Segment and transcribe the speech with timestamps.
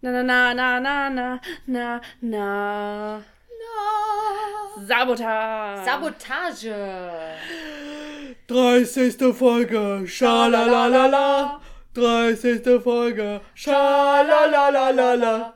[0.00, 3.18] Na na na na na na na na.
[3.58, 4.86] Na.
[4.86, 5.84] Sabotage.
[5.84, 6.74] Sabotage.
[8.46, 9.32] 30.
[9.32, 10.06] Folge.
[10.06, 11.60] Schalalalala.
[11.94, 12.78] 30.
[12.80, 13.40] Folge.
[13.56, 15.52] Schalalalala.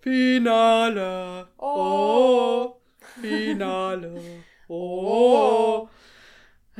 [0.00, 1.46] Finale.
[1.58, 2.76] Oh.
[3.20, 4.44] Finale.
[4.70, 5.88] Oh.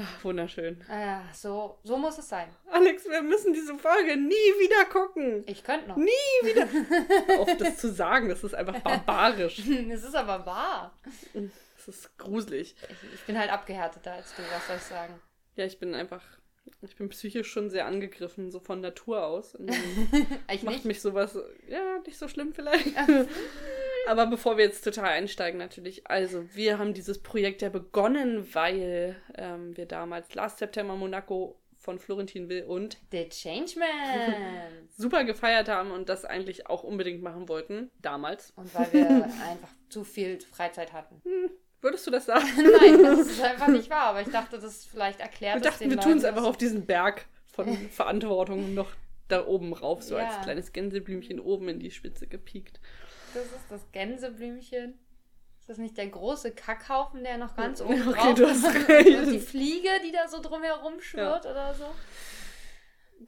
[0.01, 0.85] Ach, wunderschön.
[0.89, 2.49] Ja, so, so muss es sein.
[2.71, 5.43] Alex, wir müssen diese Folge nie wieder gucken.
[5.47, 5.97] Ich könnte noch.
[5.97, 6.09] Nie
[6.43, 6.69] wieder.
[7.41, 9.59] Auf das zu sagen, das ist einfach barbarisch.
[9.91, 10.95] Es ist aber wahr.
[11.77, 12.77] Das ist gruselig.
[12.83, 15.15] Ich, ich bin halt abgehärteter als du, was soll ich sagen?
[15.57, 16.23] Ja, ich bin einfach,
[16.83, 19.57] ich bin psychisch schon sehr angegriffen, so von Natur aus.
[19.59, 20.85] Macht nicht.
[20.85, 21.37] mich sowas,
[21.67, 22.95] ja, nicht so schlimm vielleicht.
[24.07, 26.07] Aber bevor wir jetzt total einsteigen, natürlich.
[26.09, 31.99] Also, wir haben dieses Projekt ja begonnen, weil ähm, wir damals Last September Monaco von
[31.99, 33.89] Florentin Will und The Changeman.
[34.97, 38.53] super gefeiert haben und das eigentlich auch unbedingt machen wollten, damals.
[38.57, 39.09] Und weil wir
[39.49, 41.23] einfach zu viel Freizeit hatten.
[41.81, 42.47] Würdest du das sagen?
[42.81, 44.09] Nein, das ist einfach nicht wahr.
[44.09, 47.27] Aber ich dachte, das vielleicht erklärt Wir dachten, wir tun es einfach auf diesen Berg
[47.47, 48.91] von Verantwortung noch
[49.29, 50.27] da oben rauf, so Ja.
[50.27, 52.81] als kleines Gänseblümchen oben in die Spitze gepiekt.
[53.35, 54.99] Das ist das Gänseblümchen.
[55.61, 58.89] Ist das nicht der große Kackhaufen, der noch ganz oben Okay, drauf du hast ist?
[58.89, 59.19] recht.
[59.19, 61.85] Und die Fliege, die da so drumherum schwirrt oder so?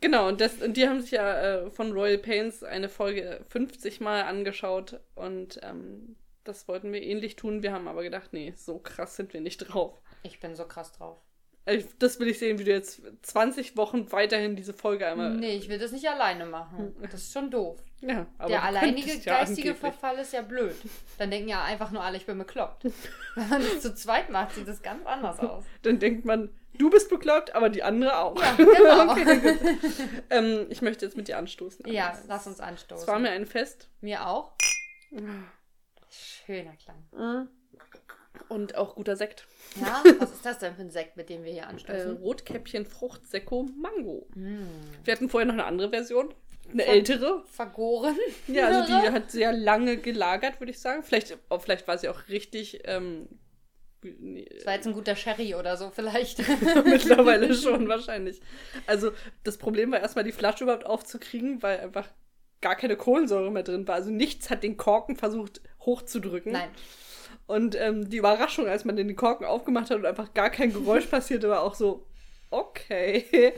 [0.00, 4.00] Genau, und, das, und die haben sich ja äh, von Royal Pains eine Folge 50
[4.00, 7.62] Mal angeschaut und ähm, das wollten wir ähnlich tun.
[7.62, 10.00] Wir haben aber gedacht, nee, so krass sind wir nicht drauf.
[10.22, 11.18] Ich bin so krass drauf.
[11.98, 15.36] Das will ich sehen, wie du jetzt 20 Wochen weiterhin diese Folge einmal.
[15.36, 16.96] Nee, ich will das nicht alleine machen.
[17.02, 17.78] Das ist schon doof.
[18.00, 19.78] Ja, aber der alleinige ja geistige angeblich.
[19.78, 20.74] Verfall ist ja blöd.
[21.18, 22.84] Dann denken ja einfach nur alle, ich bin bekloppt.
[23.34, 25.64] Wenn man das zu zweit macht, sieht das ganz anders aus.
[25.82, 28.40] Dann denkt man, du bist bekloppt, aber die andere auch.
[28.40, 29.10] Ja, genau.
[29.12, 29.76] Okay,
[30.30, 31.86] ähm, ich möchte jetzt mit dir anstoßen.
[31.86, 32.24] Ja, Alex.
[32.26, 33.22] lass uns Es war anstoßen.
[33.22, 33.90] mir ein Fest.
[34.00, 34.52] Mir auch.
[36.08, 37.48] Schöner Klang.
[38.50, 39.46] Und auch guter Sekt.
[39.80, 42.16] Ja, was ist das denn für ein Sekt, mit dem wir hier Äh, anstoßen?
[42.18, 44.26] Rotkäppchen Fruchtsekko Mango.
[44.34, 44.64] Mm.
[45.04, 46.34] Wir hatten vorher noch eine andere Version.
[46.72, 47.42] Eine Von- ältere.
[47.50, 48.16] Vergoren.
[48.48, 51.02] Ja, also die hat sehr lange gelagert, würde ich sagen.
[51.02, 52.80] Vielleicht, oh, vielleicht war sie auch richtig.
[52.84, 53.28] Ähm,
[54.02, 56.38] Das war jetzt ein guter Sherry oder so vielleicht.
[56.84, 58.40] mittlerweile schon wahrscheinlich.
[58.86, 59.12] Also
[59.44, 62.08] das Problem war erstmal die Flasche überhaupt aufzukriegen, weil einfach
[62.60, 63.94] gar keine Kohlensäure mehr drin war.
[63.94, 66.52] Also nichts hat den Korken versucht hochzudrücken.
[66.52, 66.68] Nein.
[67.50, 71.06] Und ähm, die Überraschung, als man den Korken aufgemacht hat und einfach gar kein Geräusch
[71.10, 72.06] passierte, war auch so,
[72.50, 73.52] okay.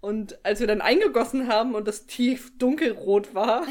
[0.00, 3.62] Und als wir dann eingegossen haben und das tief dunkelrot war,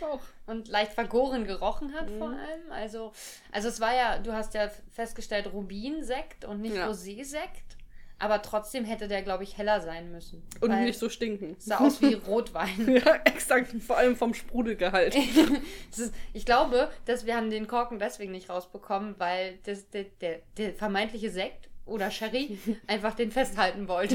[0.00, 0.18] auch.
[0.46, 2.34] Und leicht vergoren gerochen hat vor Mhm.
[2.34, 2.72] allem.
[2.72, 3.12] Also,
[3.50, 6.86] also es war ja, du hast ja festgestellt, Rubinsekt und nicht Ja.
[6.90, 7.78] Rosé-Sekt.
[8.18, 10.42] Aber trotzdem hätte der, glaube ich, heller sein müssen.
[10.60, 11.56] Und nicht so stinken.
[11.58, 12.88] sah aus wie Rotwein.
[13.04, 13.74] ja, exakt.
[13.82, 15.14] Vor allem vom Sprudelgehalt.
[15.90, 20.40] Ist, ich glaube, dass wir haben den Korken deswegen nicht rausbekommen, weil das, der, der,
[20.56, 24.14] der vermeintliche Sekt oder Sherry einfach den festhalten wollte.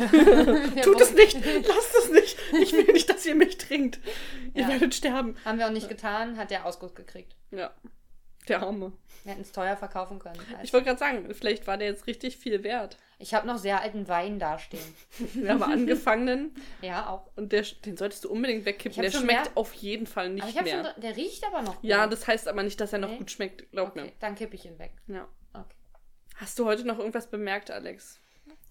[0.81, 1.33] Tut es nicht!
[1.67, 2.37] Lasst es nicht!
[2.61, 3.99] Ich will nicht, dass ihr mich trinkt.
[4.55, 4.69] Ihr Ja.
[4.69, 5.35] werdet sterben.
[5.45, 7.35] Haben wir auch nicht getan, hat der Ausguss gekriegt.
[7.51, 7.71] Ja.
[8.47, 8.93] Der Arme.
[9.23, 10.39] Wir hätten es teuer verkaufen können.
[10.63, 12.97] Ich wollte gerade sagen, vielleicht war der jetzt richtig viel wert.
[13.21, 14.95] Ich habe noch sehr alten Wein dastehen.
[15.33, 17.29] Wir haben angefangenen Ja, auch.
[17.35, 19.01] und der, den solltest du unbedingt wegkippen.
[19.01, 20.85] Der schmeckt mehr- auf jeden Fall nicht mehr.
[20.93, 21.77] schon, der riecht aber noch.
[21.83, 22.13] Ja, gut.
[22.13, 23.17] das heißt aber nicht, dass er noch Nee?
[23.17, 23.69] gut schmeckt.
[23.71, 24.11] Glaub Okay, mir.
[24.19, 24.93] dann kippe ich ihn weg.
[25.07, 25.27] Ja.
[25.53, 25.75] Okay.
[26.37, 28.19] Hast du heute noch irgendwas bemerkt, Alex?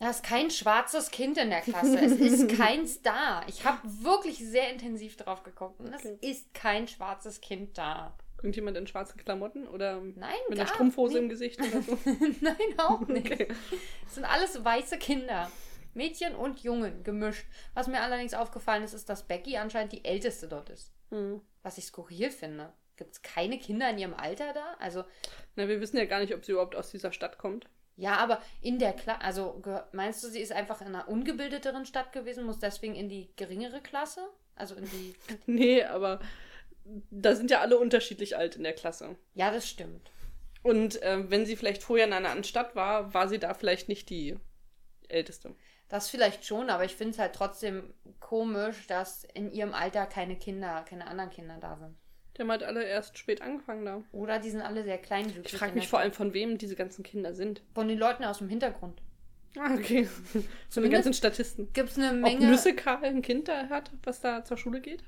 [0.01, 1.99] Da ist kein schwarzes Kind in der Klasse.
[1.99, 3.45] Es ist kein Star.
[3.49, 5.79] Ich habe wirklich sehr intensiv drauf geguckt.
[5.81, 6.17] Und es Okay.
[6.23, 8.17] ist kein schwarzes Kind da.
[8.39, 11.23] Irgendjemand in schwarzen Klamotten oder Nein, mit einer Strumpfhose nicht.
[11.23, 11.99] im Gesicht oder so?
[12.41, 13.31] Nein, auch nicht.
[13.33, 13.49] Okay.
[14.07, 15.51] Es sind alles weiße Kinder.
[15.95, 17.47] Mädchen und Jungen gemischt.
[17.75, 20.93] Was mir allerdings aufgefallen ist, ist, dass Becky anscheinend die älteste dort ist.
[21.11, 21.41] Hm.
[21.65, 22.73] Was ich skurril finde.
[22.97, 24.75] Gibt es keine Kinder in ihrem Alter da?
[24.79, 25.05] Also,
[25.57, 27.67] Na, wir wissen ja gar nicht, ob sie überhaupt aus dieser Stadt kommt.
[27.97, 29.61] ja, aber in der Klasse, also
[29.93, 33.81] meinst du, sie ist einfach in einer ungebildeteren Stadt gewesen, muss deswegen in die geringere
[33.81, 34.21] Klasse?
[34.55, 35.15] Also in die.
[35.47, 36.21] Nee, aber
[37.11, 39.17] da sind ja alle unterschiedlich alt in der Klasse.
[39.35, 40.11] Ja, das stimmt.
[40.63, 43.89] Und ähm, wenn sie vielleicht vorher in einer anderen Stadt war, war sie da vielleicht
[43.89, 44.37] nicht die
[45.09, 45.55] älteste.
[45.89, 50.37] Das vielleicht schon, aber ich finde es halt trotzdem komisch, dass in ihrem Alter keine
[50.37, 51.97] Kinder, keine anderen Kinder da sind.
[52.37, 54.03] Die haben halt alle erst spät angefangen da.
[54.13, 55.47] Oder die sind alle sehr kleinwüchsig.
[55.47, 57.63] Ich frage mich vor allem, von wem diese ganzen Kinder sind.
[57.75, 59.01] Von den Leuten aus dem Hintergrund.
[59.57, 60.05] Ah, okay.
[60.33, 61.73] So die Zumindest ganzen Statisten.
[61.73, 62.47] Gibt es eine Ob Menge.
[62.47, 65.03] Nüsse Karl ein Kind da hat, was da zur Schule geht?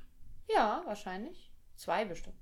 [0.53, 1.50] Ja, wahrscheinlich.
[1.81, 2.35] Zwei bestimmt.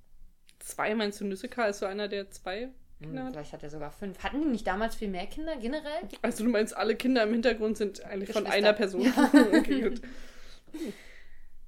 [0.60, 3.70] Zwei meinst du, Nüsse Karl ist so einer der zwei Kinder Hm, vielleicht hat er
[3.70, 4.22] sogar fünf.
[4.22, 6.10] Hatten die nicht damals viel mehr Kinder generell?
[6.22, 9.04] Also du meinst, alle Kinder im Hintergrund sind eigentlich von einer Person?
[9.04, 9.32] Ja.
[9.54, 10.02] okay, gut.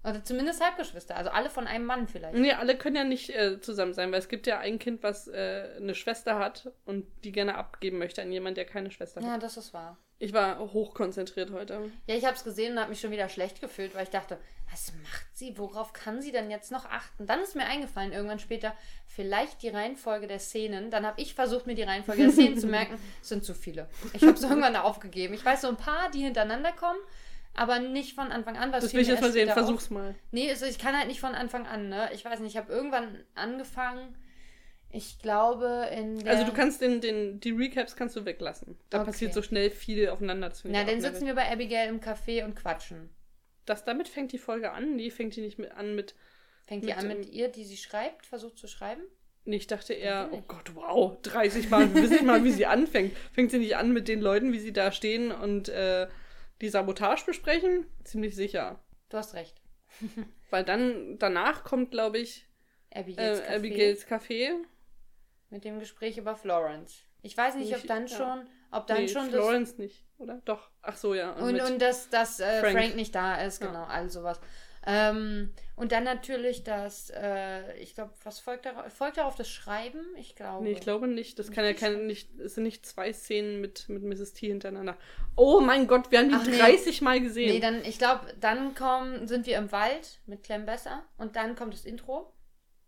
[0.03, 1.15] Oder zumindest Halbgeschwister.
[1.15, 2.35] Also alle von einem Mann vielleicht.
[2.35, 5.29] Nee, alle können ja nicht äh, zusammen sein, weil es gibt ja ein Kind, was
[5.29, 9.31] äh, eine Schwester hat und die gerne abgeben möchte an jemanden, der keine Schwester Ja,
[9.33, 9.44] hat.
[9.44, 9.97] das ist wahr.
[10.19, 11.89] Ich war hochkonzentriert heute.
[12.06, 14.38] Ja, ich habe es gesehen und habe mich schon wieder schlecht gefühlt, weil ich dachte,
[14.71, 15.57] was macht sie?
[15.57, 17.25] Worauf kann sie denn jetzt noch achten?
[17.27, 18.73] Dann ist mir eingefallen, irgendwann später,
[19.07, 20.89] vielleicht die Reihenfolge der Szenen.
[20.91, 22.97] Dann habe ich versucht, mir die Reihenfolge der Szenen zu merken.
[23.21, 23.88] Es sind zu viele.
[24.13, 25.33] Ich habe es irgendwann aufgegeben.
[25.33, 27.00] Ich weiß so ein paar, die hintereinander kommen,
[27.53, 28.71] aber nicht von Anfang an.
[28.71, 29.50] Was Das will ich jetzt mal sehen.
[29.50, 29.53] auf.
[29.56, 30.15] Versuch's mal.
[30.31, 32.09] Nee, also ich kann halt nicht von Anfang an, ne?
[32.13, 34.15] Ich weiß nicht, ich habe irgendwann angefangen.
[34.94, 36.27] Ich glaube, in.
[36.27, 38.77] Also du kannst den, den, die Recaps kannst du weglassen.
[38.89, 39.06] Da Okay.
[39.12, 40.51] passiert so schnell viel aufeinander.
[40.51, 43.09] finde Na, dann sitzen wir bei Abigail im Café und quatschen.
[43.65, 44.95] Das damit fängt die Folge an.
[44.95, 46.15] Nee, fängt die nicht mit an mit.
[46.65, 49.01] Fängt die Mit, an mit ähm, ihr, die sie schreibt, versucht zu schreiben?
[49.43, 50.47] Nee, ich dachte eher, oh Natürlich.
[50.47, 51.93] Gott, wow, 30 Mal.
[51.95, 53.17] Wissen nicht mal, wie sie anfängt.
[53.33, 56.07] Fängt sie nicht an mit den Leuten, wie sie da stehen und äh,
[56.61, 57.87] die Sabotage besprechen?
[58.03, 58.83] Ziemlich sicher.
[59.09, 59.59] Du hast recht.
[60.51, 62.45] Weil dann, danach kommt, glaube ich,
[62.93, 64.49] Abigails, äh, Café Abigails Café.
[65.49, 67.03] mit dem Gespräch über Florence.
[67.23, 68.15] Ich weiß nicht, ob Nicht- dann ja.
[68.17, 70.41] schon, ob dann nee, schon Florence nicht, oder?
[70.45, 70.69] Doch.
[70.81, 71.33] Ach so, ja.
[71.33, 72.77] das und, mit- und dass, dass äh, Frank.
[72.77, 72.95] Frank.
[72.95, 73.68] nicht da ist, Ja.
[73.68, 74.39] genau, all sowas.
[74.83, 78.91] Ähm, und dann natürlich das, äh, ich glaube, was folgt darauf?
[78.91, 80.00] Folgt darauf das Schreiben?
[80.18, 80.63] Ich glaube.
[80.63, 81.38] Nee, ich glaube nicht.
[81.38, 84.33] Das kann ja keine, nicht, es sind nicht zwei Szenen mit, mit Mrs.
[84.33, 84.97] T hintereinander.
[85.35, 86.57] Oh mein Gott, wir haben die Ach nee.
[86.57, 87.53] 30 Mal gesehen.
[87.53, 91.56] Nee, dann, ich glaube, dann kommen, sind wir im Wald mit Clem Besser und dann
[91.56, 92.33] kommt das Intro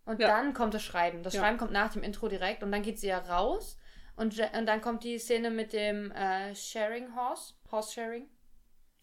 [0.06, 0.30] und Ja.
[0.30, 1.22] dann kommt das Schreiben.
[1.22, 1.42] Das Ja.
[1.42, 3.78] Schreiben kommt nach dem Intro direkt und dann geht sie ja raus
[4.16, 8.30] und, und dann kommt die Szene mit dem äh, Sharing Horse, Horse Sharing.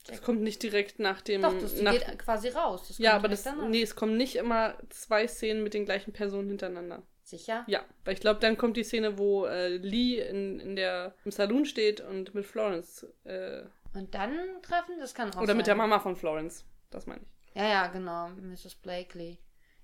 [0.06, 1.42] das kommt nicht direkt nach dem.
[1.42, 2.88] Doch, das nach, geht quasi raus.
[2.88, 3.68] Das ja, aber das, danach.
[3.68, 7.02] nee, es kommen nicht immer zwei Szenen mit den gleichen Personen hintereinander.
[7.22, 7.64] Sicher?
[7.68, 11.30] Ja, weil ich glaube, dann kommt die Szene, wo äh, Lee in, in der, im
[11.30, 13.06] Saloon steht und mit Florence.
[13.24, 13.62] Äh,
[13.94, 15.56] Und dann treffen, das kann auch oder sein.
[15.56, 16.64] mit der Mama von Florence.
[16.90, 17.54] Das meine ich.
[17.54, 18.74] Ja, ja, genau, Mrs.
[18.76, 19.38] Blakely.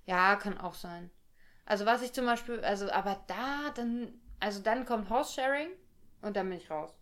[0.06, 1.11] Ja, kann auch sein.
[1.64, 5.68] Also was ich zum Beispiel, also aber da dann, also dann kommt Horse Sharing
[6.22, 6.94] und dann bin ich raus.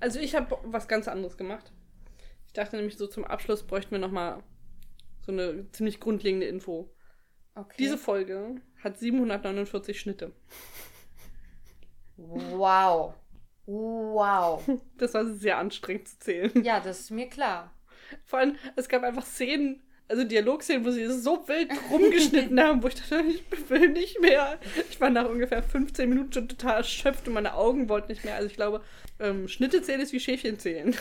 [0.00, 1.72] Also ich habe was ganz anderes gemacht.
[2.46, 4.42] Ich dachte nämlich, so zum Abschluss bräuchten wir nochmal
[5.20, 6.90] so eine ziemlich grundlegende Info.
[7.54, 7.76] Okay.
[7.78, 10.32] Diese Folge hat 749 Schnitte.
[12.16, 13.14] Wow.
[13.66, 14.68] Wow.
[14.96, 16.64] Das war sehr anstrengend zu zählen.
[16.64, 17.72] Ja, das ist mir klar.
[18.24, 22.82] Vor allem, es gab einfach Szenen, also Dialogszenen, wo sie es so wild rumgeschnitten haben,
[22.82, 24.58] wo ich dachte, ich will nicht mehr.
[24.90, 28.34] Ich war nach ungefähr 15 Minuten schon total erschöpft und meine Augen wollten nicht mehr.
[28.34, 28.82] Also ich glaube,
[29.20, 30.96] ähm, Schnitte zählen ist wie Schäfchen zählen.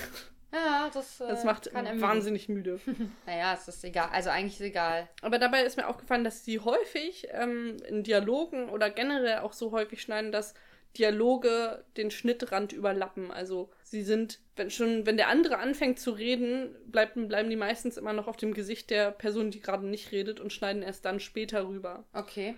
[0.53, 2.79] Ja, das, äh, Das macht wahnsinnig müde.
[3.25, 4.09] Naja, es ist egal.
[4.11, 5.07] Also eigentlich ist egal.
[5.21, 9.71] Aber dabei ist mir aufgefallen, dass sie häufig ähm, in Dialogen oder generell auch so
[9.71, 10.53] häufig schneiden, dass
[10.97, 13.31] Dialoge den Schnittrand überlappen.
[13.31, 17.97] Also sie sind, wenn schon, wenn der andere anfängt zu reden, bleiben, bleiben die meistens
[17.97, 21.19] immer noch auf dem Gesicht der Person, die gerade nicht redet und schneiden erst dann
[21.19, 22.03] später rüber.
[22.13, 22.55] Okay.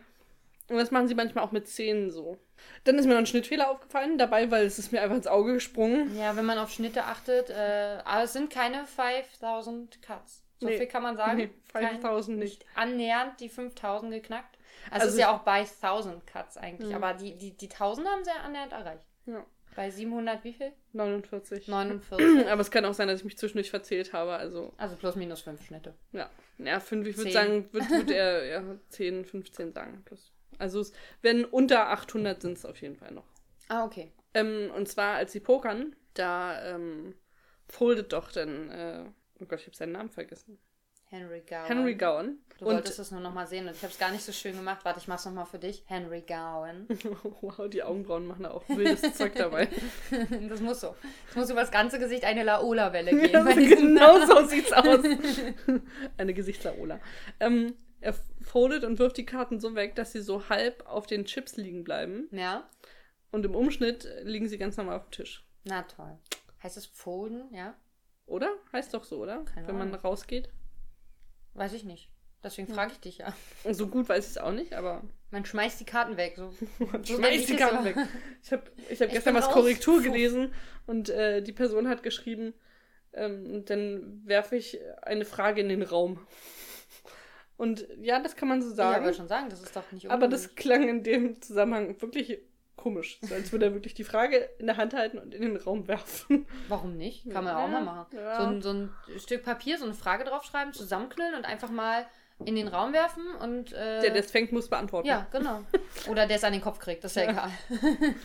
[0.69, 2.37] Und das machen sie manchmal auch mit Szenen so.
[2.85, 5.53] Dann ist mir noch ein Schnittfehler aufgefallen dabei, weil es ist mir einfach ins Auge
[5.53, 6.17] gesprungen.
[6.17, 10.43] Ja, wenn man auf Schnitte achtet, äh, aber es sind keine 5000 Cuts.
[10.59, 10.77] So Nee.
[10.77, 11.37] viel kann man sagen.
[11.37, 12.65] Nee, 5000 Kein- nicht.
[12.75, 14.57] annähernd die 5000 geknackt.
[14.85, 16.95] Also, Also es ist ja auch bei 1000 Cuts eigentlich, Mhm.
[16.95, 19.05] aber die, die, die 1000 haben sie ja annähernd erreicht.
[19.25, 19.45] Ja.
[19.75, 20.73] Bei 700 wie viel?
[20.91, 21.67] 49.
[21.69, 22.45] 49.
[22.49, 24.33] Aber es kann auch sein, dass ich mich zwischendurch verzählt habe.
[24.33, 25.93] Also Also plus minus 5 Schnitte.
[26.11, 30.01] Ja, ja fünf, ich würde sagen, würde würd er ja, 10, 15 sagen.
[30.03, 30.33] Plus.
[30.59, 33.23] Also es werden unter 800 sind es auf jeden Fall noch.
[33.69, 34.11] Ah, okay.
[34.33, 37.15] Ähm, und zwar, als sie pokern, da ähm,
[37.69, 39.05] foldet doch dann, äh,
[39.39, 40.59] oh Gott, ich habe seinen Namen vergessen.
[41.11, 41.65] Henry Gowan.
[41.67, 42.37] Henry Gowan.
[42.57, 44.55] Du und wolltest es nur nochmal sehen und ich habe es gar nicht so schön
[44.55, 44.85] gemacht.
[44.85, 45.83] Warte, ich mach's nochmal für dich.
[45.87, 46.87] Henry Gowan.
[47.41, 49.67] wow, die Augenbrauen machen da auch wildes Zeug dabei.
[50.49, 50.95] das muss so.
[51.29, 53.31] Es muss über das ganze Gesicht eine Laola-Welle gehen.
[53.31, 54.27] Ja, genau Namen.
[54.27, 54.99] so sieht's aus.
[56.17, 56.99] Eine Gesichtslaola.
[57.41, 61.25] Ähm, er foldet und wirft die Karten so weg, dass sie so halb auf den
[61.25, 62.29] Chips liegen bleiben.
[62.31, 62.69] Ja,
[63.31, 65.45] Und im Umschnitt liegen sie ganz normal auf dem Tisch.
[65.65, 66.17] na toll.
[66.63, 67.53] Heißt es Folden?
[67.53, 67.73] Ja?
[68.27, 68.49] Oder?
[68.71, 69.43] Heißt doch so, oder?
[69.43, 69.99] Keine Wenn man Ahnung.
[70.01, 70.49] rausgeht.
[71.53, 72.09] Weiß ich nicht.
[72.43, 72.75] Deswegen Hm.
[72.75, 73.33] frage ich dich ja.
[73.71, 76.33] So gut weiß ich es auch nicht, aber Man schmeißt die Karten weg.
[76.37, 76.53] So,
[76.91, 77.95] man so schmeißt ich die Karten weg.
[78.43, 79.53] Ich habe ich hab Ich gestern was raus.
[79.53, 80.51] Korrektur gelesen
[80.87, 82.53] und äh, die Person hat geschrieben,
[83.13, 86.25] ähm, dann werfe ich eine Frage in den Raum.
[87.57, 89.03] Und ja, das kann man so Ja, sagen.
[89.05, 92.39] wollte schon sagen, das ist doch nicht aber das klang in dem Zusammenhang wirklich
[92.81, 93.19] komisch.
[93.21, 95.87] So als würde er wirklich die Frage in der Hand halten und in den Raum
[95.87, 96.45] werfen.
[96.67, 97.23] Warum nicht?
[97.29, 98.05] Kann man Ja, auch mal machen.
[98.15, 98.35] ja.
[98.41, 102.05] So, ein, so ein Stück Papier, so eine Frage draufschreiben, zusammenknüllen und einfach mal
[102.43, 103.71] in den Raum werfen und.
[103.73, 105.07] Äh, Der, der es fängt, muss beantworten.
[105.07, 105.61] ja, genau.
[106.09, 107.31] Oder der es an den Kopf kriegt, das ist ja, Ja.
[107.31, 107.51] egal.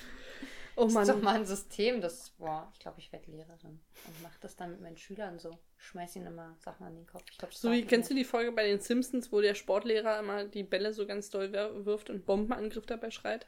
[0.79, 1.25] Oh Das ist doch Mann.
[1.25, 4.81] mal ein System, das, boah, ich glaube, ich werde Lehrerin und mache das dann mit
[4.83, 5.59] meinen Schülern so.
[5.79, 7.23] Schmeiß ihnen immer Sachen an den Kopf.
[7.31, 8.27] Ich glaub, So wie, kennst du nicht.
[8.27, 12.11] die Folge bei den Simpsons, wo der Sportlehrer immer die Bälle so ganz doll wirft
[12.11, 13.47] und Bombenangriff dabei schreit?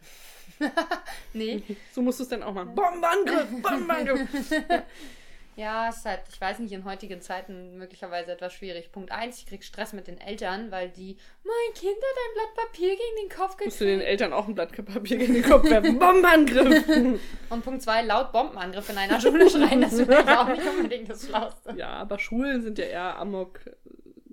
[1.35, 1.63] Nee.
[1.93, 2.75] So musst du es dann auch machen.
[2.75, 3.63] Bombenangriff!
[3.63, 4.51] Bombenangriff!
[4.51, 4.83] Ja,
[5.59, 8.93] ist halt, ich weiß nicht, in heutigen Zeiten möglicherweise etwas schwierig.
[8.93, 12.67] Punkt eins, ich krieg Stress mit den Eltern, weil die, mein Kind hat ein Blatt
[12.67, 14.09] Papier gegen den Kopf musst du den gekriegt.
[14.09, 15.99] Eltern auch ein Blatt Papier gegen den Kopf werfen.
[15.99, 17.21] Bombenangriff!
[17.51, 21.11] Und Punkt zwei, laut Bombenangriff in einer Schule schreien, das ist vielleicht auch nicht unbedingt
[21.11, 21.75] das Schlauste.
[21.77, 23.59] ja, aber Schulen sind ja eher Amok.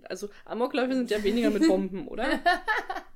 [0.04, 2.28] Also Amokläufe sind ja weniger mit Bomben, oder?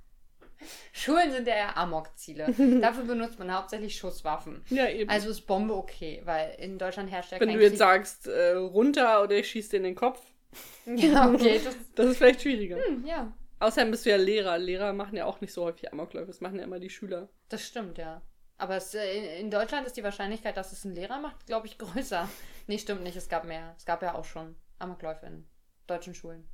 [0.93, 2.45] Schulen sind ja eher Amokziele.
[2.81, 4.63] Dafür benutzt man hauptsächlich Schusswaffen.
[4.69, 5.09] Ja, eben.
[5.09, 7.79] Also ist Bombe okay, weil in Deutschland herrscht ja Wenn kein du jetzt Krieg.
[7.79, 10.21] sagst, äh, runter oder ich schieße dir in den Kopf,
[10.85, 12.77] Ja, okay, das, das ist vielleicht schwieriger.
[12.83, 14.57] hm, ja, Außerdem bist du ja Lehrer.
[14.57, 16.27] Lehrer machen ja auch nicht so häufig Amokläufe.
[16.27, 17.27] Das machen ja immer die Schüler.
[17.49, 18.21] das stimmt, ja.
[18.57, 21.67] Aber es, äh, in- in Deutschland ist die Wahrscheinlichkeit, dass es ein Lehrer macht, glaube
[21.67, 22.27] ich, größer.
[22.67, 23.73] Nee, stimmt nicht, es gab mehr.
[23.77, 25.45] Es gab ja auch schon Amokläufe in
[25.87, 26.47] deutschen Schulen.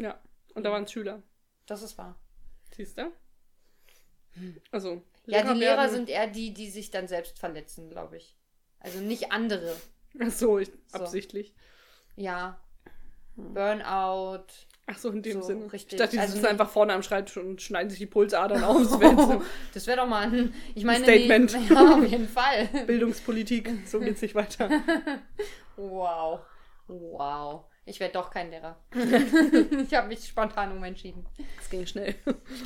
[0.00, 0.20] Ja.
[0.54, 1.22] Und da waren es Schüler.
[1.66, 2.16] Das ist wahr.
[2.74, 3.12] Siehst du?
[4.70, 5.02] Also.
[5.26, 8.36] Ja, die Lehrer werden- sind eher die, die sich dann selbst verletzen, glaube ich.
[8.80, 9.74] Also nicht andere.
[10.20, 10.98] Ach so, ich, So.
[10.98, 11.54] absichtlich.
[12.14, 12.60] Ja.
[13.34, 14.44] Burnout.
[14.88, 15.72] Ach so, in dem So, Sinne.
[15.72, 15.94] richtig.
[15.94, 18.78] Ich dachte, die Also sitzen einfach vorne am Schreibtisch und schneiden sich die Pulsadern auf.
[18.82, 19.42] Das wäre jetzt so
[19.74, 20.54] Das wäre doch mal ein.
[20.76, 21.52] Ich meine, Statement.
[21.52, 22.66] Die, ja, auf jeden Fall.
[22.86, 23.70] Bildungspolitik.
[23.86, 24.70] So geht's nicht weiter.
[25.78, 26.40] Wow.
[26.88, 27.64] Wow.
[27.84, 28.80] Ich werde doch kein Lehrer.
[28.94, 31.26] ich habe mich spontan umentschieden.
[31.60, 32.14] Es ging schnell.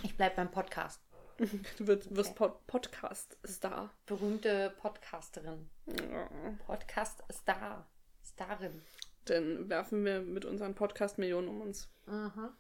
[0.05, 1.01] Ich bleibe beim Podcast.
[1.79, 3.91] Du wirst, wirst Pod Podcast-Star.
[4.07, 5.69] Berühmte Podcasterin.
[5.87, 6.29] Ja.
[6.67, 7.87] Podcast-Star.
[8.23, 8.83] Starin.
[9.25, 12.51] Dann werfen wir mit unseren Podcast-Millionen um uns Mhm.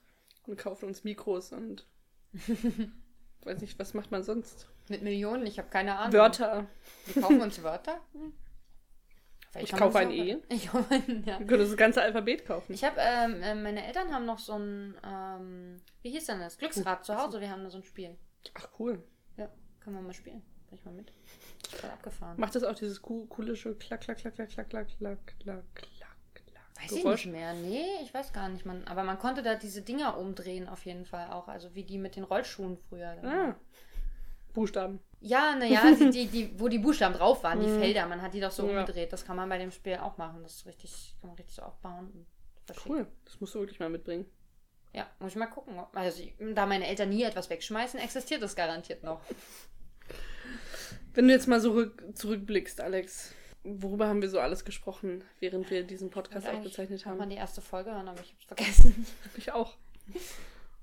[0.46, 1.86] und kaufen uns Mikros und
[3.44, 4.68] weiß nicht, was macht man sonst?
[4.88, 6.12] Mit Millionen, ich habe keine Ahnung.
[6.12, 6.66] Wörter.
[7.06, 8.00] Wir kaufen uns Wörter?
[8.12, 8.32] Hm.
[9.62, 10.36] Ich kaufe ein E.
[10.48, 11.40] Ich kaufe ein, ja.
[11.40, 12.72] Wir können das ganze Alphabet kaufen.
[12.72, 16.56] Ich habe, ähm, äh, meine Eltern haben noch so ein, ähm, wie hieß denn das?
[16.56, 17.40] Glücksrad zu Hause.
[17.40, 18.16] Wir haben da so ein Spiel.
[18.54, 19.02] Ach cool.
[19.36, 19.48] Ja,
[19.80, 20.42] können wir mal spielen.
[20.68, 21.12] Bring ich mal mit.
[21.68, 22.38] Voll abgefahren.
[22.38, 26.16] Macht das auch dieses coo- coolische Klack, Klack, Klack, Klack, Klack, Klack, Klack, Klack, Klack,
[26.34, 26.64] Klack.
[26.76, 27.26] Weiß ich Geräusch?
[27.26, 27.52] nicht mehr.
[27.54, 28.64] Nee, ich weiß gar nicht.
[28.64, 31.48] Man, aber man konnte da diese Dinger umdrehen auf jeden Fall auch.
[31.48, 33.16] Also wie die mit den Rollschuhen früher.
[33.22, 33.56] Ah.
[34.52, 34.98] Buchstaben.
[35.20, 37.78] Ja, naja, die, die, wo die Buchstaben drauf waren, die Mhm.
[37.78, 38.06] Felder.
[38.06, 38.80] Man hat die doch so Ja.
[38.80, 39.12] umgedreht.
[39.12, 40.42] Das kann man bei dem Spiel auch machen.
[40.42, 42.26] Das ist richtig, kann man richtig so aufbauen und
[42.66, 42.96] verschicken.
[42.96, 43.06] Cool.
[43.24, 44.26] Das musst du wirklich mal mitbringen.
[44.92, 45.78] Ja, muss ich mal gucken.
[45.94, 46.22] Also,
[46.54, 49.20] da meine Eltern nie etwas wegschmeißen, existiert das garantiert noch.
[51.14, 55.70] Wenn du jetzt mal so rück, zurückblickst, Alex, worüber haben wir so alles gesprochen, während
[55.70, 57.28] wir diesen Podcast aufgezeichnet haben?
[57.28, 59.06] die erste Folge hören, aber ich hab's vergessen.
[59.36, 59.76] Ich auch.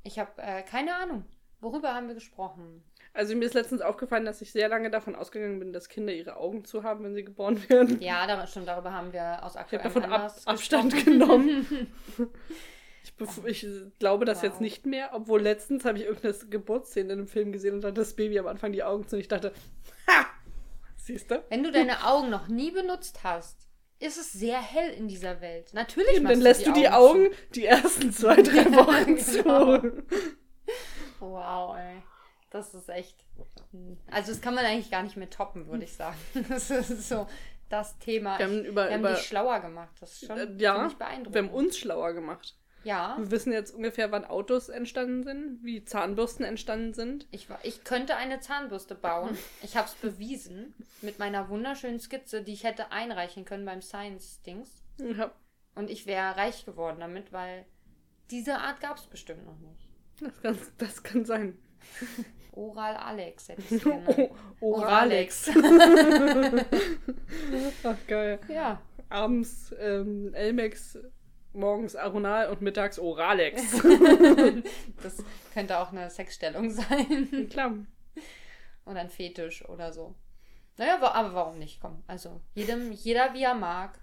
[0.04, 1.26] Ich habe äh, keine Ahnung.
[1.60, 2.84] Worüber haben wir gesprochen?
[3.14, 6.38] Also mir ist letztens aufgefallen, dass ich sehr lange davon ausgegangen bin, dass Kinder ihre
[6.38, 8.00] Augen zu haben, wenn sie geboren werden.
[8.00, 11.20] Ja, da, stimmt, darüber haben wir aus Ich aktuellem davon ab, Anlass Abstand gesprochen.
[11.20, 11.88] genommen.
[13.46, 13.66] Ich,
[14.00, 14.44] glaube das Wow.
[14.44, 17.88] jetzt nicht mehr, obwohl letztens habe ich irgendeine Geburtsszene in einem Film gesehen und da
[17.90, 19.54] hat das Baby am Anfang die Augen zu und ich dachte,
[20.08, 20.26] ha!
[20.98, 21.44] Siehst du?
[21.50, 23.58] Wenn du deine Augen noch nie benutzt hast,
[24.00, 25.74] ist es sehr hell in dieser Welt.
[25.74, 29.78] Natürlich Dann machst lässt du die Augen die ersten zwei, drei Wochen genau.
[29.80, 30.04] zu.
[31.20, 32.04] Wow, ey.
[32.50, 33.26] Das ist echt.
[33.72, 33.98] hm.
[34.12, 36.18] Also, das kann man eigentlich gar nicht mehr toppen, würde ich sagen.
[36.50, 37.28] Das ist so
[37.70, 38.38] das Thema.
[38.40, 39.94] Wir haben über- wir haben über- dich schlauer gemacht.
[40.00, 41.34] Das ist schon ja, ziemlich beeindruckend.
[41.36, 42.56] Wir haben uns schlauer gemacht.
[42.88, 47.28] Ja, Wir wissen jetzt ungefähr, wann Autos entstanden sind, wie Zahnbürsten entstanden sind.
[47.32, 49.38] ich, ich könnte eine Zahnbürste bauen.
[49.62, 54.84] Ich habe es bewiesen mit meiner wunderschönen Skizze, die ich hätte einreichen können beim Science-Dings.
[55.00, 55.32] Ja,
[55.76, 57.66] Und ich wäre reich geworden damit, weil
[58.32, 59.90] diese Art gab es bestimmt noch nicht.
[60.22, 61.58] das kann, das kann sein.
[62.54, 64.32] Oral Alex hätte ich genannt.
[64.62, 65.50] Oh, Oralex.
[67.84, 68.40] Ach, geil.
[68.48, 68.82] ja.
[69.10, 70.98] Abends ähm, Elmex,
[71.58, 73.82] morgens Aronal und mittags Oralex.
[75.04, 75.24] Das
[75.54, 77.48] könnte auch eine Sexstellung sein.
[77.50, 77.74] Klar.
[78.86, 80.16] Oder ein Fetisch oder so.
[80.78, 81.82] Naja, aber warum nicht?
[81.82, 84.00] Komm, also jedem, jeder wie er mag.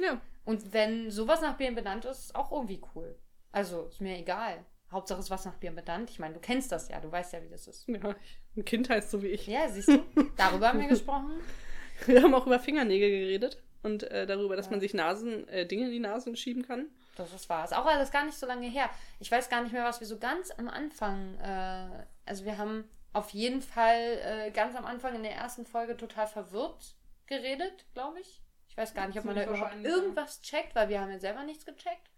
[0.00, 0.20] Ja.
[0.44, 3.18] Und wenn sowas nach Bieren benannt ist, ist auch irgendwie cool.
[3.52, 4.64] Also ist mir egal.
[4.90, 6.10] Hauptsache ist was nach Bieren benannt.
[6.10, 7.88] Ich meine, du kennst das ja, du weißt ja, wie das ist.
[7.88, 8.14] ja.
[8.56, 9.46] Ein Kind heißt so wie ich.
[9.46, 10.04] Ja, siehst du?
[10.36, 11.40] Darüber haben wir gesprochen.
[12.06, 14.72] Wir haben auch über Fingernägel geredet und äh, darüber, dass Ja.
[14.72, 16.86] man sich Nasen, äh, Dinge in die Nasen schieben kann.
[17.16, 17.64] Das ist wahr.
[17.64, 18.88] Ist auch alles gar nicht so lange her.
[19.18, 21.38] Ich weiß gar nicht mehr, was wir so ganz am Anfang.
[21.38, 25.96] Äh, also, wir haben auf jeden Fall äh, ganz am Anfang in der ersten Folge
[25.96, 26.94] total verwirrt
[27.26, 28.40] geredet, glaube ich.
[28.68, 31.42] Ich weiß gar nicht, ob man da überhaupt irgendwas checkt, weil wir haben ja selber
[31.42, 32.08] nichts gecheckt.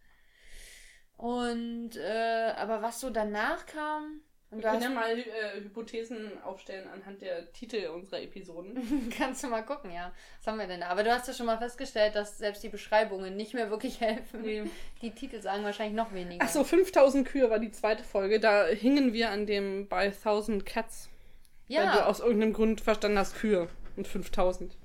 [1.17, 4.21] Und, äh, aber was so danach kam,
[4.53, 9.11] Und Wir können ja mal äh, Hypothesen aufstellen anhand der Titel unserer Episoden.
[9.17, 10.13] kannst du mal gucken, ja.
[10.39, 10.89] Was haben wir denn da?
[10.89, 14.43] Aber du hast ja schon mal festgestellt, dass selbst die Beschreibungen nicht mehr wirklich helfen.
[14.43, 14.65] Nee.
[15.01, 16.45] Die Titel sagen wahrscheinlich noch weniger.
[16.45, 18.41] Ach so, 5000 Kühe war die zweite Folge.
[18.41, 21.09] Da hingen wir an dem bei 1000 Cats.
[21.69, 22.07] Weil du ja.
[22.07, 24.77] aus irgendeinem Grund verstanden hast Kühe und 5000.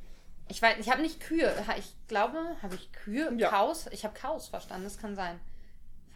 [0.47, 1.53] Ich weiß, ich habe nicht Kühe.
[1.77, 3.33] Ich glaube, habe ich Kühe?
[3.37, 3.49] Ja.
[3.49, 3.87] Chaos?
[3.91, 5.41] Ich habe Chaos verstanden, das kann sein.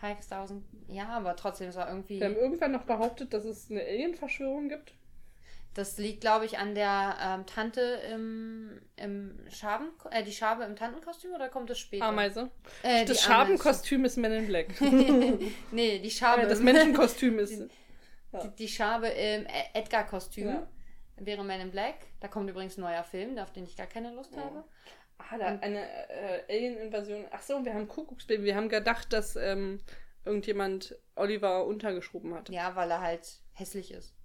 [0.01, 0.63] 5000.
[0.89, 2.20] Ja, aber trotzdem, es war irgendwie.
[2.20, 4.93] Wir haben irgendwann noch behauptet, dass es eine Alien-Verschwörung gibt.
[5.74, 7.79] Das liegt, glaube ich, an der ähm, Tante
[8.12, 12.03] im, im Schaben, äh, die Schabe im Tantenkostüm oder kommt das später?
[12.08, 12.50] Ameise.
[12.84, 13.22] Äh, Das.
[13.22, 14.67] Schabenkostüm ist Men in Black.
[15.72, 16.41] nee, die Schabe.
[16.41, 17.58] Äh, das im- Menschenkostüm ist.
[18.34, 20.67] die, die Schabe im Ed- Edgar-Kostüm Ja.
[21.15, 21.96] wäre Man in Black.
[22.20, 24.43] Da kommt übrigens ein neuer Film, auf den ich gar keine Lust Ja.
[24.43, 24.65] habe.
[25.30, 27.25] Ah, da eine äh, Alien-Invasion.
[27.32, 28.44] Ach so, wir haben Kuckucksbaby.
[28.44, 29.80] Wir haben gedacht, dass ähm,
[30.25, 32.50] irgendjemand Oliver untergeschoben hat.
[32.50, 34.16] Ja, weil er halt hässlich ist.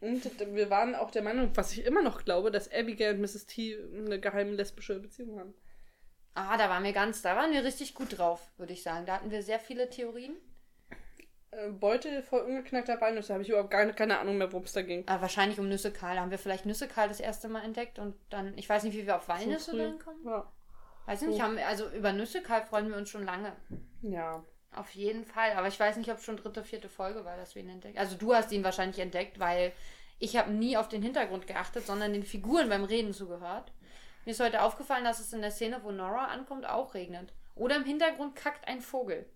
[0.00, 3.46] Und wir waren auch der Meinung, was ich immer noch glaube, dass Abigail und Mrs.
[3.46, 5.54] T eine geheime lesbische Beziehung haben.
[6.34, 9.04] Ah, da waren wir ganz, da waren wir richtig gut drauf, würde ich sagen.
[9.04, 10.36] Da hatten wir sehr viele Theorien.
[11.52, 14.82] Äh, Beutel voll ungeknackter Walnüsse, habe ich überhaupt gar keine Ahnung mehr, worum es da
[14.82, 15.04] ging.
[15.06, 16.14] Ah, wahrscheinlich um Nüsse Karl.
[16.16, 18.96] Da haben wir vielleicht Nüsse Karl das erste Mal entdeckt und dann, ich weiß nicht,
[18.96, 19.78] wie wir auf Walnüsse früh.
[19.78, 20.24] dann kommen.
[20.24, 20.50] Ja.
[21.06, 21.42] Weiß nicht, So.
[21.42, 23.52] haben, also über Nüsse Karl freuen wir uns schon lange.
[24.02, 24.44] ja.
[24.72, 25.50] Auf jeden Fall.
[25.56, 27.98] Aber ich weiß nicht, ob es schon dritte, vierte Folge war, dass wir ihn entdeckt
[27.98, 29.72] Also du hast ihn wahrscheinlich entdeckt, weil
[30.20, 33.72] ich habe nie auf den Hintergrund geachtet, sondern den Figuren beim Reden zugehört.
[34.24, 37.32] Mir ist heute aufgefallen, dass es in der Szene, wo Nora ankommt, auch regnet.
[37.56, 39.26] Oder im Hintergrund kackt ein Vogel.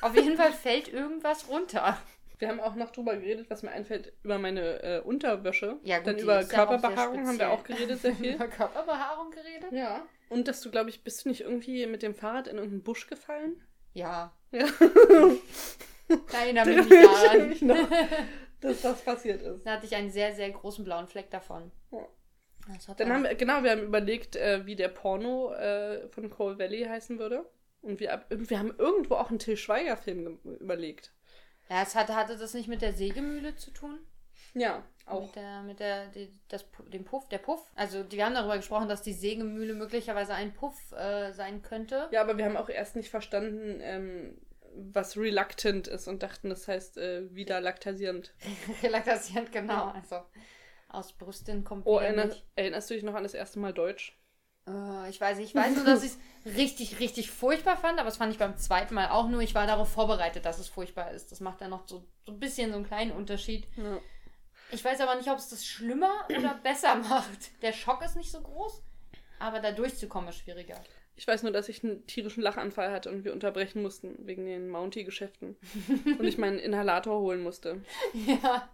[0.00, 1.98] Auf jeden Fall fällt irgendwas runter.
[2.38, 5.78] Wir haben auch noch drüber geredet, was mir einfällt, über meine äh, Unterwäsche.
[5.84, 8.34] Ja, gut, Dann über Körperbehaarung haben wir auch geredet, sehr viel.
[8.36, 9.72] Über Körperbehaarung geredet?
[9.72, 10.04] ja.
[10.28, 13.06] Und dass du, glaube ich, bist du nicht irgendwie mit dem Fahrrad in irgendeinen Busch
[13.06, 13.62] gefallen?
[13.94, 14.32] Ja.
[14.50, 14.64] Ja.
[15.28, 15.40] Mich
[16.08, 17.48] Da nicht erinnere daran.
[17.48, 17.88] mich noch,
[18.60, 19.64] dass das passiert ist.
[19.64, 21.70] Da hatte ich einen sehr, sehr großen blauen Fleck davon.
[21.90, 22.06] Ja.
[22.74, 26.08] Das hat Dann auch- haben wir, genau, wir haben überlegt, äh, wie der Porno äh,
[26.08, 27.44] von Cole Valley heißen würde.
[27.86, 31.12] Und wir, wir haben irgendwo auch einen Till Schweiger-Film ge- überlegt.
[31.68, 33.98] Ja, es hatte, hatte das nicht mit der Sägemühle zu tun?
[34.54, 35.22] Ja, auch.
[35.26, 37.60] Mit der, mit der, die, das, dem Puff, der Puff.
[37.74, 42.08] Also, die haben darüber gesprochen, dass die Sägemühle möglicherweise ein Puff äh, sein könnte.
[42.12, 44.38] Ja, aber wir haben auch erst nicht verstanden, ähm,
[44.74, 48.34] was reluctant ist und dachten, das heißt äh, wieder laktasierend.
[48.82, 49.86] Relaxierend, genau.
[49.88, 50.22] Also,
[50.88, 52.44] aus Brüsten kommt Oh, wieder erinner, Milch.
[52.54, 54.18] erinnerst du dich noch an das erste Mal Deutsch?
[54.66, 55.50] Äh, ich weiß nicht.
[55.50, 56.12] Ich weiß nur, dass ich
[56.44, 59.40] es richtig, richtig furchtbar fand, aber das fand ich beim zweiten Mal auch nur.
[59.42, 61.32] Ich war darauf vorbereitet, dass es furchtbar ist.
[61.32, 63.66] Das macht ja noch so, so ein bisschen so einen kleinen Unterschied.
[63.76, 63.98] Ja.
[64.72, 67.62] Ich weiß aber nicht, ob es das schlimmer oder besser macht.
[67.62, 68.82] Der Schock ist nicht so groß,
[69.38, 70.80] aber da durchzukommen ist schwieriger.
[71.18, 74.68] Ich weiß nur, dass ich einen tierischen Lachanfall hatte und wir unterbrechen mussten wegen den
[74.68, 75.56] Mountie-Geschäften.
[76.18, 77.82] und ich meinen Inhalator holen musste.
[78.26, 78.68] Ja.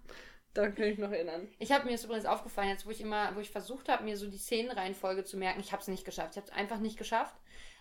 [0.55, 1.49] Daran kann ich mich noch erinnern.
[1.59, 4.17] Ich habe mir ist übrigens aufgefallen, jetzt wo ich immer, wo ich versucht habe, mir
[4.17, 6.31] so die Szenenreihenfolge zu merken, ich habe es nicht geschafft.
[6.33, 7.35] Ich habe es einfach nicht geschafft.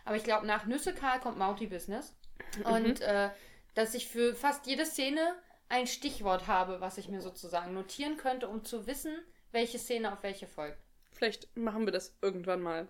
[0.06, 2.16] Aber ich glaube, nach Nüsse Karl kommt Mountie Business.
[2.64, 3.30] Und äh,
[3.76, 5.36] dass ich für fast jede Szene
[5.70, 9.16] ein Stichwort habe, was ich mir sozusagen notieren könnte, um zu wissen,
[9.52, 10.78] welche Szene auf welche folgt.
[11.12, 12.88] Vielleicht machen wir das irgendwann mal.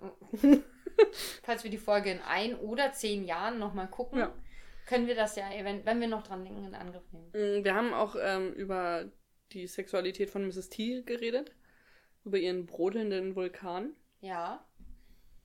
[1.43, 4.33] Falls wir die Folge in ein oder zehn Jahren nochmal gucken, Ja.
[4.87, 7.29] können wir das ja, wenn, wenn wir noch dran denken, in Angriff nehmen.
[7.33, 9.05] Mm, Wir haben auch ähm, über
[9.53, 10.69] die Sexualität von Mrs.
[10.69, 11.51] T geredet.
[12.23, 13.93] Über ihren brodelnden Vulkan.
[14.21, 14.63] Ja.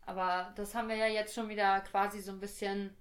[0.02, 2.94] Aber das haben wir ja jetzt schon wieder quasi so ein bisschen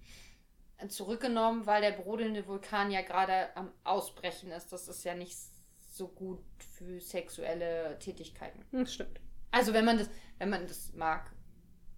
[0.87, 4.71] zurückgenommen, weil der brodelnde Vulkan ja gerade am Ausbrechen ist.
[4.73, 5.37] Das ist ja nicht
[5.79, 6.39] so gut
[6.75, 8.59] für sexuelle Tätigkeiten.
[8.71, 9.19] Hm, Das stimmt.
[9.51, 11.31] Also wenn man das, wenn man das mag,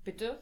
[0.04, 0.42] bitte.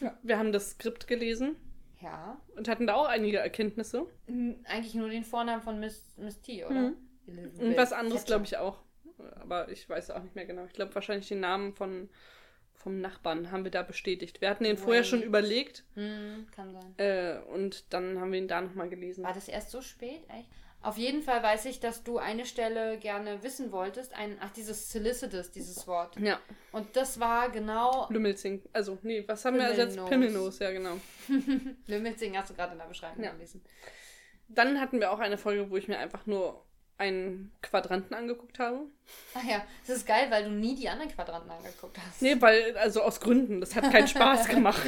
[0.00, 0.18] Ja.
[0.22, 1.56] Wir haben das Skript gelesen
[2.00, 2.40] Ja.
[2.56, 4.06] und hatten da auch einige Erkenntnisse.
[4.26, 6.90] Hm, Eigentlich nur den Vornamen von Miss, Miss T, oder?
[6.90, 6.96] Mhm.
[7.26, 8.78] Und was anderes, glaube ich, auch.
[9.40, 10.64] Aber ich weiß auch nicht mehr genau.
[10.64, 12.08] Ich glaube, wahrscheinlich den Namen von,
[12.74, 14.40] vom Nachbarn haben wir da bestätigt.
[14.40, 16.94] Wir hatten den vorher schon überlegt Hm, kann sein.
[16.98, 19.22] äh, und dann haben wir ihn da nochmal gelesen.
[19.24, 20.22] War das erst so spät?
[20.28, 20.48] Echt?
[20.84, 24.14] Auf jeden Fall weiß ich, dass du eine Stelle gerne wissen wolltest.
[24.16, 26.18] Ein, ach, dieses Solicitous, dieses Wort.
[26.18, 26.40] Ja,
[26.72, 28.08] Und das war genau.
[28.10, 28.62] Lümmelzing.
[28.72, 29.94] Also, nee, was haben wir ersetzt?
[30.08, 30.58] Pimmelnose.
[30.58, 30.96] Pimmelnose, ja, genau.
[31.86, 33.30] Lümmelzing hast du gerade in der Beschreibung Ja.
[33.30, 33.62] gelesen.
[34.48, 36.64] Dann hatten wir auch eine Folge, wo ich mir einfach nur
[37.02, 38.86] einen Quadranten angeguckt habe.
[39.34, 42.22] Ach ja, das ist geil, weil du nie die anderen Quadranten angeguckt hast.
[42.22, 43.60] Nee, weil, also aus Gründen.
[43.60, 44.80] Das hat keinen Spaß gemacht.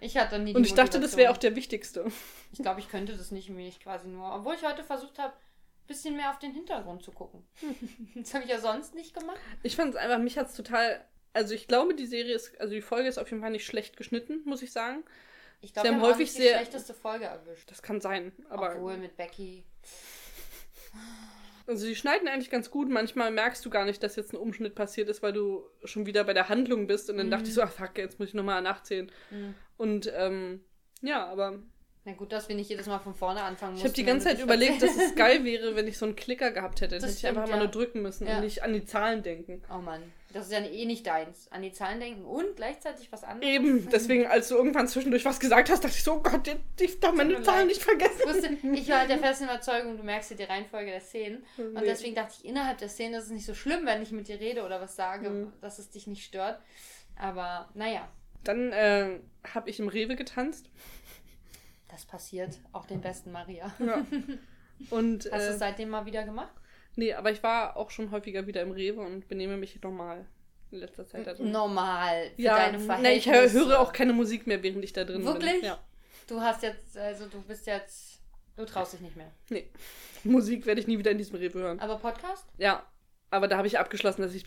[0.00, 2.06] Ich hatte nie die Und ich dachte, das wäre auch der wichtigste.
[2.52, 4.34] Ich glaube, ich könnte das nicht mich quasi nur.
[4.34, 7.44] Obwohl ich heute versucht habe, ein bisschen mehr auf den Hintergrund zu gucken.
[8.14, 9.38] Das habe ich ja sonst nicht gemacht.
[9.62, 11.04] Ich fand es einfach, mich hat es total.
[11.32, 13.96] Also ich glaube, die Serie ist, also die Folge ist auf jeden Fall nicht schlecht
[13.96, 15.04] geschnitten, muss ich sagen.
[15.60, 17.70] Ich glaube, wir haben häufig nicht die sehr- schlechteste Folge erwischt.
[17.70, 19.62] Das kann sein, aber Obwohl mit Becky.
[21.66, 22.88] Also sie schneiden eigentlich ganz gut.
[22.88, 26.24] Manchmal merkst du gar nicht, dass jetzt ein Umschnitt passiert ist, weil du schon wieder
[26.24, 27.08] bei der Handlung bist.
[27.10, 27.30] Und dann Mhm.
[27.30, 29.10] dachte ich so, ach fuck, jetzt muss ich nochmal nachzählen.
[29.30, 29.54] Mhm.
[29.76, 30.64] Und ähm,
[31.00, 31.60] ja, aber
[32.06, 34.40] Na gut, dass wir nicht jedes Mal von vorne anfangen ich habe die ganze Zeit
[34.40, 36.94] überlegt, dass es geil wäre, wenn ich so einen Klicker gehabt hätte.
[36.98, 37.64] Das hätte ich einfach stimmt, mal ja.
[37.64, 38.36] nur drücken müssen Ja.
[38.38, 39.62] und nicht an die Zahlen denken.
[39.70, 41.48] Oh Mann, das ist ja eh nicht deins.
[41.52, 43.54] An die Zahlen denken und gleichzeitig was anderes.
[43.54, 46.48] Eben, deswegen, als du irgendwann zwischendurch was gesagt hast, dachte ich so, oh Gott,
[46.80, 47.66] ich, darf meine Zahlen leid.
[47.66, 48.16] nicht vergessen.
[48.18, 48.48] Ich, wusste,
[48.80, 51.44] ich war halt der festen Überzeugung, du merkst dir die Reihenfolge der Szenen.
[51.58, 51.80] Und Nee.
[51.84, 54.40] deswegen dachte ich, innerhalb der Szene ist es nicht so schlimm, wenn ich mit dir
[54.40, 55.52] rede oder was sage, Mhm.
[55.60, 56.60] dass es dich nicht stört.
[57.18, 58.08] Aber naja,
[58.42, 59.18] Dann äh,
[59.52, 60.70] habe ich im Rewe getanzt.
[61.90, 63.74] Das passiert auch den besten Maria.
[63.78, 64.04] Ja.
[64.90, 66.52] Und Hast du äh, es seitdem mal wieder gemacht?
[66.96, 70.26] nee, aber ich war auch schon häufiger wieder im Rewe und benehme mich normal
[70.70, 71.50] in letzter Zeit da drin.
[71.50, 72.30] Normal.
[72.36, 73.66] Für Ja, deine nee, ich Verhältnisse.
[73.66, 75.26] höre, auch keine Musik mehr, während ich da drin bin.
[75.26, 75.62] Wirklich?
[75.62, 75.78] Ja.
[76.26, 78.20] Du hast jetzt, also du bist jetzt,
[78.56, 79.30] du traust dich nicht mehr.
[79.48, 79.70] Nee.
[80.24, 81.80] Musik werde ich nie wieder in diesem Rewe hören.
[81.80, 82.46] Aber Podcast?
[82.58, 82.84] Ja.
[83.30, 84.44] Aber da habe ich abgeschlossen, dass ich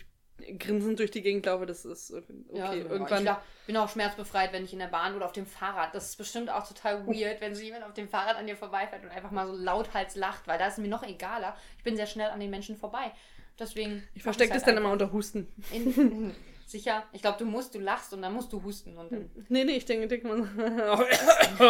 [0.58, 1.66] grinsend durch die Gegend laufe.
[1.66, 2.34] Das ist okay.
[2.52, 3.26] Ja, also irgendwann.
[3.26, 5.94] Ich bin auch schmerzbefreit, wenn ich in der Bahn oder auf dem Fahrrad.
[5.94, 9.04] Das ist bestimmt auch total weird, wenn so jemand auf dem Fahrrad an dir vorbeifährt
[9.04, 11.56] und einfach mal so lauthals lacht, weil da ist mir noch egaler.
[11.78, 13.12] Ich bin sehr schnell an den Menschen vorbei.
[13.58, 14.02] Deswegen.
[14.14, 15.46] ich verstecke das ich's dann halt immer unter Husten.
[15.72, 16.34] In,
[16.66, 17.04] sicher.
[17.12, 18.96] Ich glaube, du musst, du lachst und dann musst du husten.
[18.96, 20.38] Und dann, Nee, nee, ich denke, denke mal.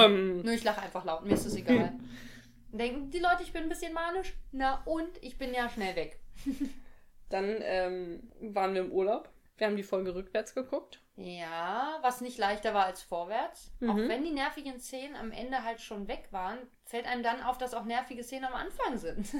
[0.08, 1.92] Nur ich lache einfach laut, mir ist es egal.
[2.72, 4.34] Denken die Leute, ich bin ein bisschen manisch?
[4.50, 5.10] Na und?
[5.20, 6.18] Ich bin ja schnell weg.
[7.34, 9.28] Dann ähm, waren wir im Urlaub.
[9.56, 11.00] Wir haben die Folge rückwärts geguckt.
[11.16, 13.72] Ja, was nicht leichter war als vorwärts.
[13.82, 14.08] Auch Mhm.
[14.08, 17.74] wenn die nervigen Szenen am Ende halt schon weg waren, fällt einem dann auf, dass
[17.74, 19.26] auch nervige Szenen am Anfang sind.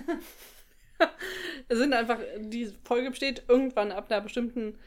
[1.69, 4.79] Es sind einfach, die Folge besteht irgendwann ab einer bestimmten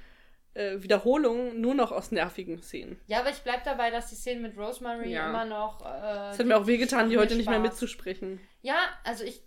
[0.53, 2.99] äh, Wiederholung nur noch aus nervigen Szenen.
[3.07, 5.29] ja, aber ich bleib dabei, dass die Szenen mit Rosemary Ja.
[5.29, 5.81] immer noch.
[5.85, 7.71] Äh, Es hat mir auch wehgetan, die heute mir nicht mehr Spaß.
[7.73, 8.39] mitzusprechen.
[8.61, 9.41] Ja, also ich.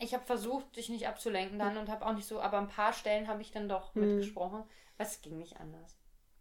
[0.00, 2.92] Ich habe versucht, dich nicht abzulenken dann und habe auch nicht so, aber ein paar
[2.92, 4.00] Stellen habe ich dann doch Hm.
[4.16, 4.62] mitgesprochen.
[4.98, 5.96] Aber es ging nicht anders.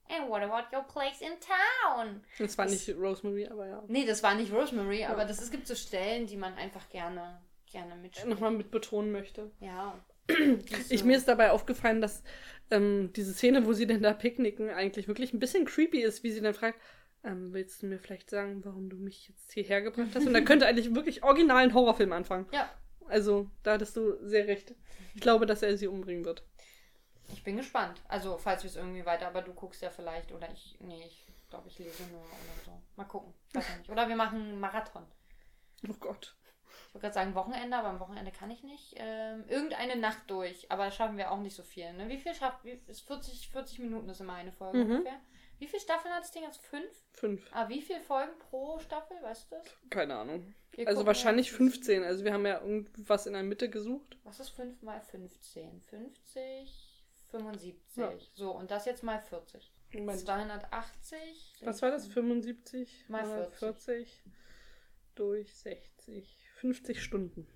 [0.09, 2.23] And what about your place in town?
[2.39, 3.83] Das war Das- nicht Rosemary, aber ja.
[3.87, 7.41] Nee, das war nicht Rosemary, aber das, es gibt so Stellen, die man einfach gerne,
[7.71, 8.27] gerne mitspricht.
[8.27, 9.51] Nochmal mit betonen möchte.
[9.59, 9.99] Ja.
[10.89, 12.23] Ich, mir ist dabei aufgefallen, dass
[12.71, 16.31] ähm, diese Szene, wo sie denn da picknicken, eigentlich wirklich ein bisschen creepy ist, wie
[16.31, 16.79] sie dann fragt,
[17.23, 20.25] ähm, willst du mir vielleicht sagen, warum du mich jetzt hierher gebracht hast?
[20.25, 22.47] Und da könnte eigentlich wirklich original ein Horrorfilm anfangen.
[22.51, 22.69] Ja,
[23.09, 24.73] Also, da hattest du sehr recht.
[25.15, 26.43] Ich glaube, dass er sie umbringen wird.
[27.33, 28.01] ich bin gespannt.
[28.07, 30.77] Also, falls wir es irgendwie weiter, aber du guckst ja vielleicht oder ich.
[30.79, 32.81] Nee, ich glaube, ich lese nur oder so.
[32.95, 33.33] Mal gucken.
[33.53, 33.89] Weiß nicht.
[33.89, 35.05] Oder wir machen einen Marathon.
[35.87, 36.35] Oh Gott.
[36.87, 38.95] Ich wollte gerade sagen Wochenende, aber am Wochenende kann ich nicht.
[38.97, 41.91] Ähm, irgendeine Nacht durch, aber das schaffen wir auch nicht so viel.
[41.93, 42.09] Ne?
[42.09, 42.63] Wie viel schafft.
[42.63, 44.91] Wie, ist 40, 40 Minuten ist immer eine Folge Mhm.
[44.91, 45.19] ungefähr.
[45.59, 46.61] Wie viele Staffeln hat das Ding jetzt?
[46.61, 46.89] Fünf?
[47.13, 47.47] Fünf.
[47.51, 49.17] Ah, wie viele Folgen pro Staffel?
[49.21, 49.65] Weißt du das?
[49.89, 50.53] Keine Ahnung.
[50.71, 52.03] Wir Also wahrscheinlich jetzt- 15.
[52.03, 54.17] Also wir haben ja irgendwas in der Mitte gesucht.
[54.23, 55.81] Was ist 5 mal 15?
[55.81, 57.97] 50, 75.
[57.97, 58.13] Ja.
[58.33, 59.71] So, und das jetzt mal 40.
[59.91, 60.19] Moment.
[60.19, 61.57] 280.
[61.61, 62.07] Was war das?
[62.07, 63.59] 75 Mal mal 40.
[63.59, 64.23] 40
[65.15, 66.37] durch 60.
[66.55, 67.47] 50 Stunden.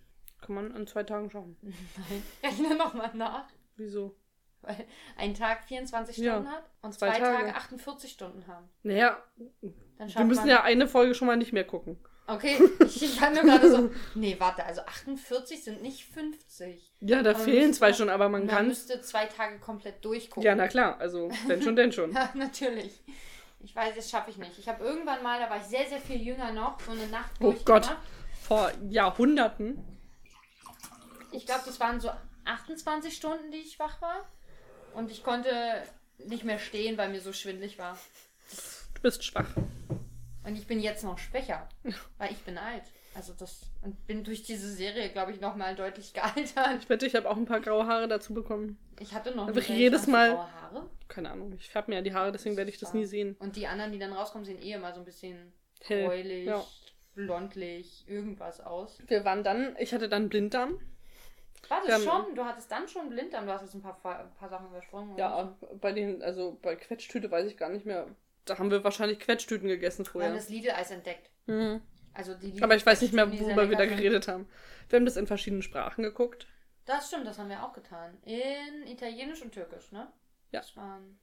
[0.42, 1.56] Kann man an zwei Tagen schauen.
[1.62, 3.48] Nein, rechne nochmal nach.
[3.78, 4.16] Wieso?
[4.64, 7.38] Weil ein Tag 24 Ja, Stunden hat und zwei zwei, Tage.
[7.38, 7.56] Tage.
[7.56, 8.70] 48 Stunden haben.
[8.82, 9.22] Naja,
[9.62, 12.00] wir müssen man, ja eine Folge schon mal nicht mehr gucken.
[12.26, 13.92] Okay, ich, war nur gerade so.
[14.16, 16.94] Nee, warte, also 48 sind nicht 50.
[17.02, 18.68] Ja, da Aber fehlen zwei schon, aber man Man kann.
[18.68, 20.44] müsste zwei Tage komplett durchgucken.
[20.44, 20.98] Ja, na klar.
[21.00, 22.14] Also, wenn schon, denn schon.
[22.16, 23.04] Ja, natürlich.
[23.60, 24.58] Ich weiß, das schaffe ich nicht.
[24.58, 27.32] Ich habe irgendwann mal, da war ich sehr, sehr viel jünger noch, so eine Nacht
[27.42, 27.96] Oh Gott.
[28.42, 29.84] Vor Jahrhunderten.
[31.32, 32.10] Ich glaube, das waren so
[32.46, 34.26] 28 Stunden, die ich wach war.
[34.96, 35.50] Und ich konnte
[36.20, 37.98] nicht mehr stehen, weil mir so schwindlig war.
[38.96, 39.50] Du bist schwach.
[40.46, 41.68] Und ich bin jetzt noch schwächer,
[42.18, 42.84] weil ich bin alt.
[43.16, 46.80] Also das und bin durch diese Serie, glaube ich, noch mal deutlich gealtert.
[46.82, 48.78] Ich wette, ich habe auch ein paar graue Haare dazu bekommen.
[49.00, 50.90] Ich hatte noch nicht jedes Mal- graue Haare.
[51.08, 51.54] Keine Ahnung.
[51.54, 53.36] Ich färbe mir ja die Haare, deswegen werde ich das nie sehen.
[53.40, 56.64] Und die anderen, die dann rauskommen, sehen eh immer so ein bisschen Hell, gräulich, ja.
[57.14, 58.98] blondlich, irgendwas aus.
[59.08, 60.80] Wir waren dann, ich hatte dann Blinddarm.
[61.70, 62.36] War Wir das haben- schon?
[62.36, 63.46] Du hattest dann schon Blinddarm.
[63.46, 65.18] Du hast jetzt ein paar, ein paar Sachen übersprungen.
[65.18, 68.08] Ja, bei den, also bei Quetschtüte weiß ich gar nicht mehr.
[68.46, 71.30] Da haben wir wahrscheinlich Quetschtüten gegessen Wir haben das Lidl-Eis entdeckt.
[71.46, 71.82] Mhm.
[72.14, 74.48] Also die Aber ich weiß nicht mehr, worüber wir da geredet haben.
[74.90, 76.48] Wir haben das in verschiedenen Sprachen geguckt.
[76.86, 78.18] Das stimmt, das haben wir auch getan.
[78.24, 80.12] In Italienisch und Türkisch, ne?
[80.52, 80.60] Ja.
[80.60, 81.18] Das waren,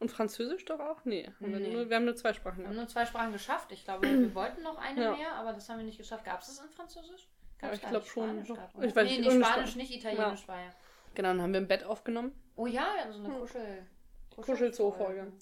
[0.00, 1.04] Und Französisch doch auch?
[1.04, 1.30] Nee.
[1.40, 1.72] Haben wir, Nee.
[1.72, 3.70] nur, wir haben nur zwei Sprachen wir haben nur zwei Sprachen geschafft.
[3.72, 5.16] Ich glaube, wir wollten noch eine Ja.
[5.16, 6.24] mehr, aber das haben wir nicht geschafft.
[6.24, 7.28] Gab es das in Französisch?
[7.60, 8.12] Ja, Gab's ich gar glaub nicht.
[8.12, 8.28] schon.
[8.28, 8.56] Spanisch Doch.
[8.56, 9.78] gab's, Ich weiß nee, nicht, nee, Spanisch, Sprache.
[9.78, 10.70] nicht Italienisch war ja.
[11.14, 12.32] Genau, dann haben wir ein Bett aufgenommen.
[12.56, 13.86] Oh ja, wir haben so eine Kuschel...
[14.36, 15.32] Kuschelzoo-Folge.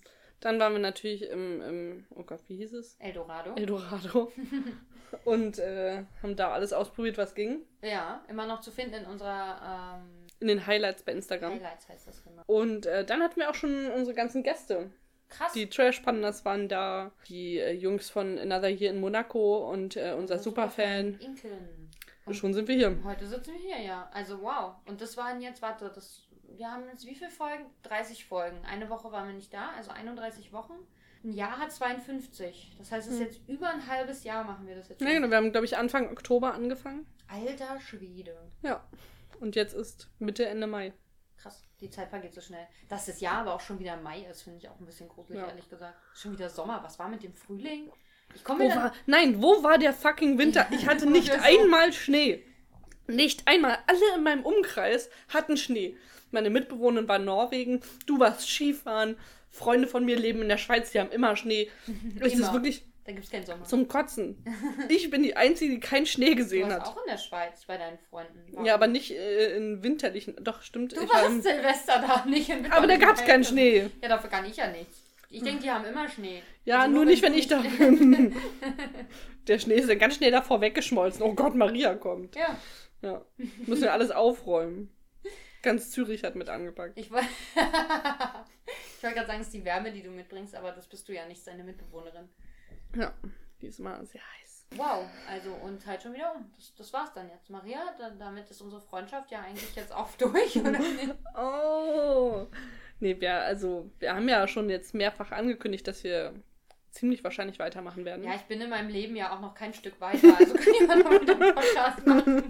[0.40, 2.96] Dann waren wir natürlich im, im oh Gott, wie hieß es?
[3.00, 3.54] Eldorado.
[3.56, 4.30] Eldorado.
[5.24, 7.62] und äh, haben da alles ausprobiert, was ging.
[7.82, 11.54] ja, immer noch zu finden in unserer ähm, In den Highlights bei Instagram.
[11.54, 12.42] Highlights heißt das genau.
[12.46, 14.90] Und äh, dann hatten wir auch schon unsere ganzen Gäste.
[15.30, 15.52] Krass.
[15.52, 20.14] Die Trash Pandas waren da, die äh, Jungs von Another hier in Monaco und äh,
[20.16, 21.18] unser Superfan.
[21.20, 21.83] Inken.
[22.26, 22.98] Und Schon sind wir hier.
[23.04, 24.08] heute sitzen wir hier, ja.
[24.12, 24.74] Also wow.
[24.86, 26.22] Und das waren jetzt, warte, das,
[26.56, 27.66] wir haben jetzt wie viele Folgen?
[27.82, 28.64] 30 Folgen.
[28.64, 30.74] Eine Woche waren wir nicht da, also 31 Wochen.
[31.22, 32.74] Ein Jahr hat 52.
[32.78, 33.26] Das heißt, es ist Hm.
[33.26, 35.76] jetzt über ein halbes Jahr machen wir das jetzt Ja, genau, wir haben, glaube ich,
[35.76, 37.06] Anfang Oktober angefangen.
[37.28, 38.36] Alter Schwede.
[38.62, 38.86] Ja.
[39.40, 40.92] Und jetzt ist Mitte, Ende Mai.
[41.38, 42.66] Krass, die Zeit vergeht so schnell.
[42.88, 45.40] Dass das Jahr aber auch schon wieder Mai ist, finde ich auch ein bisschen gruselig,
[45.40, 45.48] Ja.
[45.48, 45.96] ehrlich gesagt.
[46.14, 46.82] Schon wieder Sommer.
[46.82, 47.90] Was war mit dem Frühling?
[48.34, 50.66] Ich komme Wo war, nein, wo war der fucking Winter?
[50.70, 52.42] Ich hatte nicht einmal Schnee.
[53.06, 53.78] Nicht einmal.
[53.86, 55.96] Alle in meinem Umkreis hatten Schnee.
[56.30, 59.16] Meine Mitbewohnerin war in Norwegen, du warst Skifahren,
[59.50, 61.70] Freunde von mir leben in der Schweiz, die haben immer Schnee.
[62.20, 63.64] Es ist wirklich Da gibt es keinen Sommer.
[63.64, 64.42] zum Kotzen.
[64.88, 66.88] Ich bin die Einzige, die keinen Schnee du gesehen warst hat.
[66.88, 68.42] auch in der Schweiz bei deinen Freunden.
[68.50, 68.64] Warum?
[68.66, 70.34] Ja, aber nicht äh, in winterlichen.
[70.42, 70.96] Doch, stimmt.
[70.96, 73.90] Du ich war warst im, Silvester da, nicht in aber da gab es keinen Schnee.
[74.02, 75.03] Ja, dafür kann ich ja nichts.
[75.34, 76.42] Ich denke, die haben immer Schnee.
[76.64, 78.34] Ja, Also nur nicht, wenn ich da bin.
[79.48, 81.22] Der Schnee ist dann ganz schnell davor weggeschmolzen.
[81.22, 82.36] Oh Gott, Maria kommt.
[82.36, 82.56] Ja,
[83.02, 83.24] Ja.
[83.66, 84.90] Müssen wir alles aufräumen.
[85.62, 86.98] Ganz Zürich hat mit angepackt.
[86.98, 90.86] ich wollte ich wollte gerade sagen, es ist die Wärme, die du mitbringst, aber das
[90.86, 92.28] bist du ja nicht, deine Mitbewohnerin.
[92.96, 93.14] Ja,
[93.62, 94.43] diesmal sehr heiß.
[94.76, 96.50] Wow, also und halt schon wieder um.
[96.56, 97.48] Das, das war's dann jetzt.
[97.50, 101.14] Maria, da, damit ist unsere Freundschaft ja eigentlich jetzt auch durch, oder nicht?
[101.36, 102.46] Oh.
[103.00, 106.32] Nee, wir, also, wir haben ja schon jetzt mehrfach angekündigt, dass wir
[106.90, 108.24] ziemlich wahrscheinlich weitermachen werden.
[108.24, 110.98] Ja, ich bin in meinem Leben ja auch noch kein Stück weiter, also kann mal
[110.98, 112.44] noch mit dem Podcast machen.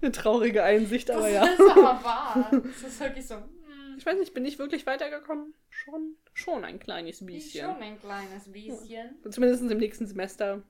[0.00, 1.44] Eine traurige Einsicht, Das aber ja.
[1.44, 2.50] ist aber wahr.
[2.52, 3.34] Das ist wirklich so.
[3.34, 5.54] hm, Ich weiß nicht, bin ich wirklich weitergekommen?
[5.68, 7.66] Schon, schon ein kleines bisschen.
[7.70, 9.16] schon ein kleines bisschen.
[9.30, 10.62] Zumindest im nächsten Semester.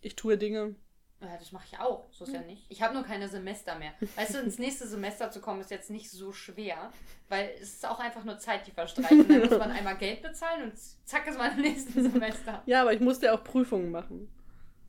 [0.00, 0.74] Ich tue Dinge.
[1.22, 2.10] Ja, das mache ich auch.
[2.12, 2.64] So ist ja nicht.
[2.70, 3.92] Ich habe nur keine Semester mehr.
[4.16, 6.90] Weißt du, ins nächste Semester zu kommen, ist jetzt nicht so schwer,
[7.28, 9.28] weil es ist auch einfach nur Zeit, die verstreichen.
[9.28, 12.62] Dann muss man einmal Geld bezahlen und zack ist man im nächsten Semester.
[12.64, 14.28] Ja, aber ich musste ja auch Prüfungen machen.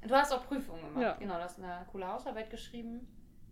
[0.08, 1.02] Du hast auch Prüfungen gemacht.
[1.02, 1.14] Ja.
[1.16, 3.06] Genau, du hast eine coole Hausarbeit geschrieben.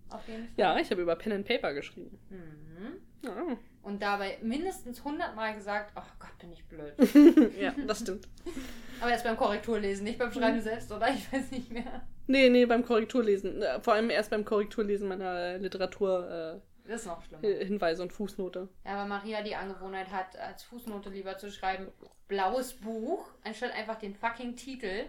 [0.09, 0.53] Auf jeden Fall.
[0.55, 2.17] Ja, ich habe über Pen and Paper geschrieben.
[2.29, 3.01] Mhm.
[3.23, 6.93] Ja, Und dabei mindestens 100 Mal gesagt, ach Gott, bin ich blöd.
[7.59, 8.27] ja das stimmt.
[9.01, 10.33] Aber jetzt beim Korrekturlesen, nicht beim Mhm.
[10.33, 11.09] Schreiben selbst, oder?
[11.09, 12.01] Ich weiß nicht mehr.
[12.27, 13.61] Nee, nee, beim Korrekturlesen.
[13.61, 17.43] Äh, Vor allem erst beim Korrekturlesen meiner Literaturhinweise Das ist noch schlimmer.
[17.43, 18.67] äh, Hinweise und Fußnote.
[18.85, 21.87] Ja, aber Maria die Angewohnheit hat, als Fußnote lieber zu schreiben,
[22.27, 25.05] blaues Buch, anstatt einfach den fucking Titel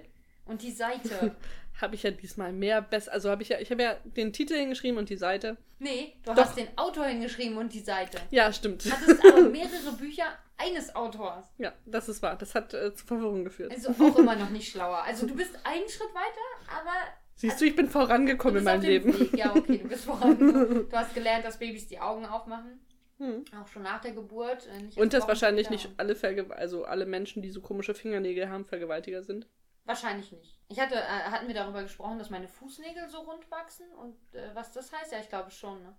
[0.47, 1.35] und die Seite.
[1.81, 3.13] Habe ich ja diesmal mehr besser.
[3.13, 5.57] Also habe ich ja, ich habe ja den Titel hingeschrieben und die Seite.
[5.79, 6.45] Nee, du Doch.
[6.45, 8.19] hast den Autor hingeschrieben und die Seite.
[8.31, 8.85] Ja, stimmt.
[8.91, 10.25] Hattest aber mehrere Bücher
[10.59, 11.47] eines Autors.
[11.57, 12.37] Ja, das ist wahr.
[12.37, 13.73] Das hat äh, zu Verwirrung geführt.
[13.73, 15.03] Also auch immer noch nicht schlauer.
[15.05, 16.93] Also du bist einen Schritt weiter, aber
[17.37, 19.19] Siehst du, ich bin vorangekommen in meinem Leben.
[19.19, 19.33] Weg.
[19.39, 20.37] Ja, okay, du bist voran.
[20.91, 22.79] Du hast gelernt, dass Babys die Augen aufmachen.
[23.17, 23.47] Hm.
[23.59, 24.67] Auch schon nach der Geburt.
[24.67, 28.67] äh, Und dass wahrscheinlich nicht alle Verge also alle Menschen, die so komische Fingernägel haben,
[28.67, 29.47] Vergewaltiger sind.
[29.85, 30.59] Wahrscheinlich nicht.
[30.69, 34.55] Ich hatte, äh, hatten wir darüber gesprochen, dass meine Fußnägel so rund wachsen und äh,
[34.55, 35.13] was das heißt?
[35.13, 35.97] Ja, ich glaube schon, ne?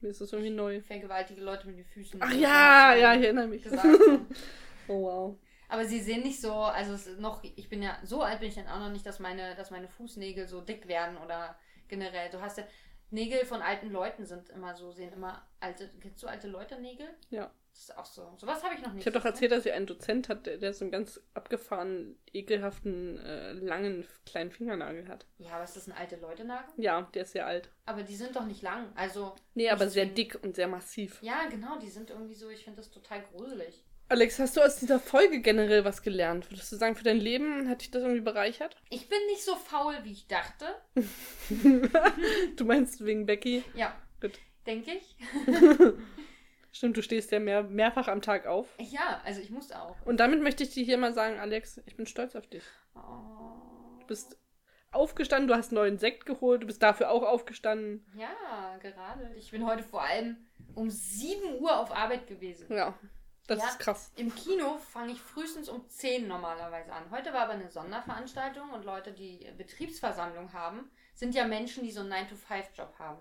[0.00, 0.80] Mir ist das irgendwie neu.
[0.80, 2.20] Vergewaltige Leute mit den Füßen.
[2.22, 3.62] Ach ja, was, ja, ich erinnere mich.
[3.62, 3.86] Gesagt.
[4.88, 5.38] Oh wow.
[5.68, 8.48] Aber sie sehen nicht so, also es ist noch, ich bin ja, so alt bin
[8.48, 12.28] ich dann auch noch nicht, dass meine, dass meine Fußnägel so dick werden oder generell.
[12.28, 12.64] Du hast ja,
[13.10, 17.08] Nägel von alten Leuten sind immer so, sehen immer alte, kennst du alte Leute Nägel?
[17.30, 17.52] Ja.
[17.72, 18.34] Das ist auch so.
[18.36, 19.00] Sowas habe ich noch nicht.
[19.00, 22.18] Ich habe doch erzählt, dass ich einen Dozent hat, der, der so einen ganz abgefahrenen,
[22.32, 25.24] ekelhaften, äh, langen, kleinen Fingernagel hat.
[25.38, 26.68] Ja, aber ist das ein alte Leute Nagel?
[26.76, 27.70] Ja, der ist sehr alt.
[27.86, 28.92] Aber die sind doch nicht lang.
[28.96, 31.22] Also, Nee, aber sehr dick und sehr massiv.
[31.22, 33.82] ja, genau, die sind irgendwie so, ich finde das total gruselig.
[34.08, 36.50] Alex, hast du aus dieser Folge generell was gelernt?
[36.50, 38.74] Würdest du sagen, für dein Leben hat dich das irgendwie bereichert?
[38.90, 40.66] Ich bin nicht so faul, wie ich dachte.
[42.56, 43.62] Du meinst wegen Becky?
[43.74, 43.94] Ja.
[44.20, 44.38] Gut.
[44.66, 45.16] Denke ich.
[46.72, 48.68] Stimmt, du stehst ja mehr, mehrfach am Tag auf.
[48.78, 49.96] Ja, also ich muss auch.
[50.04, 52.62] Und damit möchte ich dir hier mal sagen, Alex, ich bin stolz auf dich.
[52.94, 53.00] Oh.
[54.00, 54.36] Du bist
[54.92, 58.04] aufgestanden, du hast neuen Sekt geholt, du bist dafür auch aufgestanden.
[58.16, 59.32] Ja, gerade.
[59.36, 60.36] Ich bin heute vor allem
[60.74, 62.66] um 7 Uhr auf Arbeit gewesen.
[62.72, 62.94] Ja,
[63.46, 63.68] das Ja.
[63.68, 64.12] ist krass.
[64.16, 67.10] Im Kino fange ich frühestens um 10 normalerweise an.
[67.10, 72.00] Heute war aber eine Sonderveranstaltung und Leute, die Betriebsversammlung haben, sind ja Menschen, die so
[72.00, 73.18] einen 9-to-5-Job haben.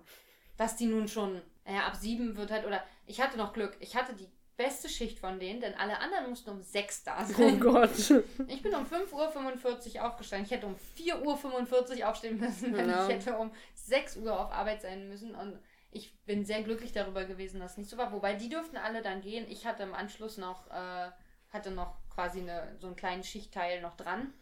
[0.58, 3.96] Dass die nun schon, ja, ab 7 wird halt, oder ich hatte noch Glück, ich
[3.96, 7.60] hatte die beste Schicht von denen, denn alle anderen mussten um 6 da Oh sein.
[7.60, 7.92] Gott.
[8.48, 10.46] Ich bin um 5.45 Uhr aufgestanden.
[10.46, 13.04] Ich hätte um 4.45 Uhr aufstehen müssen, wenn Ja.
[13.08, 15.34] ich hätte um 6 Uhr auf Arbeit sein müssen.
[15.34, 15.58] Und
[15.92, 18.12] ich bin sehr glücklich darüber gewesen, dass es nicht so war.
[18.12, 19.46] Wobei die durften alle dann gehen.
[19.50, 21.10] Ich hatte im Anschluss noch äh,
[21.52, 24.34] hatte noch quasi eine, so einen kleinen Schichtteil noch dran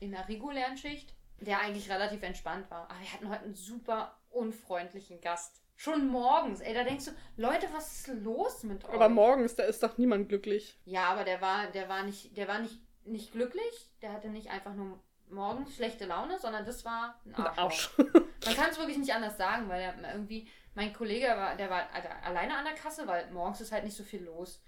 [0.00, 2.90] in der regulären Schicht, der eigentlich relativ entspannt war.
[2.90, 5.62] Aber wir hatten heute einen super unfreundlichen Gast.
[5.80, 8.92] Schon morgens, ey, da denkst du, Leute, was ist los mit euch?
[8.92, 10.78] Aber morgens, da ist doch niemand glücklich.
[10.84, 13.88] Ja, aber der war, der war nicht, der war nicht, nicht glücklich.
[14.02, 17.88] Der hatte nicht einfach nur morgens schlechte Laune, sondern das war ein Arsch.
[17.96, 21.88] Man kann es wirklich nicht anders sagen, weil er irgendwie, mein Kollege war, der war
[22.24, 24.62] alleine an der Kasse, weil morgens ist halt nicht so viel los.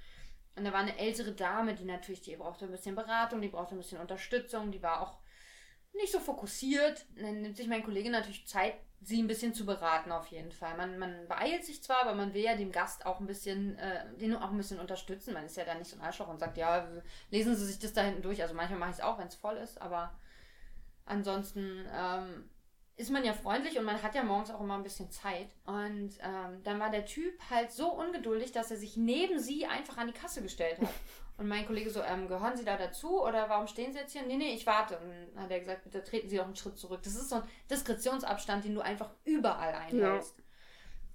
[0.56, 3.74] Und da war eine ältere Dame, die natürlich, die brauchte ein bisschen Beratung, die brauchte
[3.74, 5.18] ein bisschen Unterstützung, die war auch
[5.94, 7.04] nicht so fokussiert.
[7.16, 10.76] Dann nimmt sich mein Kollege natürlich Zeit, sie ein bisschen zu beraten auf jeden Fall.
[10.76, 14.04] Man, man beeilt sich zwar, aber man will ja dem Gast auch ein bisschen, äh,
[14.16, 15.34] den auch ein bisschen unterstützen.
[15.34, 16.88] Man ist ja da nicht so ein Arschloch und sagt, ja,
[17.30, 18.42] lesen Sie sich das da hinten durch.
[18.42, 20.16] Also manchmal mache ich es auch, wenn es voll ist, aber
[21.04, 22.48] ansonsten ähm,
[22.96, 25.48] ist man ja freundlich und man hat ja morgens auch immer ein bisschen Zeit.
[25.64, 29.96] Und ähm, dann war der Typ halt so ungeduldig, dass er sich neben sie einfach
[29.96, 30.88] an die Kasse gestellt hat.
[31.38, 34.22] Und mein Kollege so, ähm, gehören Sie da dazu oder warum stehen Sie jetzt hier?
[34.22, 34.98] Nee, nee, ich warte.
[34.98, 37.00] Und dann hat er gesagt, bitte treten Sie doch einen Schritt zurück.
[37.02, 40.36] Das ist so ein Diskretionsabstand, den du einfach überall einhältst.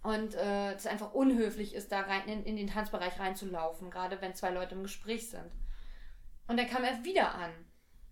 [0.01, 4.33] Und äh, das einfach unhöflich ist, da rein in, in den Tanzbereich reinzulaufen, gerade wenn
[4.33, 5.51] zwei Leute im Gespräch sind.
[6.47, 7.51] Und dann kam er wieder an,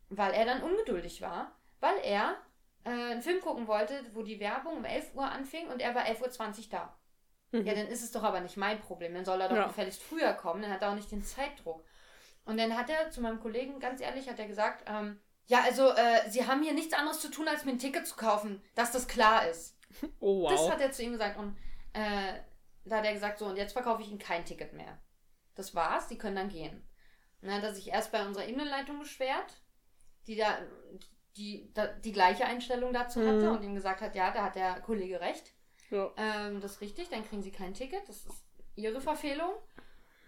[0.10, 2.38] weil er dann ungeduldig war, weil er
[2.86, 6.06] äh, einen Film gucken wollte, wo die Werbung um 11 Uhr anfing und er war
[6.06, 6.98] 11.20 Uhr da.
[7.52, 7.66] Mhm.
[7.66, 9.14] Ja, dann ist es doch aber nicht mein Problem.
[9.14, 9.68] Dann soll er doch Ja.
[9.68, 11.84] gefälligst früher kommen, dann hat er auch nicht den Zeitdruck.
[12.46, 15.90] Und dann hat er zu meinem Kollegen, ganz ehrlich, hat er gesagt, ähm, ja, also,
[15.92, 18.92] äh, Sie haben hier nichts anderes zu tun, als mir ein Ticket zu kaufen, dass
[18.92, 19.78] das klar ist.
[20.20, 20.72] Oh, Das wow.
[20.72, 21.38] hat er zu ihm gesagt.
[21.38, 21.56] Und
[21.94, 22.34] äh,
[22.84, 24.98] da hat er gesagt, so, und jetzt verkaufe ich Ihnen kein Ticket mehr.
[25.56, 26.88] Das war's, die können dann gehen.
[27.42, 29.62] Und dann hat er sich erst bei unserer Innenleitung beschwert,
[30.28, 30.58] die da
[31.38, 31.72] die,
[32.04, 33.56] die gleiche Einstellung dazu hatte Mhm.
[33.58, 35.52] und ihm gesagt hat, ja, da hat der Kollege recht.
[35.90, 36.12] Ja.
[36.18, 38.44] Ähm, das ist richtig, dann kriegen sie kein Ticket, das ist
[38.76, 39.52] ihre Verfehlung.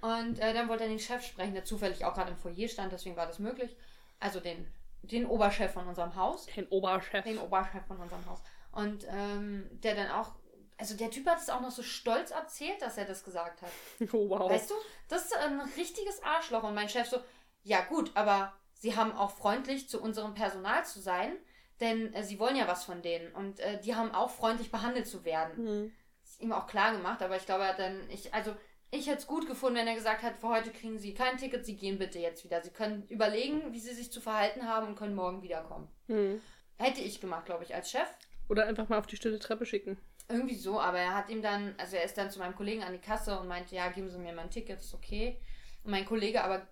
[0.02, 2.92] Und äh, dann wollte er den Chef sprechen, der zufällig auch gerade im Foyer stand,
[2.92, 3.76] deswegen war das möglich.
[4.20, 7.24] Also den, den Oberchef von unserem Haus Den Oberchef.
[7.24, 8.42] den Oberchef von unserem Haus.
[8.72, 10.34] Und ähm, der dann auch,
[10.78, 13.72] also der Typ hat es auch noch so stolz erzählt, dass er das gesagt hat.
[14.14, 14.50] Oh, wow.
[14.52, 14.76] Weißt du,
[15.08, 16.64] das ist ein richtiges Arschloch.
[16.64, 17.18] Und mein Chef so,
[17.64, 21.34] ja gut, aber sie haben auch freundlich zu unserem Personal zu sein,
[21.80, 23.32] denn äh, sie wollen ja was von denen.
[23.34, 25.58] Und äh, die haben auch freundlich behandelt zu werden.
[25.58, 25.92] Hm.
[26.24, 28.54] Ist ihm auch klar gemacht, aber ich glaube, er hat dann, ich, also
[28.92, 31.66] ich hätte es gut gefunden, wenn er gesagt hat, für heute kriegen sie kein Ticket,
[31.66, 32.62] sie gehen bitte jetzt wieder.
[32.62, 35.90] Sie können überlegen, wie sie sich zu verhalten haben und können morgen wiederkommen.
[36.08, 36.42] Hm.
[36.78, 38.08] Hätte ich gemacht, glaube ich, als Chef.
[38.50, 39.98] Oder einfach mal auf die stille Treppe schicken.
[40.30, 42.94] Irgendwie so, aber er hat ihm dann, also er ist dann zu meinem Kollegen an
[42.94, 45.40] die Kasse und meinte, ja, geben Sie mir mein Ticket, ist okay.
[45.84, 46.68] Und mein Kollege aber,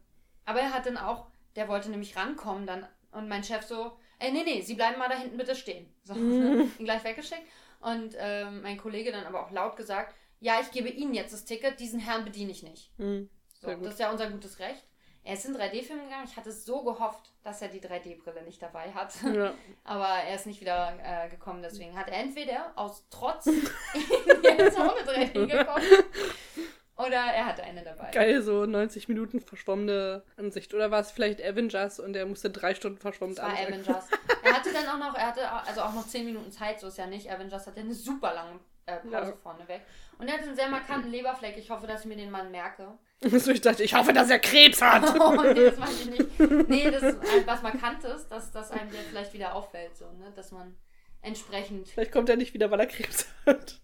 [0.45, 4.31] aber er hat dann auch, der wollte nämlich rankommen dann und mein Chef so, ey,
[4.31, 5.87] nee, nee, Sie bleiben mal da hinten bitte stehen.
[6.03, 7.47] So, ihn gleich weggeschickt.
[7.79, 11.45] Und ähm, mein Kollege dann aber auch laut gesagt, ja, ich gebe Ihnen jetzt das
[11.45, 12.91] Ticket, diesen Herrn bediene ich nicht.
[12.97, 13.29] Hm.
[13.61, 14.83] So, das ist ja unser gutes Recht.
[15.23, 16.27] Er ist in 3D-Film gegangen.
[16.29, 19.11] Ich hatte so gehofft, dass er die 3D-Brille nicht dabei hat.
[19.23, 19.55] Ja.
[19.83, 25.01] Aber er ist nicht wieder äh, gekommen, deswegen hat er entweder aus Trotz jetzt ohne
[25.01, 25.83] 3D gekommen
[26.97, 28.09] oder er hatte eine dabei.
[28.11, 30.73] Geil, so 90 Minuten verschwommene Ansicht.
[30.73, 33.67] Oder war es vielleicht Avengers und er musste drei Stunden verschwommen Das war ansehen?
[33.73, 34.05] Avengers.
[34.43, 36.87] Er hatte dann auch noch, er hatte auch- also auch noch 10 Minuten Zeit, so
[36.87, 37.29] ist ja nicht.
[37.31, 39.33] Avengers hatte eine super lange äh, Pause Ja.
[39.41, 39.81] vorne weg.
[40.19, 41.57] Und er hatte einen sehr markanten Leberfleck.
[41.57, 42.87] Ich hoffe, dass ich mir den Mann merke.
[43.21, 45.03] So, ich dachte, ich hoffe, dass er Krebs hat.
[45.19, 46.69] Oh, nee, das meine ich nicht.
[46.69, 50.31] Nee, das ist ein- was Markantes, dass das einem der vielleicht wieder auffällt, so, ne?
[50.35, 50.77] Dass man
[51.21, 51.87] entsprechend.
[51.89, 53.79] Vielleicht kommt er nicht wieder, weil er Krebs hat.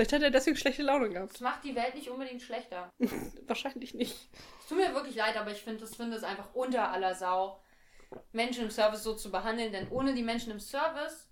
[0.00, 1.34] Vielleicht hat er deswegen schlechte Laune gehabt.
[1.34, 2.90] Das macht die Welt nicht unbedingt schlechter.
[3.46, 4.30] Wahrscheinlich nicht.
[4.60, 7.60] Es tut mir wirklich leid, aber ich finde das es einfach unter aller Sau,
[8.32, 11.28] Menschen im Service so zu behandeln, denn ohne die Menschen im Service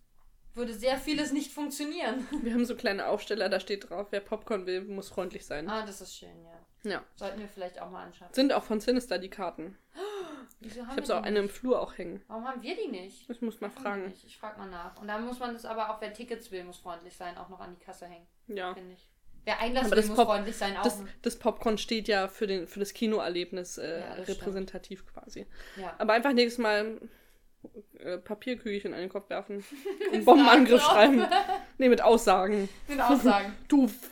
[0.53, 2.29] würde sehr vieles nicht funktionieren.
[2.43, 5.71] Wir haben so kleine Aufsteller, da steht drauf, wer Popcorn will, muss freundlich sein.
[5.71, 6.91] Ah, das ist schön, ja.
[6.91, 7.03] Ja.
[7.17, 8.35] Sollten wir vielleicht auch mal anschaffen.
[8.35, 9.79] Sind auch von Sinister die Karten.
[10.61, 11.49] Wieso haben Ich habe so auch eine im?
[11.49, 12.23] Flur auch hängen.
[12.29, 13.31] Warum haben wir die nicht?
[13.31, 14.09] Ich muss mal fragen.
[14.09, 14.25] nicht.
[14.25, 15.01] Ich frage mal nach.
[15.01, 17.61] Und dann muss man das aber auch, wer Tickets will, muss freundlich sein, auch noch
[17.61, 18.75] an die Kasse hängen, Ja.
[18.75, 19.09] finde ich.
[19.45, 20.83] Wer Einlass will, das muss Pop- freundlich sein, auch.
[20.83, 25.47] Das, das Popcorn steht ja für, den, für das Kinoerlebnis äh, Ja, das repräsentativ quasi.
[25.77, 25.95] ja.
[25.99, 27.01] Aber einfach nächstes Mal
[27.99, 29.65] äh, Papierkügelchen an den Kopf werfen.
[30.13, 31.25] Und Bombenangriff schreiben.
[31.79, 32.69] Nee, mit Aussagen.
[32.89, 33.55] Mit Aussagen.
[33.69, 33.87] Du.
[33.87, 34.11] f-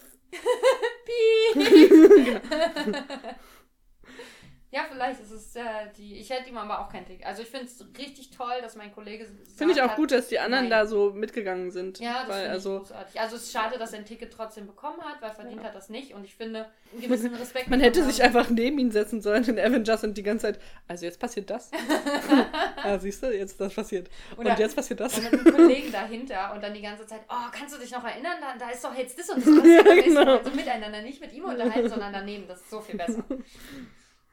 [4.76, 5.62] Ja, vielleicht ist es äh,
[5.96, 6.16] die.
[6.18, 7.24] Ich hätte ihm aber auch kein Ticket.
[7.24, 9.26] Also ich finde es richtig toll, dass mein Kollege.
[9.56, 10.70] Finde ich auch hat- gut, dass die anderen Nein.
[10.70, 11.98] da so mitgegangen sind.
[11.98, 13.18] Ja, das weil, also, ich großartig.
[13.20, 15.88] Also es ist schade, dass er ein Ticket trotzdem bekommen hat, weil verdient hat das
[15.88, 16.12] nicht.
[16.12, 17.70] Und ich finde, einen gewissen Respekt.
[17.70, 21.06] Man hätte sich einfach neben ihn setzen sollen in Avengers und die ganze Zeit, also
[21.06, 21.70] jetzt passiert das.
[22.84, 24.10] ja, siehst du, jetzt das passiert.
[24.36, 25.16] Oder- und jetzt passiert das.
[25.16, 28.04] Und mit einem Kollegen dahinter und dann die ganze Zeit, oh, kannst du dich noch
[28.04, 28.34] erinnern?
[28.42, 29.54] Da, da ist doch jetzt das und das.
[29.64, 30.36] Ja, genau.
[30.36, 32.46] Also miteinander, nicht mit ihm unterhalten, sondern daneben.
[32.46, 33.24] Das ist so viel besser.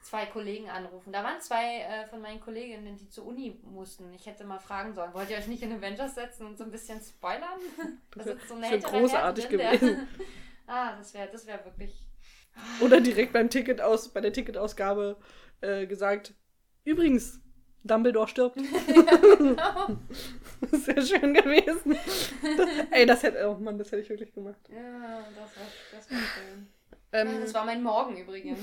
[0.03, 1.11] Zwei Kollegen anrufen.
[1.11, 4.13] Da waren zwei äh, von meinen Kolleginnen, die zur Uni mussten.
[4.13, 6.71] Ich hätte mal fragen sollen, wollt ihr euch nicht in Avengers setzen und so ein
[6.71, 7.59] bisschen spoilern?
[8.15, 10.07] Da sitzt so ein Das wär älterer großartig drin, gewesen.
[10.17, 10.27] Der,
[10.67, 12.05] ah, das wäre das wär wirklich.
[12.81, 15.17] Oder direkt beim Ticket aus, bei der Ticketausgabe
[15.61, 16.35] äh, gesagt,
[16.83, 17.41] übrigens,
[17.83, 18.55] Dumbledore stirbt.
[19.37, 19.97] genau.
[20.71, 21.97] Sehr schön gewesen.
[22.57, 24.59] Das, ey, das hätte, oh Mann, das hätte ich wirklich gemacht.
[24.69, 26.67] Ja, das war, das war schön.
[27.13, 28.59] Ähm, das war mein Morgen übrigens.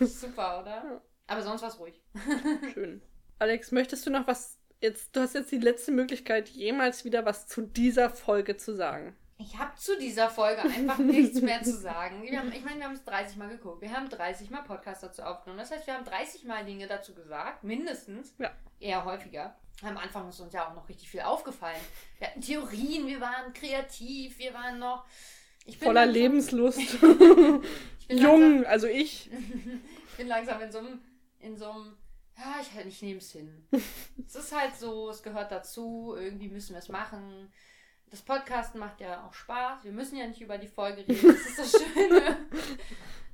[0.00, 1.02] Super, oder?
[1.26, 2.02] Aber sonst war es ruhig.
[2.74, 3.00] Schön.
[3.38, 7.46] Alex, möchtest du noch was jetzt, du hast jetzt die letzte Möglichkeit, jemals wieder was
[7.46, 9.16] zu dieser Folge zu sagen.
[9.38, 12.22] Ich habe zu dieser Folge einfach nichts mehr zu sagen.
[12.36, 13.80] Haben, ich meine, wir haben es 30 Mal geguckt.
[13.80, 15.58] Wir haben 30 Mal Podcast dazu aufgenommen.
[15.58, 18.34] Das heißt, wir haben 30 Mal Dinge dazu gesagt, mindestens.
[18.38, 18.50] Ja.
[18.78, 19.56] Eher häufiger.
[19.82, 21.80] Am Anfang ist uns ja auch noch richtig viel aufgefallen.
[22.18, 25.04] Wir hatten Theorien, wir waren kreativ, wir waren noch.
[25.64, 26.80] Ich bin Voller Lebenslust.
[28.00, 29.30] ich bin Jung, also ich.
[30.12, 31.00] Ich bin langsam in so einem,
[31.40, 31.96] in so einem,
[32.36, 33.66] ja, ich, ich nehme es hin.
[34.26, 37.50] es ist halt so, es gehört dazu, irgendwie müssen wir es machen.
[38.10, 39.84] Das Podcasten macht ja auch Spaß.
[39.84, 41.28] Wir müssen ja nicht über die Folge reden.
[41.28, 42.46] Das ist das Schöne.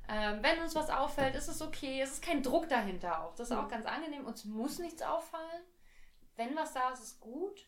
[0.07, 1.99] ähm, wenn uns was auffällt, ist es okay.
[2.01, 3.35] Es ist kein Druck dahinter auch.
[3.35, 4.25] Das ist auch ganz angenehm.
[4.25, 5.63] Uns muss nichts auffallen.
[6.37, 7.67] Wenn was da ist, ist gut.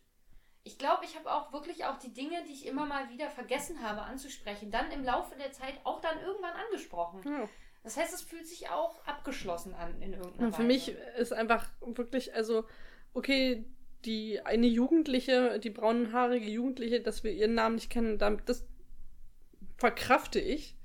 [0.63, 3.81] Ich glaube, ich habe auch wirklich auch die Dinge, die ich immer mal wieder vergessen
[3.81, 7.21] habe anzusprechen, dann im Laufe der Zeit auch dann irgendwann angesprochen.
[7.25, 7.49] Ja.
[7.83, 10.67] Das heißt, es fühlt sich auch abgeschlossen an in irgendeiner Und für Weise.
[10.67, 12.65] mich ist einfach wirklich, also,
[13.15, 13.65] okay,
[14.05, 18.63] die eine Jugendliche, die braunhaarige Jugendliche, dass wir ihren Namen nicht kennen, damit- das
[19.77, 20.75] verkrafte ich.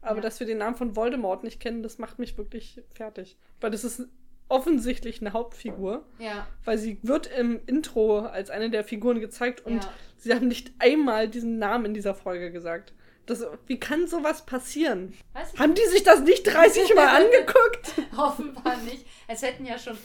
[0.00, 0.22] Aber Ja.
[0.22, 3.36] dass wir den Namen von Voldemort nicht kennen, das macht mich wirklich fertig.
[3.60, 4.06] Weil das ist
[4.54, 6.04] offensichtlich eine Hauptfigur.
[6.18, 9.90] Ja, Weil sie wird im Intro als eine der Figuren gezeigt und Ja.
[10.16, 12.92] sie haben nicht einmal diesen Namen in dieser Folge gesagt.
[13.26, 15.14] Das, wie kann sowas passieren?
[15.32, 17.92] weiß Haben die sich das nicht 30 Mal angeguckt?
[18.18, 19.06] Offenbar nicht.
[19.26, 19.96] Es hätten ja schon,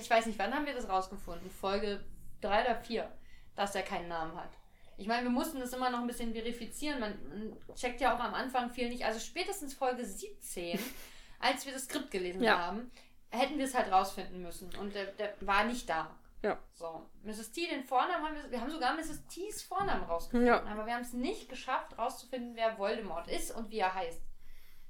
[0.00, 1.50] ich weiß nicht, wann haben wir das rausgefunden?
[1.50, 2.00] Folge
[2.40, 3.08] 3 oder 4,
[3.54, 4.50] dass er keinen Namen hat.
[4.96, 7.00] Ich meine, wir mussten das immer noch ein bisschen verifizieren.
[7.00, 9.04] Man, man checkt ja auch am Anfang viel nicht.
[9.04, 10.78] Also spätestens Folge 17,
[11.40, 12.58] als wir das Skript gelesen Ja.
[12.58, 12.90] haben,
[13.34, 14.70] hätten wir es halt rausfinden müssen.
[14.80, 16.10] Und der, der war nicht da.
[16.42, 16.58] Ja.
[16.74, 17.02] So.
[17.22, 17.52] Mrs.
[17.52, 19.26] T, den Vornamen haben wir, wir haben sogar Mrs.
[19.28, 20.46] T's Vornamen rausgefunden.
[20.46, 20.62] Ja.
[20.64, 24.20] Aber wir haben es nicht geschafft, rauszufinden, wer Voldemort ist und wie er heißt.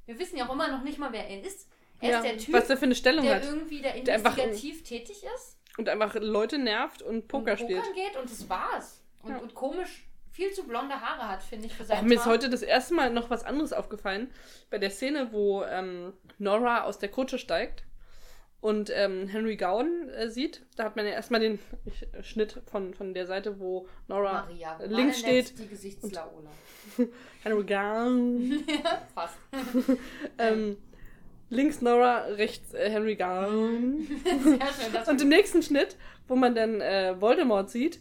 [0.06, 1.68] Wir wissen ja auch immer noch nicht mal, wer er ist.
[2.00, 3.44] Er Ja, ist der Typ, was er für eine Stellung der hat.
[3.44, 7.80] irgendwie da Der investigativ tätig ist Und einfach Leute nervt und Poker und spielt.
[7.80, 9.00] Pokern geht und das war's.
[9.22, 9.38] Und, Ja.
[9.38, 12.50] und komisch viel zu blonde Haare hat, finde ich, für Auch seinen mir ist heute
[12.50, 14.32] das erste Mal noch was anderes aufgefallen.
[14.70, 17.84] Bei der Szene, wo ähm, Nora aus der Kutsche steigt
[18.64, 22.94] und ähm, Henry Gowan äh, sieht, da hat man ja erstmal den ich, Schnitt von,
[22.94, 25.58] von der Seite, wo Nora Maria, links steht.
[25.58, 26.48] Die Gesichtslaola.
[27.42, 28.64] Henry Gowan.
[29.14, 29.36] Fast.
[30.38, 30.78] ähm,
[31.50, 34.06] links Nora, rechts äh, Henry Gowan.
[34.24, 34.92] Sehr schön.
[34.94, 38.00] Das Und im nächsten Schnitt, wo man dann äh, Voldemort sieht,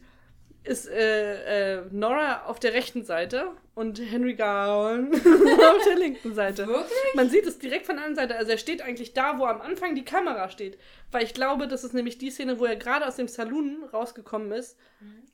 [0.64, 6.68] ist äh, äh, Nora auf der rechten Seite und Henry Gowan auf der linken Seite.
[6.68, 6.92] Wirklich?
[7.16, 8.38] Man sieht es direkt von der anderen Seite.
[8.40, 10.78] Also er steht eigentlich da, wo am Anfang die Kamera steht.
[11.12, 14.52] Weil ich glaube, das ist nämlich die Szene, wo er gerade aus dem Saloon rausgekommen
[14.54, 14.78] ist.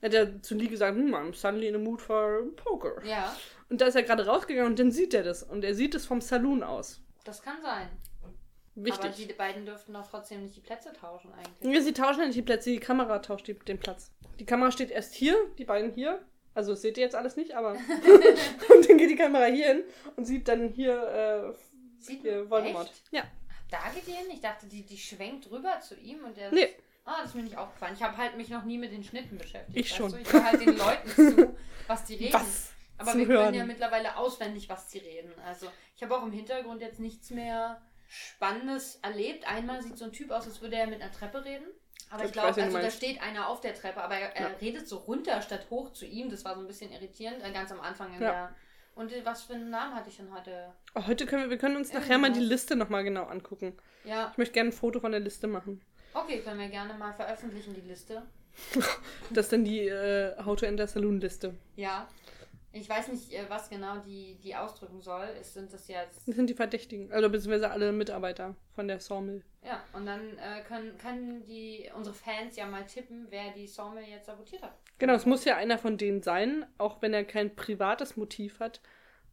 [0.02, 3.04] Hat er zu Lee gesagt, hm, I'm suddenly in a mood for poker.
[3.06, 3.36] Ja,
[3.70, 5.44] Und da ist er gerade rausgegangen und dann sieht er das.
[5.44, 7.02] Und er sieht es vom Saloon aus.
[7.26, 7.88] das kann sein.
[8.24, 9.28] Aber Wichtig.
[9.28, 11.76] die beiden dürften doch trotzdem nicht die Plätze tauschen eigentlich.
[11.76, 14.10] Ja, sie tauschen ja nicht die Plätze, die Kamera tauscht die, den Platz.
[14.40, 16.26] Die Kamera steht erst hier, die beiden hier.
[16.54, 17.74] Also das seht ihr jetzt alles nicht, aber.
[18.76, 19.84] und dann geht die Kamera hier hin
[20.16, 21.56] und sieht dann hier,
[22.00, 22.90] Sieht äh, hier Voldemort.
[22.90, 23.04] Echt?
[23.12, 23.24] Ja.
[23.70, 24.26] Da geht die hin?
[24.32, 26.52] Ich dachte, die, die schwenkt rüber zu ihm und der.
[26.52, 26.70] Nee.
[27.06, 27.94] Ah, das ist mir nicht aufgefallen.
[27.96, 29.78] Ich habe halt mich noch nie mit den Schnitten beschäftigt.
[29.78, 30.12] Ich schon.
[30.12, 30.18] Du?
[30.18, 31.56] Ich höre halt den Leuten zu,
[31.88, 32.34] was die reden.
[32.34, 32.72] Was?
[32.98, 33.46] Aber wir hören.
[33.46, 35.32] können ja mittlerweile auswendig, was sie reden.
[35.46, 39.48] Also ich habe auch im Hintergrund jetzt nichts mehr Spannendes erlebt.
[39.48, 41.66] Einmal sieht so ein Typ aus, als würde er mit einer Treppe reden.
[42.12, 44.56] Aber ich Ich glaube, also da steht einer auf der Treppe, aber er, er Ja.
[44.62, 46.30] redet so runter statt hoch zu ihm.
[46.30, 48.32] Das war so ein bisschen irritierend, äh, ganz am Anfang in Ja.
[48.32, 48.56] der.
[48.96, 50.74] Und äh, was für einen Namen hatte ich denn heute?
[50.96, 52.50] Oh, heute können wir, wir können uns nachher mal die Irgendwas.
[52.50, 53.78] Liste nochmal genau angucken.
[54.04, 55.82] Ja, Ich möchte gerne ein Foto von der Liste machen.
[56.14, 58.24] okay, können wir gerne mal veröffentlichen, die Liste.
[59.30, 61.54] Das ist dann die äh, How to Enter Saloon Liste.
[61.76, 62.08] Ja.
[62.72, 65.28] Ich weiß nicht, äh, was genau die, die ausdrücken soll.
[65.40, 66.28] Es sind das jetzt.
[66.28, 67.12] Das sind die Verdächtigen.
[67.12, 69.44] Also beziehungsweise alle Mitarbeiter von der Sawmill.
[69.64, 74.04] Ja, und dann äh, können, können die, unsere Fans ja mal tippen, wer die Sawmill
[74.04, 74.78] jetzt sabotiert hat.
[75.00, 78.82] Genau, es muss ja einer von denen sein, auch wenn er kein privates Motiv hat,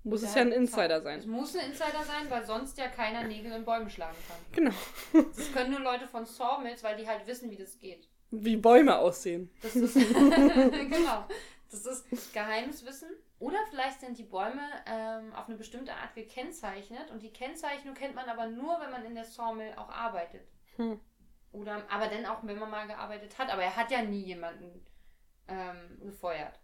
[0.02, 1.28] muss es ja ein Insider Es sein.
[1.28, 4.36] muss ein Insider sein, weil sonst ja keiner Nägel in Bäume schlagen kann.
[4.52, 4.70] Genau.
[5.36, 8.08] Das können nur Leute von Sawmills, weil die halt wissen, wie das geht.
[8.30, 9.50] Wie Bäume aussehen.
[9.62, 11.26] Das ist genau.
[11.70, 13.08] Das ist geheimes Wissen.
[13.38, 18.14] Oder vielleicht sind die Bäume ähm, auf eine bestimmte Art gekennzeichnet und die Kennzeichnung kennt
[18.14, 20.48] man aber nur, wenn man in der Sawmill auch arbeitet.
[20.76, 20.98] Hm.
[21.52, 23.50] Oder, aber dann auch, wenn man mal gearbeitet hat.
[23.52, 24.86] Aber er hat ja nie jemanden
[25.48, 26.58] ähm, gefeuert.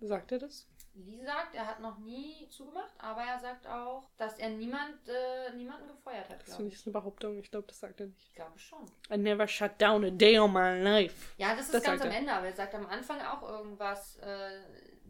[0.00, 0.68] Sagt er das?
[0.94, 5.54] Lee sagt, er hat noch nie zugemacht, aber er sagt auch, dass er niemand, äh,
[5.54, 6.84] niemanden gefeuert hat, Das finde ich.
[6.86, 7.38] eine Behauptung.
[7.38, 8.26] Ich glaube, das sagt er nicht.
[8.28, 8.84] Ich glaube schon.
[9.10, 11.34] I never shut down a day of my life.
[11.36, 12.10] Ja, das ist Das ganz am.
[12.10, 14.60] Ende, aber er sagt am Anfang auch irgendwas, äh,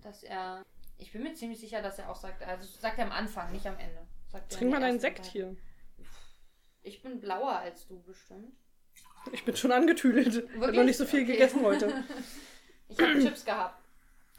[0.03, 0.65] dass er.
[0.99, 3.67] Ich bin mir ziemlich sicher, dass er auch sagt, also sagt er am Anfang, nicht
[3.67, 4.07] am Ende.
[4.31, 5.31] Sagt Trink in mal deinen Sekt Seite.
[5.31, 5.57] hier.
[6.83, 8.53] Ich bin blauer als du bestimmt.
[9.33, 10.45] Ich bin schon angetüdelt.
[10.55, 11.33] Ich habe noch nicht so viel Okay.
[11.33, 12.05] gegessen heute.
[12.91, 13.83] Ich habe Chips gehabt.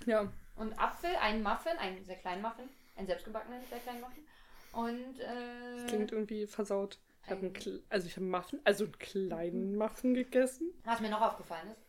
[0.08, 0.28] Ja.
[0.56, 4.24] Und Apfel, einen Muffin, einen sehr kleinen Muffin, einen selbstgebackenen sehr kleinen Muffin.
[4.72, 6.98] Und äh, Das klingt irgendwie versaut.
[7.26, 10.72] Ich habe einen, also ich habe Muffin, also einen kleinen Muffin gegessen.
[10.84, 11.80] was mir noch aufgefallen ist,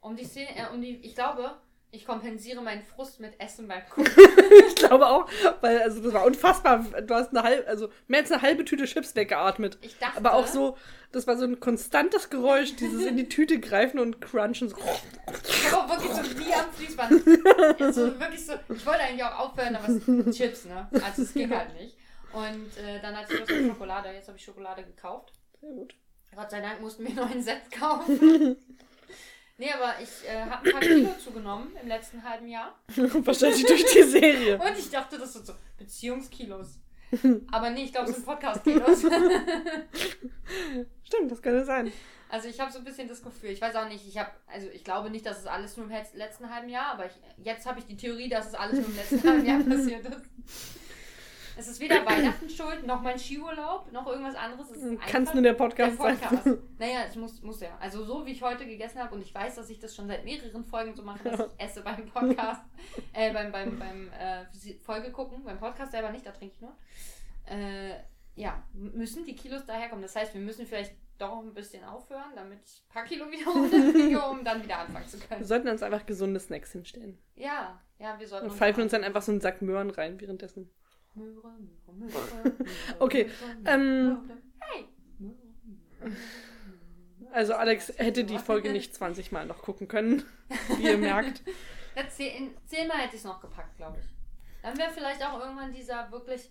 [0.00, 1.60] um die Szene, äh, um die, ich glaube,
[1.92, 4.12] ich kompensiere meinen Frust mit Essen beim Gucken.
[4.68, 5.28] ich glaube auch,
[5.60, 6.84] weil also das war unfassbar.
[7.02, 9.78] Du hast eine halbe, also mehr als eine halbe Tüte Chips weggeatmet.
[9.82, 10.76] Ich dachte, Aber auch so,
[11.10, 14.68] das war so ein konstantes Geräusch, dieses in die Tüte greifen und crunchen.
[14.68, 14.76] So.
[15.48, 17.80] Ich habe auch wirklich so wie am Fließband.
[17.80, 20.88] Also wirklich so, ich wollte eigentlich auch aufhören, aber es Chips, ne?
[20.92, 21.96] Also es ging halt nicht.
[22.32, 24.10] Und äh, dann hatte ich Lust auf Schokolade.
[24.10, 25.32] Jetzt habe ich Schokolade gekauft.
[25.60, 25.94] Sehr gut.
[26.34, 28.56] Gott sei Dank mussten wir noch ein Set kaufen.
[29.60, 32.74] Nee, aber ich äh, habe ein paar Kilo zugenommen im letzten halben Jahr.
[32.96, 34.58] Wahrscheinlich durch die Serie.
[34.58, 36.78] Und ich dachte, das sind so Beziehungskilos.
[37.52, 39.00] Aber nee, ich glaube, es sind Podcast-Kilos.
[41.02, 41.92] Stimmt, das könnte sein.
[42.30, 44.66] Also ich habe so ein bisschen das Gefühl, ich weiß auch nicht, ich habe, also
[44.70, 47.12] ich glaube nicht, dass es alles nur im letzten halben Jahr, aber ich,
[47.44, 50.22] jetzt habe ich die Theorie, dass es alles nur im letzten halben Jahr passiert ist.
[51.60, 54.70] Es ist weder Weihnachten schuld, noch mein Skiurlaub, noch irgendwas anderes.
[54.70, 56.44] Es ist Kann es einfach nur der Podcast, der Podcast.
[56.44, 56.58] sein.
[56.78, 57.76] Naja, es muss, muss ja.
[57.78, 60.24] Also so wie ich heute gegessen habe und ich weiß, dass ich das schon seit
[60.24, 62.62] mehreren Folgen so mache, dass ich esse beim Podcast,
[63.12, 64.46] äh, beim, beim, beim äh,
[64.82, 66.74] Folge gucken, beim Podcast selber nicht, da trinke ich nur.
[67.44, 67.92] Äh,
[68.36, 70.00] ja, müssen die Kilos daherkommen.
[70.00, 73.44] Das heißt, wir müssen vielleicht doch ein bisschen aufhören, damit ich ein paar Kilo wieder
[73.52, 75.44] runterkriege, um dann wieder anfangen zu Wir können.
[75.44, 77.18] sollten uns einfach gesunde Snacks hinstellen.
[77.34, 80.70] Ja, ja, wir sollten Und pfeifen uns dann einfach so einen Sack Möhren rein währenddessen.
[81.14, 81.56] Möhre,
[81.92, 82.56] Möhre, Möhre,
[82.98, 83.30] Okay,
[83.66, 84.30] ähm.
[84.58, 84.86] Hey!
[87.32, 90.24] Also Alex hätte die Folge nicht 20 Mal noch gucken können,
[90.76, 91.42] wie ihr merkt.
[91.96, 94.04] Ja, zehn, zehnmal hätte ich es noch gepackt, glaube ich.
[94.62, 96.48] Dann wäre vielleicht auch irgendwann dieser wirklich,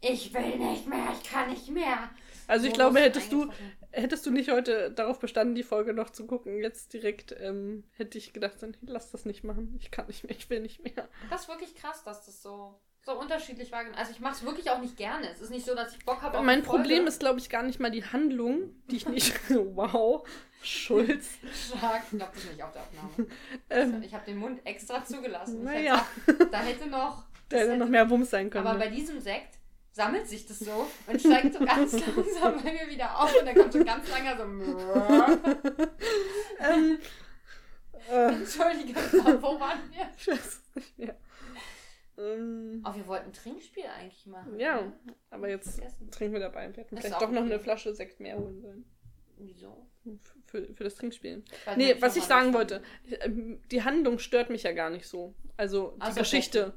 [0.00, 2.10] ich will nicht mehr, ich kann nicht mehr.
[2.48, 3.48] Also ich glaube, hättest du,
[3.92, 8.18] hättest du nicht heute darauf bestanden, die Folge noch zu gucken, jetzt direkt, ähm, hätte
[8.18, 9.72] ich gedacht, dann lass das nicht machen.
[9.78, 11.08] Ich kann nicht mehr, ich will nicht mehr.
[11.30, 13.84] Das ist wirklich krass, dass das so, so unterschiedlich war.
[13.96, 15.28] Also ich mache es wirklich auch nicht gerne.
[15.30, 16.62] Es ist nicht so, dass ich Bock habe mein.
[16.62, 19.34] Problem ist, glaube ich, gar nicht mal die Handlung, die ich nicht.
[19.48, 20.26] wow,
[20.62, 21.30] Schulz.
[21.68, 22.02] Stark.
[22.10, 23.28] Ich glaube, das ist nicht auf der Aufnahme.
[23.70, 25.64] Ähm, Ich habe den Mund extra zugelassen.
[25.64, 26.06] Naja.
[26.50, 27.24] Da hätte noch...
[27.48, 28.66] da hätte noch mehr Wumms sein können.
[28.66, 28.84] Aber ne?
[28.84, 29.58] bei diesem Sekt
[29.92, 33.54] sammelt sich das so und steigt so ganz langsam bei mir wieder auf und dann
[33.54, 34.42] kommt so ganz langer so.
[36.60, 36.98] ähm,
[38.10, 40.08] äh, Entschuldige, wo waren wir?
[40.16, 41.16] ich weiß nicht mehr.
[42.18, 44.58] Ähm, Oh, wir wollten ein Trinkspiel eigentlich machen.
[44.58, 44.82] Ja.
[44.82, 44.92] ne?
[45.30, 46.10] aber jetzt Vergessen.
[46.10, 46.68] trinken wir dabei.
[46.74, 47.50] Wir hätten Ist vielleicht doch noch okay.
[47.52, 48.84] eine Flasche Sekt mehr holen sollen.
[49.38, 49.86] Wieso?
[50.46, 51.44] Für, für das Trinkspiel.
[51.64, 52.82] Weiß Nee, was ich sagen wollte,
[53.20, 55.34] ähm, die Handlung stört mich ja gar nicht so.
[55.56, 56.74] Also die Außer Geschichte.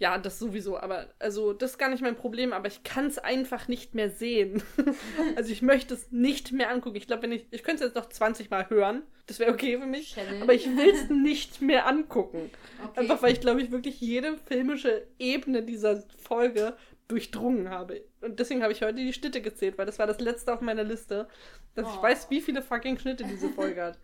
[0.00, 3.18] Ja, das sowieso, aber also das ist gar nicht mein Problem, aber ich kann es
[3.18, 4.62] einfach nicht mehr sehen.
[5.36, 6.96] also ich möchte es nicht mehr angucken.
[6.96, 9.76] Ich glaube, wenn ich ich könnte es jetzt noch 20 mal hören, das wäre okay
[9.76, 10.40] für mich, Challenge.
[10.42, 12.48] aber ich will es nicht mehr angucken.
[12.84, 13.00] Okay.
[13.00, 16.76] Einfach weil ich glaube ich wirklich jede filmische Ebene dieser Folge
[17.08, 18.02] durchdrungen habe.
[18.20, 20.84] Und deswegen habe ich heute die Schnitte gezählt, weil das war das letzte auf meiner
[20.84, 21.26] Liste,
[21.74, 22.02] dass ich Oh.
[22.02, 23.98] weiß, wie viele fucking Schnitte diese Folge hat.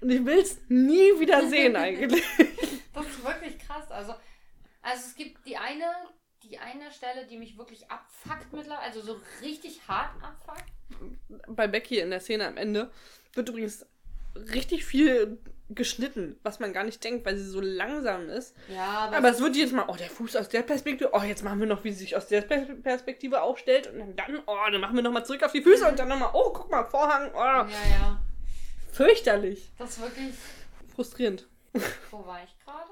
[0.00, 2.24] Und ich will es nie wieder sehen eigentlich.
[2.94, 3.90] Das ist wirklich krass.
[3.90, 4.14] Also,
[4.86, 5.84] also es gibt die eine,
[6.42, 10.64] die eine Stelle, die mich wirklich abfuckt mittlerweile, also so richtig hart abfuckt.
[11.48, 12.90] Bei Becky in der Szene am Ende
[13.34, 13.84] wird übrigens
[14.52, 18.54] richtig viel geschnitten, was man gar nicht denkt, weil sie so langsam ist.
[18.68, 21.58] Ja, Aber es wird jedes Mal, oh, der Fuß aus der Perspektive, oh, jetzt machen
[21.58, 24.80] wir noch, wie sie sich aus der Pers- Perspektive aufstellt und dann, dann, oh, dann
[24.80, 27.38] machen wir nochmal zurück auf die Füße und dann nochmal, oh, guck mal, Vorhang, oh,
[27.38, 28.22] Ja, ja.
[28.92, 29.72] fürchterlich.
[29.78, 30.34] Das ist wirklich.
[30.94, 31.48] Frustrierend.
[32.12, 32.90] Wo war ich gerade?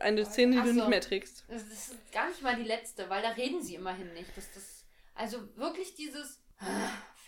[0.00, 1.44] Eine Szene, die Ach du nicht mehr trägst.
[1.48, 4.36] Das ist gar nicht mal die letzte, weil da reden sie immerhin nicht.
[4.36, 6.40] Das, das, also wirklich dieses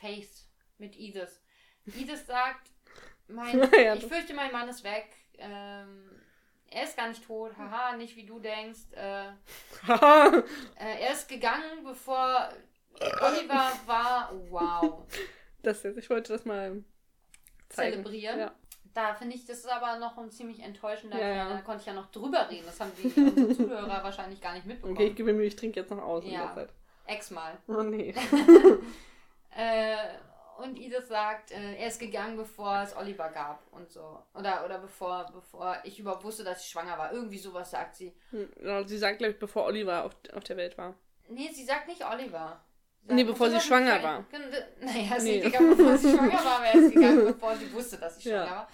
[0.00, 1.40] Face mit Edith.
[1.86, 2.70] Edith sagt,
[3.26, 5.08] mein, Ja, ich fürchte, mein Mann ist weg.
[5.38, 6.10] Ähm,
[6.70, 7.56] er ist gar nicht tot.
[7.56, 8.92] Haha, nicht wie du denkst.
[8.92, 9.32] Äh,
[9.86, 10.42] Haha.
[10.78, 12.50] äh, er ist gegangen, bevor
[12.94, 14.32] Oliver war.
[14.50, 15.06] Wow.
[15.62, 16.82] das jetzt, ich wollte das mal
[17.68, 18.02] zeigen.
[18.02, 18.40] Zelebrieren.
[18.40, 18.54] Ja.
[18.98, 21.48] Da finde ich, das ist aber noch ein ziemlich enttäuschender Ja, ja.
[21.48, 22.66] Da konnte ich ja noch drüber reden.
[22.66, 24.96] Das haben die unsere Zuhörer wahrscheinlich gar nicht mitbekommen.
[24.96, 26.46] Okay, ich gebe mir ich trinke jetzt noch aus in Ja.
[26.46, 26.70] der Zeit.
[27.06, 27.56] Ex-mal.
[27.68, 28.12] Oh nee.
[29.56, 29.96] Äh,
[30.58, 34.20] und Edith sagt, äh, er ist gegangen, bevor es Oliver gab und so.
[34.34, 37.12] Oder, oder bevor, bevor ich überhaupt wusste, dass ich schwanger war.
[37.12, 38.12] Irgendwie sowas sagt sie.
[38.30, 40.94] Hm, Sie sagt, glaube ich, bevor Oliver auf, auf der Welt war.
[41.28, 42.60] Nee, sie sagt nicht Oliver.
[43.08, 44.24] Sie Nee, bevor sie schwanger war.
[44.80, 45.32] Naja, ist Nee.
[45.40, 48.44] nicht gegangen, bevor sie schwanger war, er ist gegangen, bevor sie wusste, dass sie Ja.
[48.46, 48.68] schwanger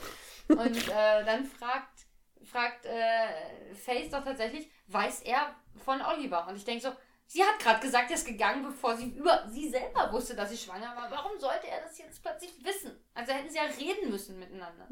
[0.49, 0.66] war.
[0.66, 2.01] Und äh, dann fragt,
[2.45, 5.55] fragt äh, Faith doch tatsächlich, weiß er
[5.85, 6.47] von Oliver?
[6.49, 6.91] Und ich denke so,
[7.26, 10.59] sie hat gerade gesagt, er ist gegangen, bevor sie über sie selber wusste, dass sie
[10.59, 11.11] schwanger war.
[11.11, 12.93] Warum sollte er das jetzt plötzlich wissen?
[13.14, 14.87] Also hätten sie ja reden müssen miteinander.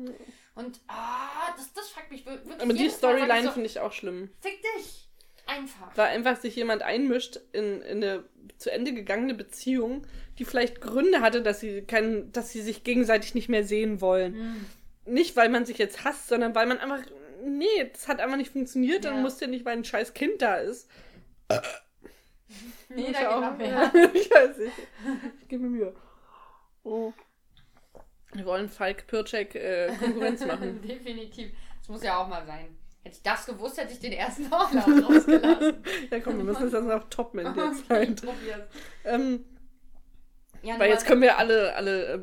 [0.55, 2.61] Und ah, das, das fragt mich wir- wirklich.
[2.62, 4.30] Aber die Storyline so, finde ich auch schlimm.
[4.40, 5.09] Fick dich!
[5.47, 5.97] Einfach.
[5.97, 8.24] Weil einfach sich jemand einmischt in, in eine
[8.59, 10.07] zu Ende gegangene Beziehung,
[10.38, 14.34] die vielleicht Gründe hatte, dass sie kein, dass sie sich gegenseitig nicht mehr sehen wollen.
[14.34, 14.66] Hm.
[15.14, 17.01] Nicht, weil man sich jetzt hasst, sondern weil man einfach.
[17.45, 19.05] Nee, das hat einfach nicht funktioniert.
[19.05, 19.20] Dann Ja.
[19.20, 20.88] muss ja nicht, weil ein scheiß Kind da ist.
[22.90, 23.90] Nee, da geht auch- noch mehr.
[24.14, 24.72] Ich weiß nicht.
[25.40, 25.95] Ich gebe mir Mühe.
[26.84, 27.12] Oh.
[28.34, 30.80] Wir wollen Falk Pircek äh, Konkurrenz machen.
[30.82, 31.51] Definitiv.
[31.78, 32.76] Das muss ja auch mal sein.
[33.03, 35.84] Hätte ich das gewusst, hätte ich den ersten Auflauf rausgelassen.
[36.11, 38.22] ja, komm, wir müssen das noch toppen in der Zeit.
[39.05, 39.44] Ähm,
[40.62, 42.20] Ja, weil jetzt können wir alle, alle, äh,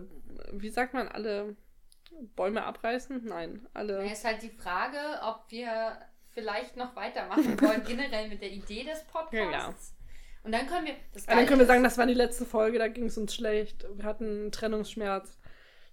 [0.53, 1.55] wie sagt man, alle
[2.35, 3.25] Bäume abreißen?
[3.25, 4.03] Nein, alle.
[4.05, 5.97] Es ist halt die Frage, ob wir
[6.31, 9.95] vielleicht noch weitermachen wollen, generell mit der Idee des Podcasts.
[9.97, 9.99] Ja.
[10.43, 10.95] Und dann können wir.
[11.13, 13.85] Das dann können wir sagen, das war die letzte Folge, da ging es uns schlecht.
[13.95, 15.37] Wir hatten einen Trennungsschmerz.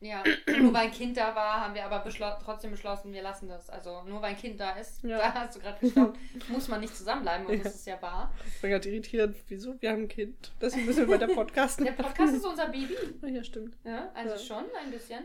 [0.00, 0.22] Ja,
[0.60, 3.70] nur weil ein Kind da war, haben wir aber beschlo trotzdem beschlossen, wir lassen das.
[3.70, 5.16] Also nur weil ein Kind da ist, Ja.
[5.18, 6.18] da hast du gerade gestoppt,
[6.50, 7.62] muss man nicht zusammenbleiben und Ja.
[7.64, 8.32] das ist ja wahr.
[8.46, 9.34] Ich bin gerade irritiert.
[9.48, 9.80] Wieso?
[9.80, 10.52] Wir haben ein Kind.
[10.60, 11.84] Deswegen müssen wir weiter podcasten.
[11.86, 12.94] Der Podcast ist unser Baby.
[13.22, 13.76] Ah, ja, stimmt.
[13.84, 14.38] Ja, also Ja.
[14.38, 15.24] schon ein bisschen.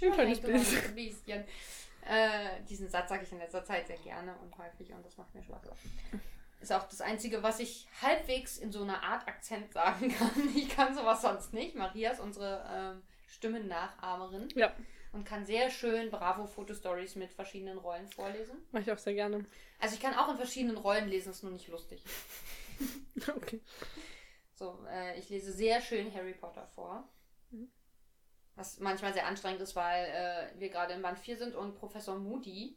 [0.00, 1.44] Ein kleines ein kleines bisschen.
[2.06, 5.34] Äh, diesen Satz sage ich in letzter Zeit sehr gerne und häufig und das macht
[5.34, 5.62] mir Spaß.
[6.60, 10.30] Ist auch das Einzige, was ich halbwegs in so einer Art Akzent sagen kann.
[10.54, 11.74] Ich kann sowas sonst nicht.
[11.74, 13.02] Maria ist unsere ähm,
[13.34, 14.72] Stimmennachahmerin Ja,
[15.12, 18.56] und kann sehr schön Bravo-Fotostories mit verschiedenen Rollen vorlesen.
[18.72, 19.44] mache ich auch sehr gerne.
[19.80, 22.02] Also ich kann auch in verschiedenen Rollen lesen, ist nur nicht lustig.
[23.36, 23.60] Okay.
[24.54, 27.08] So, äh, ich lese sehr schön Harry Potter vor.
[28.56, 32.16] Was manchmal sehr anstrengend ist, weil äh, wir gerade in Band 4 sind und Professor
[32.16, 32.76] Moody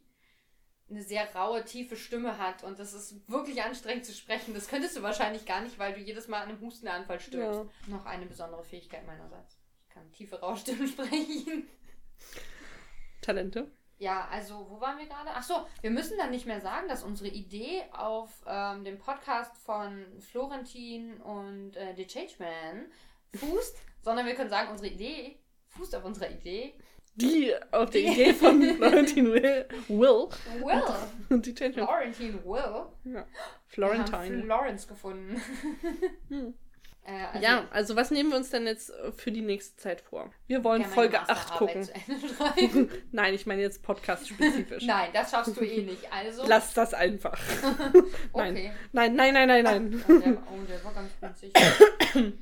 [0.90, 4.54] eine sehr raue, tiefe Stimme hat und das ist wirklich anstrengend zu sprechen.
[4.54, 7.62] Das könntest du wahrscheinlich gar nicht, weil du jedes Mal an einem Hustenanfall stirbst.
[7.88, 9.57] Noch eine besondere Fähigkeit meinerseits.
[9.98, 11.68] Kann tiefe, raue Stimmen sprechen.
[13.20, 13.70] Talente.
[13.98, 15.30] Ja, also wo waren wir gerade?
[15.34, 19.56] Ach so, wir müssen dann nicht mehr sagen, dass unsere Idee auf ähm, dem Podcast
[19.58, 22.86] von Florentin und äh, The Changeman
[23.34, 25.40] fußt, sondern wir können sagen, unsere Idee
[25.70, 26.74] fußt auf unserer Idee.
[27.16, 30.28] Die auf der Die- Idee von Florentin Will, Will
[30.62, 30.82] Will,
[31.30, 32.56] und die Change Florentin Will.
[32.56, 32.86] ja.
[33.04, 33.26] Wir haben
[33.66, 34.42] Florentine.
[34.44, 35.42] Florence gefunden.
[36.28, 36.54] Hm.
[37.08, 40.30] Äh, also, ja, also was nehmen wir uns denn jetzt für die nächste Zeit vor?
[40.46, 41.92] Wir wollen gerne Folge meine 8 Masterarbeit
[42.58, 42.90] gucken.
[43.12, 44.82] Nein, ich meine jetzt podcast-spezifisch.
[44.86, 46.12] Nein, das schaffst du eh nicht.
[46.12, 47.38] Also, Lass das einfach.
[48.34, 48.52] Nein.
[48.52, 48.72] okay.
[48.92, 50.04] Nein, nein, nein, nein, nein.
[50.06, 51.52] Oh, der, oh, der war ganz günstig.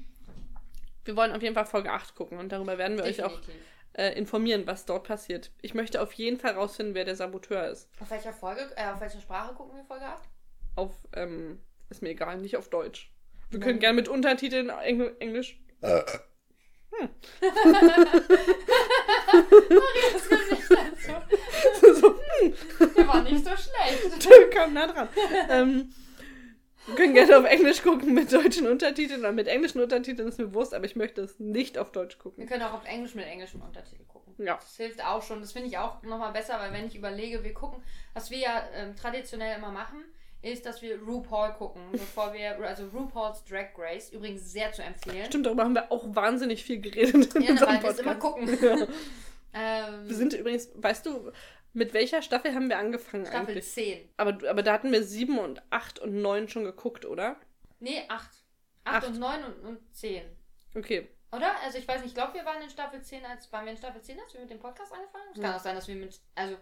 [1.04, 3.62] Wir wollen auf jeden Fall Folge 8 gucken und darüber werden wir euch auch Definitiv.
[3.92, 5.52] äh, informieren, was dort passiert.
[5.62, 7.88] Ich möchte auf jeden Fall rausfinden, wer der Saboteur ist.
[8.00, 10.24] Auf welcher Folge, äh, auf welcher Sprache gucken wir Folge 8?
[10.74, 11.60] Auf, ähm,
[11.90, 13.12] ist mir egal, nicht auf Deutsch.
[13.50, 15.58] Wir können gerne mit Untertiteln Engl Englisch.
[15.80, 16.20] Das
[20.28, 22.00] Gesicht dazu.
[22.00, 22.54] so, hm,
[22.96, 24.24] Der war nicht so schlecht.
[24.30, 25.08] der kam nah dran.
[25.50, 25.92] ähm,
[26.86, 30.46] wir können gerne auf Englisch gucken mit deutschen Untertiteln oder mit englischen Untertiteln, ist mir
[30.46, 32.46] bewusst, aber ich möchte es nicht auf Deutsch Wir gucken.
[32.46, 34.34] können auch auf Englisch mit englischem Untertitel gucken.
[34.38, 34.54] Ja.
[34.56, 35.40] Das hilft auch schon.
[35.40, 37.82] Das finde ich auch nochmal besser, weil wenn ich überlege, wir gucken,
[38.14, 40.04] was wir ja ähm, traditionell immer machen,
[40.46, 45.26] ist, dass wir RuPaul gucken, bevor wir, also RuPaul's Drag Race, übrigens sehr zu empfehlen.
[45.26, 48.14] Stimmt, darüber haben wir auch wahnsinnig viel geredet in Ja, unserem weil wir es immer
[48.14, 48.60] Podcast.
[48.60, 48.88] gucken.
[49.54, 51.32] ähm, Wir sind übrigens, weißt du,
[51.72, 53.70] mit welcher Staffel haben wir angefangen Staffel eigentlich?
[53.72, 54.08] 10.
[54.16, 57.36] Aber, aber da hatten wir 7 und 8 und 9 schon geguckt, oder?
[57.80, 58.30] Nee, 8.
[58.84, 59.06] 8 Acht.
[59.08, 60.22] und 9 und, und 10.
[60.74, 61.08] Okay.
[61.32, 61.60] Oder?
[61.64, 63.76] Also ich weiß nicht, ich glaube, wir waren in Staffel 10, als waren wir in
[63.78, 65.32] Staffel 10, als wir mit dem Podcast angefangen haben?
[65.34, 65.56] Es kann Ja.
[65.56, 66.56] auch sein, dass wir mit, also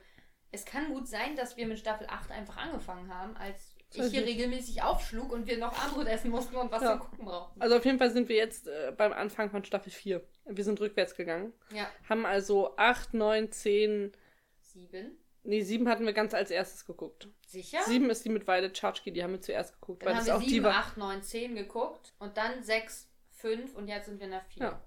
[0.50, 4.24] es kann gut sein, dass wir mit Staffel 8 einfach angefangen haben, als ich hier
[4.24, 6.92] regelmäßig aufschlug und wir noch Armbrot essen mussten und was Ja.
[6.92, 7.60] zum Gucken brauchten.
[7.60, 10.22] Also auf jeden Fall sind wir jetzt äh, beim Anfang von Staffel 4.
[10.46, 11.52] Wir sind rückwärts gegangen.
[11.72, 11.88] Ja.
[12.08, 14.12] Haben also 8, 9, 10,
[14.60, 15.16] 7.
[15.44, 17.28] nee, 7 hatten wir ganz als erstes geguckt.
[17.46, 17.80] Sicher?
[17.86, 20.02] 7 ist die mit Weide Tschatschki, die haben wir zuerst geguckt.
[20.02, 20.74] Dann weil haben das wir auch 7, die war.
[20.74, 24.62] 8, 9, 10 geguckt und dann 6, 5 und jetzt sind wir der 4.
[24.62, 24.82] Ja.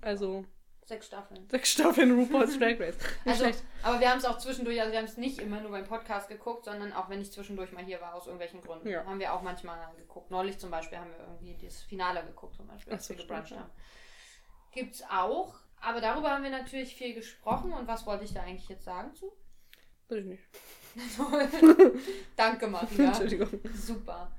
[0.00, 0.44] Also
[0.88, 1.46] Sechs Staffeln.
[1.50, 2.96] Sechs Staffeln RuPaul's Drag Race.
[3.26, 3.44] Also,
[3.82, 6.28] aber wir haben es auch zwischendurch, also wir haben es nicht immer nur beim Podcast
[6.30, 9.04] geguckt, sondern auch wenn ich zwischendurch mal hier war, aus irgendwelchen Gründen, Ja.
[9.04, 10.30] haben wir auch manchmal geguckt.
[10.30, 13.70] Neulich zum Beispiel haben wir irgendwie das Finale geguckt, zum Beispiel, als wir gebruncht haben.
[14.72, 18.70] Gibt's auch, aber darüber haben wir natürlich viel gesprochen und was wollte ich da eigentlich
[18.70, 19.30] jetzt sagen zu?
[20.08, 20.42] Weiß ich nicht.
[22.36, 22.88] Danke, Maria.
[23.08, 23.60] Entschuldigung.
[23.74, 24.32] Super.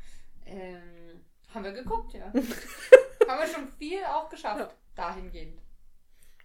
[0.47, 1.23] Ähm,
[1.53, 2.25] haben wir geguckt, ja.
[2.25, 4.69] haben wir schon viel auch geschafft, Ja.
[4.95, 5.61] dahingehend.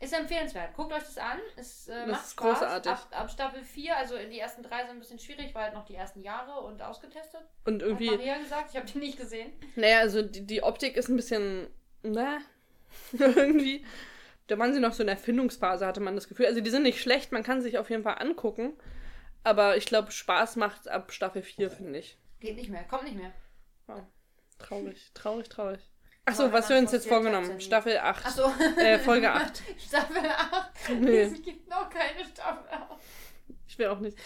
[0.00, 0.74] Ist empfehlenswert.
[0.74, 1.38] Guckt euch das an.
[1.56, 2.44] Es äh, Das macht ist Spaß.
[2.60, 2.92] großartig.
[2.92, 5.84] Ab, ab Staffel 4, also die ersten drei sind ein bisschen schwierig, weil halt noch
[5.86, 7.40] die ersten Jahre und ausgetestet.
[7.64, 9.52] Und irgendwie, Hat Maria gesagt, ich habe die nicht gesehen.
[9.76, 11.68] naja, also die, die Optik ist ein bisschen,
[12.02, 12.38] na,
[13.12, 13.84] irgendwie.
[14.46, 16.46] Da waren sie noch so in der Erfindungsphase, hatte man das Gefühl.
[16.46, 18.74] Also die sind nicht schlecht, man kann sich auf jeden Fall angucken.
[19.42, 22.18] Aber ich glaube, Spaß macht ab Staffel 4, finde ich.
[22.40, 23.32] Geht nicht mehr, kommt nicht mehr.
[23.86, 24.02] Wow.
[24.58, 25.80] Traurig, traurig, traurig.
[26.26, 27.48] Achso, was wir uns jetzt vorgenommen?
[27.48, 28.24] dann- Staffel 8.
[28.26, 28.50] Achso.
[28.78, 29.62] Äh, Folge 8.
[29.78, 30.90] Staffel 8.
[31.00, 31.20] Nee.
[31.22, 33.00] Es gibt noch keine Staffel 8.
[33.68, 34.16] Ich will auch nicht.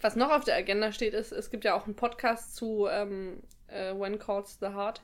[0.00, 3.42] Was noch auf der Agenda steht, ist, es gibt ja auch einen Podcast zu ähm,
[3.68, 5.00] äh, When Calls the Heart.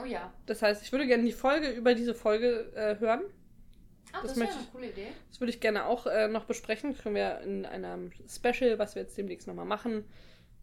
[0.00, 0.32] Oh ja.
[0.46, 3.22] Das heißt, ich würde gerne die Folge über diese Folge äh, hören.
[4.12, 5.08] Ah, Das das, wäre eine coole Idee.
[5.30, 6.92] Das würde ich gerne auch äh, noch besprechen.
[6.94, 10.04] Das können wir in einem Special, was wir jetzt demnächst nochmal machen,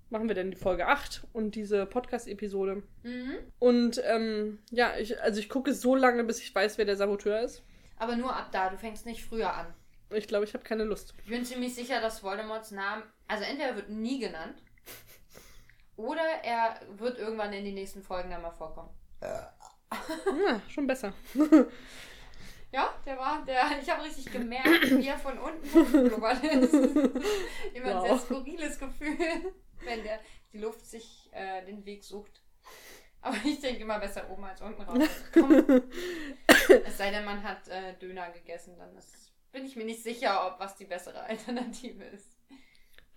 [0.10, 2.84] machen wir dann die Folge 8 und diese Podcast-Episode.
[3.04, 3.36] Mhm.
[3.60, 7.42] Und ähm, ja, ich, also ich gucke so lange, bis ich weiß, wer der Saboteur
[7.42, 7.64] ist.
[7.98, 9.74] Aber nur ab da, du fängst nicht früher an.
[10.12, 11.14] Ich glaube, ich habe keine Lust.
[11.24, 14.56] Ich bin ziemlich sicher, dass Voldemorts Name, also entweder wird nie genannt,
[15.96, 18.90] oder er wird irgendwann in die nächsten Folgen dann mal vorkommen.
[19.22, 19.52] Ja,
[20.70, 21.14] schon besser.
[22.72, 26.74] Ja, der war, der, ich habe richtig gemerkt, wie er von unten hochgeblubbert ist.
[27.74, 29.54] Immer ein sehr skurriles Gefühl,
[29.86, 30.20] wenn der,
[30.54, 32.42] die Luft sich äh, den Weg sucht.
[33.22, 35.84] Aber ich denke immer besser oben als unten rauskommen.
[36.86, 40.48] es sei denn, man hat äh, Döner gegessen, dann ist, bin ich mir nicht sicher,
[40.48, 42.38] ob was die bessere Alternative ist.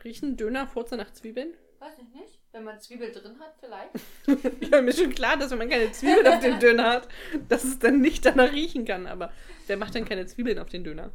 [0.03, 1.55] Riechen Döner Furze nach Zwiebeln?
[1.79, 2.39] Weiß ich nicht.
[2.53, 3.93] Wenn man Zwiebel drin hat, vielleicht.
[4.71, 7.09] Ja, mir ist schon klar, dass wenn man keine Zwiebeln auf dem Döner hat,
[7.49, 9.07] dass es dann nicht danach riechen kann.
[9.07, 9.33] Aber
[9.67, 11.11] wer macht denn keine Zwiebeln auf den Döner?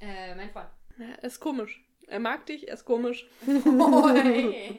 [0.00, 0.68] Äh, mein Freund.
[0.98, 1.84] Ja, ist komisch.
[2.12, 3.26] Er mag dich, er ist komisch.
[3.46, 4.78] Oh, hey.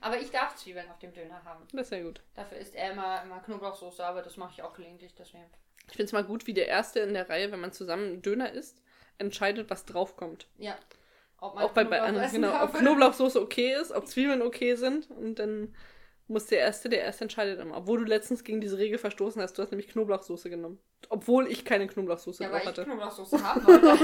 [0.00, 1.66] Aber ich darf Zwiebeln auf dem Döner haben.
[1.72, 2.20] Das ist ja gut.
[2.36, 5.44] Dafür isst er immer, immer Knoblauchsoße, aber das mache ich auch gelegentlich, deswegen.
[5.88, 8.52] Ich finde es mal gut, wie der Erste in der Reihe, wenn man zusammen Döner
[8.52, 8.80] isst,
[9.18, 10.46] entscheidet, was draufkommt.
[10.56, 10.76] Ja.
[11.40, 15.10] Ob man Auch bei, bei anderen, genau, ob Knoblauchsoße okay ist, ob Zwiebeln okay sind.
[15.10, 15.74] Und dann
[16.28, 17.76] muss der Erste, der Erste entscheidet immer.
[17.78, 20.78] Obwohl du letztens gegen diese Regel verstoßen hast, du hast nämlich Knoblauchsoße genommen.
[21.08, 22.84] Obwohl ich keine Knoblauchsoße Ja, drauf weil ich hatte.
[22.84, 23.98] Knoblauchsoße haben wollte.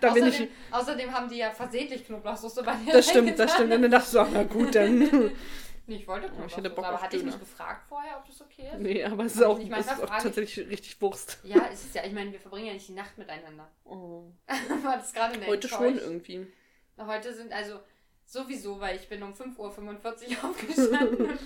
[0.00, 3.52] Da bin außerdem, ich- außerdem haben die ja versehentlich Knoblauchsoße bei dir Das stimmt, das
[3.54, 3.72] stimmt.
[3.72, 5.32] Und dann dachte ich so, ach, na gut, dann.
[5.84, 8.40] Nee, ich wollte ich Knoblauchsoße, hätte Bock aber hatte ich nicht gefragt vorher, ob das
[8.40, 8.78] okay ist?
[8.80, 11.40] nee, aber es ist ich auch, es ist auch ich- tatsächlich richtig Wurst.
[11.42, 13.68] Ja, es ist ja, ich meine, wir verbringen ja nicht die Nacht miteinander.
[13.84, 14.26] Oh.
[14.84, 16.46] War das gerade Heute schon irgendwie.
[17.04, 17.80] Heute sind also
[18.32, 21.38] sowieso, weil ich bin um 5.45 Uhr aufgestanden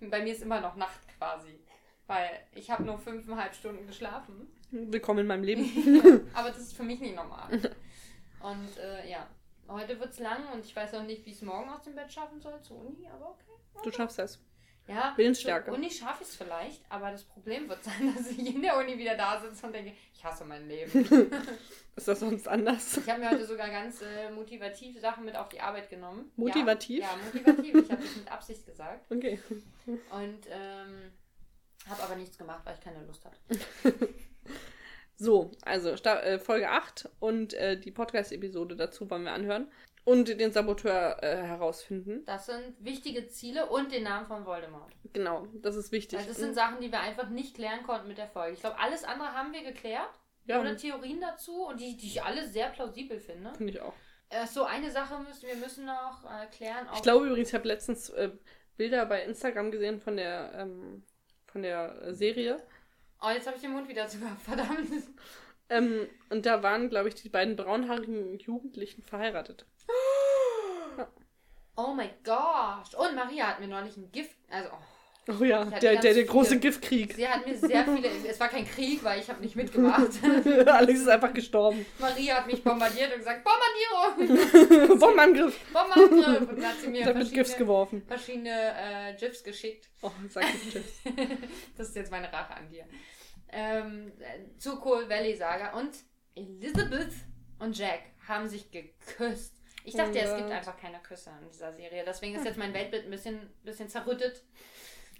[0.00, 1.58] und bei mir ist immer noch Nacht quasi.
[2.06, 4.46] Weil ich habe nur fünfeinhalb Stunden geschlafen.
[4.70, 6.30] Willkommen in meinem Leben.
[6.34, 7.48] Aber das ist für mich nicht normal.
[8.40, 9.26] Und äh, ja,
[9.68, 12.12] heute wird's lang und ich weiß noch nicht, wie ich es morgen aus dem Bett
[12.12, 13.82] schaffen soll zur Uni, aber okay.
[13.82, 14.38] Du schaffst das.
[14.86, 15.72] Ja, Willensstärke.
[15.72, 18.98] Uni schaffe ich es vielleicht, aber das Problem wird sein, dass ich in der Uni
[18.98, 20.92] wieder da sitze und denke, ich hasse mein Leben.
[21.96, 22.96] Ist das sonst anders?
[22.98, 26.32] Ich habe mir heute sogar ganz äh, motivative Sachen mit auf die Arbeit genommen.
[26.36, 27.00] Motivativ?
[27.00, 27.74] Ja, ja motivativ.
[27.74, 29.10] Ich habe das mit Absicht gesagt.
[29.10, 29.38] Okay.
[29.86, 31.12] Und ähm,
[31.88, 33.38] habe aber nichts gemacht, weil ich keine Lust hatte.
[35.16, 39.68] So, also äh, Folge 8 und äh, die Podcast-Episode dazu wollen wir anhören.
[40.04, 42.24] Und den Saboteur äh, herausfinden.
[42.26, 44.92] Das sind wichtige Ziele und den Namen von Voldemort.
[45.14, 46.18] Genau, das ist wichtig.
[46.18, 48.52] Weil das sind Sachen, die wir einfach nicht klären konnten mit der Folge.
[48.54, 50.10] Ich glaube, alles andere haben wir geklärt.
[50.44, 53.52] ja, Oder Theorien dazu und die, die ich alle sehr plausibel finde.
[53.54, 53.94] finde ich auch.
[54.28, 56.86] Äh, so, eine Sache müssen wir müssen noch äh, klären.
[56.94, 58.30] Ich glaube übrigens, ich habe letztens äh,
[58.76, 61.02] Bilder bei Instagram gesehen von der, ähm,
[61.46, 62.62] von der äh, Serie.
[63.22, 64.90] Oh, jetzt habe ich den Mund wieder zu gehabt, verdammt.
[65.70, 69.66] Ähm, und da waren, glaube ich, die beiden braunhaarigen Jugendlichen verheiratet.
[71.76, 72.94] Oh mein Gott.
[72.94, 74.36] Und Maria hat mir neulich ein Gift.
[74.50, 74.78] Also, oh,
[75.26, 77.14] Oh ja, der, der, der große Giftkrieg.
[77.14, 78.10] sie hat mir sehr viele.
[78.28, 80.10] Es war kein Krieg, weil ich habe nicht mitgemacht.
[80.66, 81.86] Alex ist einfach gestorben.
[81.98, 84.98] Maria hat mich bombardiert und gesagt: Bombardierung!
[84.98, 85.58] Bombenangriff.
[85.72, 86.48] Bombangriff!
[86.48, 88.02] Und dann hat sie mir Da wird Gifts verschiedene, geworfen.
[88.06, 89.88] verschiedene äh, GIFs geschickt.
[90.02, 91.00] Oh, sag ich Tschüss.
[91.78, 92.84] das ist jetzt meine Rache an dir.
[93.50, 95.72] Ähm, äh, zur Coal Valley Saga.
[95.78, 95.92] Und
[96.34, 97.12] Elizabeth
[97.60, 99.54] und Jack haben sich geküsst.
[99.84, 102.04] Ich dachte, ja, es gibt einfach keine Küsse in dieser Serie.
[102.06, 104.42] Deswegen ist jetzt mein Weltbild ein bisschen, bisschen zerrüttet.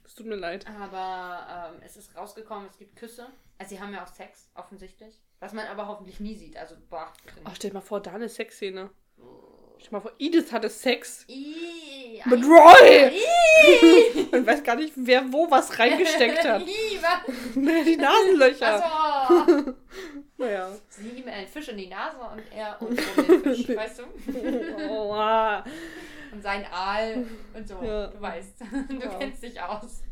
[0.04, 0.66] Es tut mir leid.
[0.66, 3.26] Aber ähm, es ist rausgekommen, es gibt Küsse.
[3.58, 5.20] Also sie haben ja auch Sex, offensichtlich.
[5.40, 6.56] Was man aber hoffentlich nie sieht.
[6.56, 7.12] Also, boah.
[7.44, 8.90] Oh, stell dir mal vor, da eine Sexszene.
[9.78, 13.10] Stell dir mal vor, Edith hatte Sex Ih, mit Roy.
[13.12, 16.62] Ih, Man weiß gar nicht, wer wo was reingesteckt hat.
[16.62, 17.20] Ih, was?
[17.84, 18.82] Die Nasenlöcher.
[18.82, 19.74] Achso.
[20.36, 20.68] Naja.
[20.88, 24.04] Sie ihm einen Fisch in die Nase und er und den Fisch, weißt du?
[24.90, 25.64] Oh, ah.
[26.32, 27.80] Und sein Aal und so.
[27.82, 28.08] Ja.
[28.08, 28.60] Du weißt.
[28.88, 29.18] Du Ja.
[29.18, 30.02] kennst dich aus.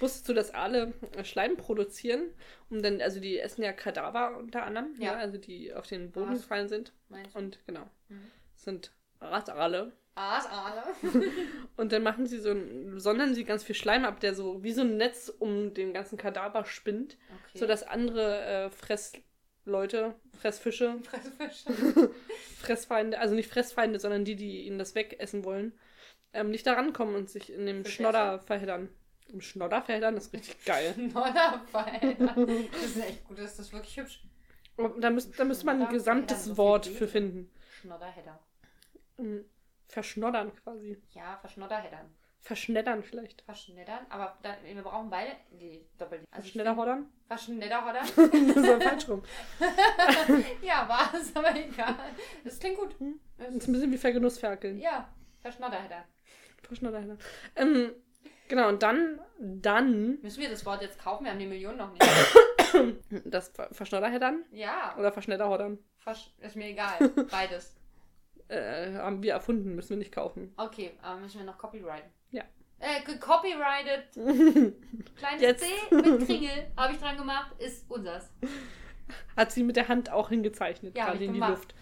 [0.00, 2.30] Wusstest du, dass Aale Schleim produzieren?
[2.70, 5.12] Um dann, also die essen ja Kadaver unter anderem, Ja.
[5.12, 5.18] ja.
[5.18, 6.40] also die auf den Boden Was?
[6.42, 6.92] gefallen sind.
[7.08, 7.38] Meinst du?
[7.38, 8.30] Und genau, Mhm.
[8.56, 9.92] sind Aasale.
[10.14, 10.82] Aasale.
[11.76, 14.72] Und dann machen sie so ein, sondern sie ganz viel Schleim ab, der so wie
[14.72, 17.18] so ein Netz um den ganzen Kadaver spinnt,
[17.50, 17.58] Okay.
[17.58, 18.70] sodass andere äh,
[19.66, 22.10] Fressleute, Fressfische, Fressfische.
[22.60, 25.72] Fressfeinde, also nicht Fressfeinde, sondern die, die ihnen das wegessen wollen,
[26.32, 28.88] ähm, nicht da rankommen und sich in dem Fisch Schnodder verheddern.
[29.28, 30.94] Im Schnodder verheddern ist richtig geil.
[30.96, 32.16] Nonnerfall.
[32.72, 34.22] Das ist echt gut, das ist wirklich hübsch.
[34.76, 37.50] Und Da, müsst, da müsste man ein Schnodder gesamtes verheddern, so Wort für finden.
[37.80, 38.38] Schnodderheader.
[39.18, 39.44] Ähm,
[39.88, 41.02] Verschnoddern quasi.
[41.10, 42.14] Ja, verschnodderheddern.
[42.46, 43.42] Verschneddern vielleicht.
[43.42, 46.20] Verschneddern, aber dann, wir brauchen beide die doppel.
[46.30, 47.06] Also Verschnedderhoddern?
[47.26, 48.06] Verschnedderhodern?
[48.54, 49.22] das ja falsch rum.
[50.62, 51.96] ja, war es, aber egal.
[52.44, 52.94] Das klingt gut.
[53.36, 54.78] Das ist ein bisschen wie Vergenussferkeln.
[54.78, 56.04] Ja, Verschnodderheader.
[56.62, 57.18] Verschnodderheddern.
[57.56, 57.92] Ähm,
[58.46, 61.24] genau, und dann, dann Müssen wir das Wort jetzt kaufen?
[61.24, 62.04] Wir haben die Millionen noch nicht.
[63.24, 66.96] das Ver- Verschnodderheddern Ja, oder Verschnedderhoddern Versch ist mir egal.
[67.30, 67.74] Beides.
[68.46, 70.54] äh, haben wir erfunden, müssen wir nicht kaufen.
[70.56, 72.10] Okay, aber müssen wir noch copyrighten.
[72.80, 72.86] Ja.
[72.86, 74.12] Äh, copyrighted.
[75.16, 75.64] Kleines Jetzt.
[75.64, 78.30] C mit Kringel habe ich dran gemacht, ist unsers.
[79.36, 81.40] Hat sie mit der Hand auch hingezeichnet, Ja, ich in die.
[81.40, 81.74] Luft.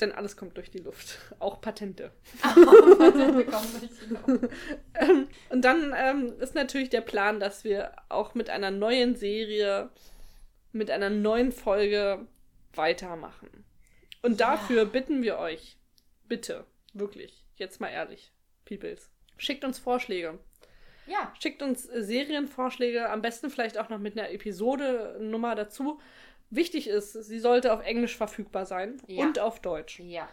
[0.00, 1.18] Denn alles kommt durch die Luft.
[1.40, 2.12] Auch Patente.
[2.40, 4.54] Patente kommen durch die Luft.
[4.94, 9.90] Ähm, und dann ähm, ist natürlich der Plan, dass wir auch mit einer neuen Serie,
[10.72, 12.26] mit einer neuen Folge
[12.72, 13.64] weitermachen.
[14.22, 15.76] Und dafür bitten wir euch,
[16.28, 18.32] bitte, wirklich, jetzt mal ehrlich,
[18.64, 19.09] Peoples,
[19.40, 20.38] schickt uns Vorschläge.
[21.06, 25.98] Ja, Schickt uns äh, Serienvorschläge, am besten vielleicht auch noch mit einer Episode-Nummer dazu.
[26.50, 29.24] Wichtig ist, sie sollte auf Englisch verfügbar sein Ja.
[29.24, 29.98] und auf Deutsch.
[30.00, 30.28] ja.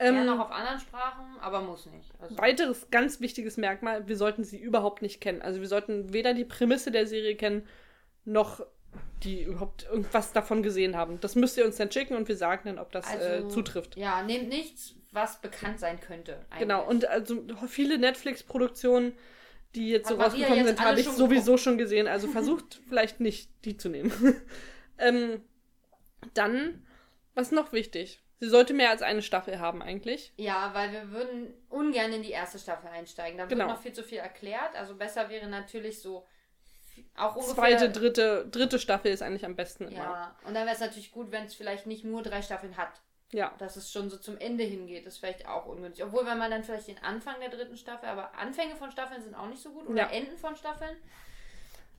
[0.00, 2.10] Ähm, Gerne auch auf anderen Sprachen, aber muss nicht.
[2.20, 5.40] Also, Weiteres ganz wichtiges Merkmal, wir sollten sie überhaupt nicht kennen.
[5.40, 7.64] Also wir sollten weder die Prämisse der Serie kennen,
[8.24, 8.66] noch
[9.22, 11.20] die überhaupt irgendwas davon gesehen haben.
[11.20, 13.96] Das müsst ihr uns dann schicken und wir sagen dann, ob das äh, Also, zutrifft.
[13.96, 16.44] Ja, nehmt nichts, was bekannt sein könnte.
[16.50, 16.58] Eigentlich.
[16.60, 19.16] Genau, und also viele Netflix-Produktionen,
[19.74, 22.06] die jetzt so Hat Maria rausgekommen sind, habe ich schon sowieso schon gesehen.
[22.06, 24.12] Also versucht vielleicht nicht, die zu nehmen.
[24.98, 25.42] ähm,
[26.34, 26.86] dann,
[27.34, 28.20] was noch wichtig?
[28.40, 30.32] Sie sollte mehr als eine Staffel haben eigentlich.
[30.36, 33.38] Ja, weil wir würden ungern in die erste Staffel einsteigen.
[33.38, 33.66] Da Genau.
[33.66, 34.74] wird noch viel zu viel erklärt.
[34.76, 36.26] Also besser wäre natürlich so
[37.16, 37.54] auch ungefähr.
[37.54, 39.96] Zweite, dritte, dritte Staffel ist eigentlich am besten immer.
[39.96, 43.00] Ja, und dann wäre es natürlich gut, wenn es vielleicht nicht nur drei Staffeln hat.
[43.34, 43.52] Ja.
[43.58, 46.04] Dass es schon so zum Ende hingeht, ist vielleicht auch ungünstig.
[46.04, 49.34] Obwohl, wenn man dann vielleicht den Anfang der dritten Staffel, aber Anfänge von Staffeln sind
[49.34, 49.88] auch nicht so gut.
[49.88, 50.08] Oder Ja.
[50.10, 50.96] Enden von Staffeln.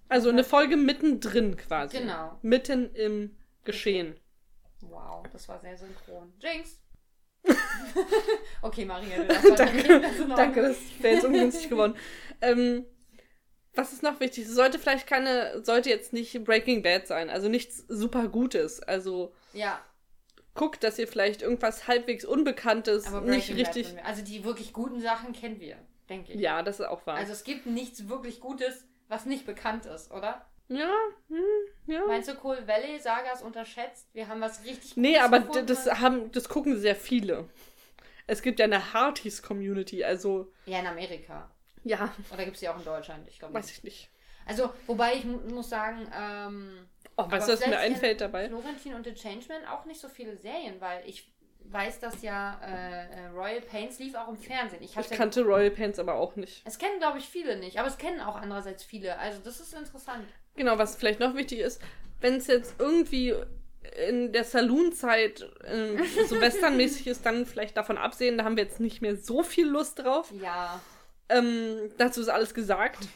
[0.07, 1.97] Also eine Folge mittendrin quasi.
[1.97, 2.39] Genau.
[2.41, 4.17] Mitten im Geschehen.
[4.79, 6.31] Wow, das war sehr synchron.
[6.39, 6.79] Jinx!
[8.61, 11.95] okay, Maria, du darfst Danke, Das danke, das wäre jetzt ungünstig geworden.
[12.41, 12.85] Ähm,
[13.73, 14.45] was ist noch wichtig?
[14.45, 18.81] Es sollte vielleicht keine, sollte jetzt nicht Breaking Bad sein, also nichts super Gutes.
[18.81, 19.81] Also Ja,
[20.55, 23.93] guckt, dass ihr vielleicht irgendwas halbwegs Unbekanntes, nicht richtig.
[24.03, 25.77] Also die wirklich guten Sachen kennen wir,
[26.09, 26.39] denke ich.
[26.39, 27.15] Ja, das ist auch wahr.
[27.17, 30.45] Also es gibt nichts wirklich Gutes, was nicht bekannt ist, oder?
[30.67, 30.89] ja,
[31.29, 31.43] hm,
[31.85, 32.01] ja.
[32.07, 34.07] Meinst du, Coal Valley Saga ist unterschätzt?
[34.13, 35.67] Wir haben was richtig Gutes Nee, aber gefunden.
[35.67, 37.47] das haben, das gucken sehr viele.
[38.25, 41.51] Es gibt ja eine Hearties-Community, also Ja, in Amerika.
[41.83, 43.27] ja, Oder gibt es die auch in Deutschland?
[43.27, 44.09] Ich glaube weiß ich nicht.
[44.47, 46.87] Also, wobei ich mu muss sagen, ähm,
[47.17, 48.49] Oh, Aber weißt du, was mir einfällt dabei?
[48.49, 51.31] Florentin und The Changeman auch nicht so viele Serien, weil ich
[51.71, 54.83] weiß, dass ja äh, äh, Royal Pains lief auch im Fernsehen.
[54.83, 56.61] Ich, Ich ja kannte Royal Pains aber auch nicht.
[56.65, 59.17] Es kennen, glaube ich, viele nicht, aber es kennen auch andererseits viele.
[59.17, 60.25] Also das ist interessant.
[60.55, 61.81] Genau, was vielleicht noch wichtig ist,
[62.21, 63.33] wenn es jetzt irgendwie
[64.07, 68.79] in der Saloon-Zeit ähm, so westernmäßig ist, dann vielleicht davon absehen, da haben wir jetzt
[68.79, 70.31] nicht mehr so viel Lust drauf.
[70.41, 70.81] Ja.
[71.29, 73.07] Ähm, dazu ist alles gesagt.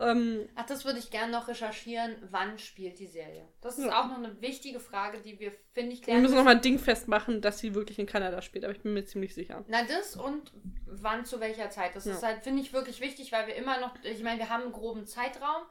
[0.00, 2.16] Ähm, Ach, das würde ich gerne noch recherchieren.
[2.30, 3.48] Wann spielt die Serie?
[3.60, 4.00] Das ist Ja.
[4.00, 6.78] auch noch eine wichtige Frage, die wir, finde ich, wir klären müssen nochmal ein Ding
[6.78, 9.64] festmachen, dass sie wirklich in Kanada spielt, aber ich bin mir ziemlich sicher.
[9.68, 10.52] Na, das und
[10.86, 11.94] wann zu welcher Zeit.
[11.96, 12.12] Das Ja.
[12.14, 14.72] ist halt, finde ich, wirklich wichtig, weil wir immer noch, ich meine, wir haben einen
[14.72, 15.62] groben Zeitraum,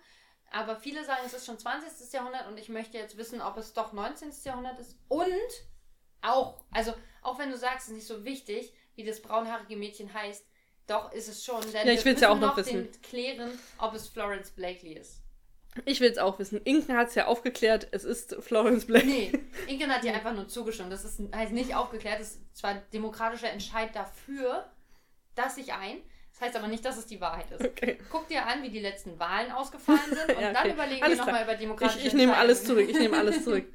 [0.51, 2.11] aber viele sagen, es ist schon 20.
[2.13, 4.31] Jahrhundert und ich möchte jetzt wissen, ob es doch 19.
[4.43, 4.97] Jahrhundert ist.
[5.07, 5.25] Und
[6.21, 10.13] auch, also auch wenn du sagst, es ist nicht so wichtig, wie das braunhaarige Mädchen
[10.13, 10.45] heißt,
[10.87, 11.61] doch ist es schon.
[11.71, 12.91] Denn Ja, ich wir will's ja auch noch wissen.
[12.91, 15.21] Den klären, ob es Florence Blakely ist.
[15.85, 16.61] Ich will es auch wissen.
[16.65, 19.05] Inken hat es ja aufgeklärt, es ist Florence Black.
[19.05, 19.31] Nee,
[19.67, 20.91] Inken hat dir einfach nur zugestimmt.
[20.91, 24.69] Das ist heißt nicht aufgeklärt, das ist zwar demokratischer Entscheid dafür,
[25.35, 25.97] dass ich ein.
[26.31, 27.61] Das heißt aber nicht, dass es die Wahrheit ist.
[27.63, 27.97] Okay.
[28.11, 30.73] Guck dir an, wie die letzten Wahlen ausgefallen sind und Ja, dann okay.
[30.73, 32.87] überlegen Alles wir nochmal über demokratische Ich, ich nehme alles zurück.
[32.89, 33.65] Ich nehme alles zurück.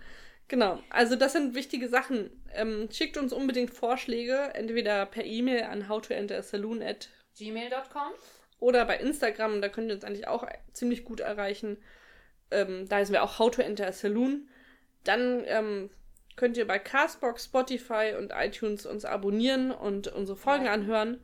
[0.48, 0.82] Genau.
[0.88, 2.30] Also das sind wichtige Sachen.
[2.54, 8.12] Ähm, schickt uns unbedingt Vorschläge, entweder per E-Mail an howtoentersaloon at Gmail.com.
[8.58, 9.60] oder bei Instagram.
[9.60, 11.76] Da könnt ihr uns eigentlich auch ziemlich gut erreichen.
[12.50, 14.48] Ähm, da heißen wir auch How to Enter a Saloon.
[15.04, 15.90] Dann ähm,
[16.36, 20.82] könnt ihr bei Castbox, Spotify und iTunes uns abonnieren und unsere Folgen Liken.
[20.82, 21.20] anhören.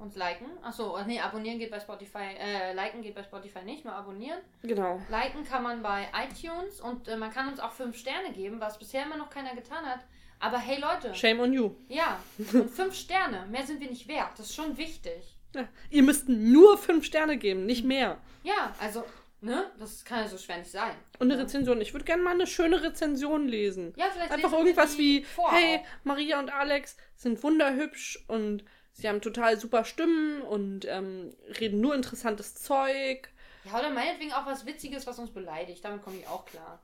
[0.00, 0.46] Und liken.
[0.62, 2.34] Achso, nee, abonnieren geht bei Spotify.
[2.38, 4.40] Äh, liken geht bei Spotify nicht, nur abonnieren.
[4.62, 4.98] Genau.
[5.10, 8.78] Liken kann man bei iTunes und äh, man kann uns auch fünf Sterne geben, was
[8.78, 10.00] bisher immer noch keiner getan hat.
[10.38, 11.72] Aber hey Leute, Shame on you.
[11.88, 14.30] ja, und fünf Sterne, mehr sind wir nicht wert.
[14.38, 15.36] Das ist schon wichtig.
[15.54, 15.68] Ja.
[15.90, 18.16] Ihr müsst nur fünf Sterne geben, nicht mehr.
[18.42, 19.04] Ja, also,
[19.42, 20.94] ne, das kann ja so schwer nicht sein.
[21.18, 21.78] Und eine Rezension.
[21.82, 23.92] Ich würde gerne mal eine schöne Rezension lesen.
[23.96, 25.80] Ja, vielleicht Einfach lesen wir irgendwas die wie, vor hey.
[26.04, 31.94] Maria und Alex sind wunderhübsch und sie haben total super Stimmen und ähm, reden nur
[31.94, 33.28] interessantes Zeug.
[33.64, 35.84] Ja, oder meinetwegen auch was Witziges, was uns beleidigt.
[35.84, 36.80] Damit komme ich auch klar.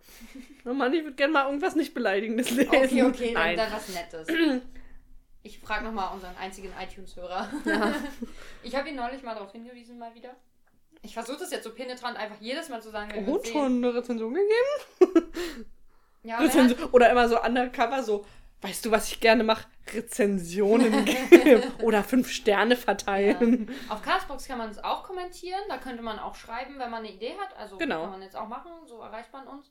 [0.67, 2.69] Oh Mann, ich würde gerne mal irgendwas nicht Beleidigendes lesen.
[2.69, 3.57] Okay, okay, dann, Nein.
[3.57, 4.29] dann was Nettes.
[5.43, 7.49] Ich frage nochmal unseren einzigen iTunes-Hörer.
[7.65, 7.95] Ja.
[8.63, 10.35] Ich habe ihn neulich mal darauf hingewiesen, mal wieder.
[11.03, 14.35] Ich versuche das jetzt so penetrant einfach jedes Mal zu sagen, wenn schon eine Rezension
[14.35, 15.33] gegeben?
[16.25, 16.91] Ja, Rezension.
[16.91, 18.27] Oder immer so undercover, so,
[18.63, 19.67] weißt du, was ich gerne mache?
[19.93, 21.63] Rezensionen geben.
[21.83, 23.71] Oder fünf Sterne verteilen.
[23.89, 25.61] auf Castbox kann man es auch kommentieren.
[25.69, 27.57] Da könnte man auch schreiben, wenn man eine Idee hat.
[27.57, 28.03] Also Genau.
[28.03, 28.73] kann man jetzt auch machen.
[28.87, 29.71] So erreicht man uns.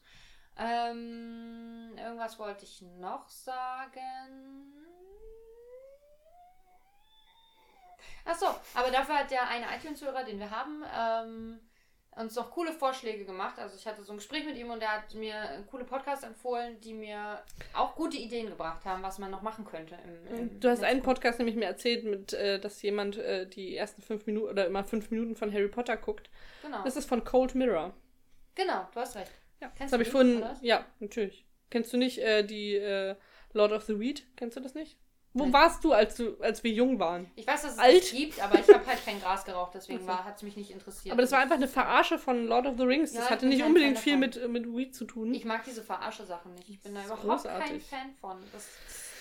[0.57, 4.71] Ähm, irgendwas wollte ich noch sagen.
[8.23, 11.59] Achso, aber dafür hat der eine iTunes-Hörer, den wir haben, ähm,
[12.15, 13.59] uns noch coole Vorschläge gemacht.
[13.59, 16.79] Also ich hatte so ein Gespräch mit ihm und er hat mir coole Podcasts empfohlen,
[16.81, 17.39] die mir
[17.73, 19.97] auch gute Ideen gebracht haben, was man noch machen könnte.
[20.29, 21.01] Im, im Du hast einen.
[21.01, 24.83] Podcast nämlich mir erzählt, mit, äh, dass jemand äh, die ersten fünf Minuten oder immer
[24.83, 26.29] fünf Minuten von Harry Potter guckt.
[26.61, 26.83] Genau.
[26.83, 27.93] Das ist von Cold Mirror.
[28.55, 29.31] genau, du hast recht.
[29.61, 30.43] Ja, Kennst das habe ich vorhin.
[30.61, 31.45] Ja, natürlich.
[31.69, 33.15] Kennst du nicht äh, die äh,
[33.53, 34.25] Lord of the Weed?
[34.35, 34.97] Kennst du das nicht?
[35.37, 37.29] Wo warst du, als du, als wir jung waren?
[37.35, 38.03] Ich weiß, dass es Alt.
[38.03, 41.11] das gibt, aber ich habe halt kein Gras geraucht, deswegen hat es mich nicht interessiert.
[41.11, 43.13] Aber das war einfach eine Verarsche von Lord of the Rings.
[43.13, 45.33] Ja, Das hatte nicht kein unbedingt viel mit, mit Weed zu tun.
[45.33, 46.69] Ich mag diese Verarsche-Sachen nicht.
[46.69, 47.83] Ich bin da ist überhaupt kein großartig.
[47.83, 48.37] Fan von.
[48.53, 48.69] Das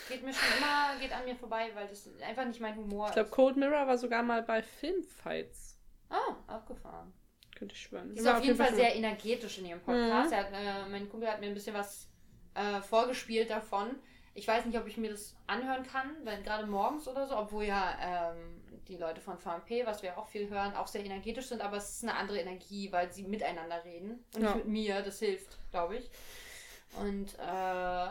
[0.09, 3.15] geht mir schon immer, geht an mir vorbei, weil das einfach nicht mein Humor Ich
[3.15, 3.35] glaube, ist.
[3.35, 5.79] Cold Mirror war sogar mal bei Filmfights.
[6.11, 7.13] Ah, abgefahren.
[7.57, 8.15] Könnte ich schwören.
[8.15, 10.31] Die ist auf jeden Fall sehr energetisch in ihrem Podcast.
[10.31, 10.37] Mhm.
[10.37, 12.09] Hat, äh, mein Kumpel hat mir ein bisschen was
[12.55, 13.97] äh, vorgespielt davon.
[14.37, 17.65] Ich weiß nicht, ob ich mir das anhören kann, wenn gerade morgens oder so, obwohl
[17.65, 21.63] ja ähm, die Leute von VMP, was wir auch viel hören, auch sehr energetisch sind,
[21.63, 24.49] aber es ist eine andere Energie, weil sie miteinander reden und Ja.
[24.55, 25.03] nicht mit mir.
[25.03, 26.11] Das hilft, glaube ich.
[27.01, 28.09] Und äh,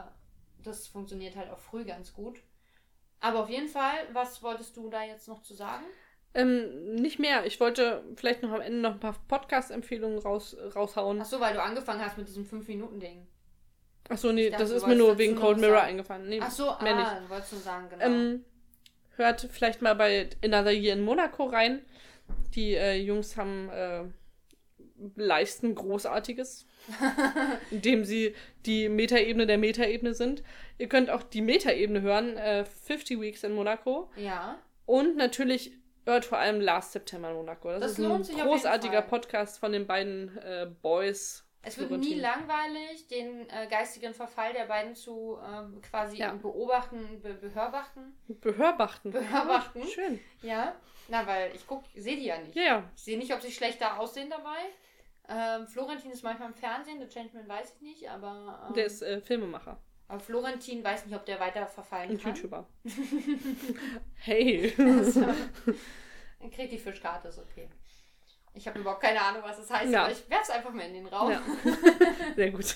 [0.63, 2.41] das funktioniert halt auch früh ganz gut.
[3.19, 5.85] Aber auf jeden Fall, was wolltest du da jetzt noch zu sagen?
[6.33, 7.45] Ähm, nicht mehr.
[7.45, 11.21] Ich wollte vielleicht noch am Ende noch ein paar Podcast-Empfehlungen raus, raushauen.
[11.21, 13.27] Ach so, weil du angefangen hast mit diesem 5-Minuten-Ding.
[14.09, 15.87] Achso, nee, dachte, das ist mir nur wegen Cold Mirror sagen.
[15.89, 16.27] eingefallen.
[16.29, 17.05] Nee, Ach so, mehr nicht.
[17.07, 18.03] ah, wolltest du sagen, genau.
[18.05, 18.45] Ähm,
[19.15, 21.81] hört vielleicht mal bei Another Year in Monaco rein.
[22.55, 24.03] Die äh, Jungs haben äh,
[25.15, 26.65] leisten Großartiges,
[27.71, 28.35] indem sie
[28.65, 30.43] die Metaebene der Metaebene sind.
[30.77, 34.09] Ihr könnt auch die Metaebene hören, äh, 50 Weeks in Monaco.
[34.17, 34.57] ja.
[34.85, 35.71] Und natürlich
[36.05, 37.69] hört vor allem Last September in Monaco.
[37.69, 39.01] Das, Das ist ein großartiger.
[39.01, 41.45] Podcast von den beiden äh, Boys.
[41.65, 46.33] Es wird nie langweilig, den äh, geistigen Verfall der beiden zu ähm, quasi Ja.
[46.33, 48.17] beobachten, be behörbachten.
[48.27, 49.11] Behörbachten.
[49.11, 49.83] Behörbachten.
[49.87, 50.19] Schön.
[50.41, 50.75] Ja.
[51.07, 52.55] Na, weil ich guck, sehe die ja nicht.
[52.55, 52.91] Ja, ja.
[52.95, 54.59] Ich sehe nicht, ob sie schlechter aussehen dabei.
[55.29, 59.01] Ähm, Florentin ist manchmal im Fernsehen, der Changeman weiß ich nicht, aber, ähm, Der ist
[59.01, 59.79] äh, Filmemacher
[60.13, 62.35] aber Florentin weiß nicht, ob der weiter verfallen und kann.
[62.35, 62.67] YouTuber.
[64.15, 64.73] hey.
[64.77, 65.21] Also,
[66.39, 67.69] dann kriegt die Fischkarte, ist okay.
[68.55, 70.03] Ich habe überhaupt keine Ahnung, was das heißt, Ja.
[70.03, 71.31] aber ich werf's einfach mal in den Raum.
[71.31, 71.41] Ja.
[72.35, 72.75] Sehr gut.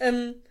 [0.00, 0.42] Ähm,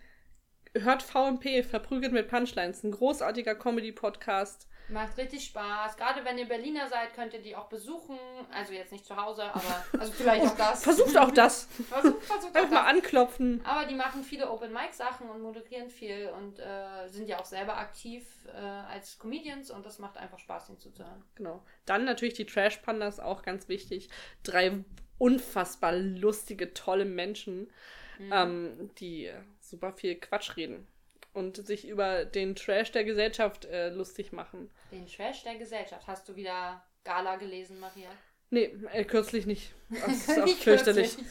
[0.76, 4.66] hört VMP, Verprügelt mit Punchlines, ein großartiger Comedy-Podcast.
[4.88, 5.96] Macht richtig Spaß.
[5.96, 8.18] Gerade wenn ihr Berliner seid, könnt ihr die auch besuchen.
[8.52, 10.84] Also jetzt nicht zu Hause, aber also vielleicht auch das.
[10.84, 11.64] Versucht auch das.
[11.88, 12.86] Versucht, versucht auch mal das.
[12.86, 13.64] anklopfen.
[13.64, 18.26] Aber die machen viele Open-Mic-Sachen und moderieren viel und äh, sind ja auch selber aktiv
[18.46, 21.24] äh, als Comedians und das macht einfach Spaß, ihnen zuzuhören.
[21.34, 21.64] Genau.
[21.86, 24.10] Dann natürlich die Trash Pandas, auch ganz wichtig.
[24.42, 24.84] Drei
[25.18, 27.70] unfassbar lustige, tolle Menschen,
[28.16, 28.30] Mhm.
[28.32, 29.28] ähm, die
[29.60, 30.86] super viel Quatsch reden
[31.34, 34.70] und sich über den Trash der Gesellschaft äh, lustig machen.
[34.90, 36.06] Den Trash der Gesellschaft.
[36.06, 38.08] Hast du wieder Gala gelesen, Maria?
[38.50, 39.74] Nee, äh, kürzlich nicht.
[39.90, 41.16] Das ist auch Nicht fürchterlich.
[41.16, 41.26] kürzlich.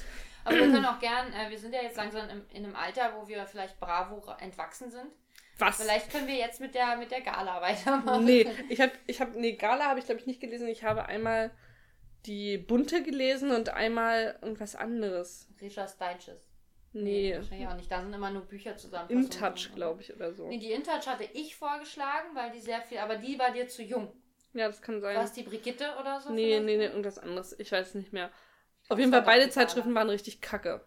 [0.45, 3.13] Aber wir können auch gern, äh, wir sind ja jetzt langsam im, in einem Alter,
[3.15, 5.07] wo wir vielleicht Bravo entwachsen sind.
[5.57, 5.81] Was?
[5.81, 8.25] Vielleicht können wir jetzt mit der, mit der Gala weitermachen.
[8.25, 10.67] Nee, ich habe, ich hab, nee, Gala habe ich glaube ich nicht gelesen.
[10.67, 11.51] Ich habe einmal
[12.25, 15.47] die Bunte gelesen und einmal irgendwas anderes.
[15.61, 16.52] Richard Digest.
[16.93, 17.91] Nee, Wahrscheinlich auch nicht.
[17.91, 19.09] Da sind immer nur Bücher zusammen.
[19.09, 20.47] In Touch, glaube ich, oder so.
[20.47, 23.67] Nee, die In Touch hatte ich vorgeschlagen, weil die sehr viel, aber die war dir
[23.67, 24.13] zu jung.
[24.53, 25.15] Ja, das kann sein.
[25.15, 26.31] War es die Brigitte oder so?
[26.31, 26.65] Nee, vielleicht?
[26.65, 27.57] nee, nee, irgendwas anderes.
[27.59, 28.31] Ich weiß es nicht mehr.
[28.89, 30.85] Auf jeden Fall, beide Zeitschriften waren richtig kacke.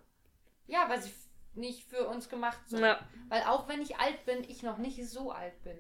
[0.66, 1.11] Ja, weil sie
[1.54, 2.80] nicht für uns gemacht sind.
[2.80, 3.00] Ja.
[3.28, 5.76] Weil auch wenn ich alt bin, ich noch nicht so alt bin.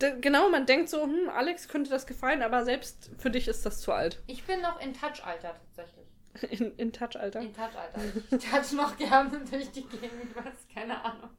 [0.00, 3.64] D genau, man denkt so, hm, Alex könnte das gefallen, aber selbst für dich ist
[3.64, 4.22] das zu alt.
[4.26, 6.08] Ich bin noch in Touch-Alter tatsächlich.
[6.50, 7.40] In, in Touch, Alter.
[7.40, 8.00] In Touch-Alter.
[8.30, 11.30] Ich touch noch gerne durch die Gegend, was, keine Ahnung.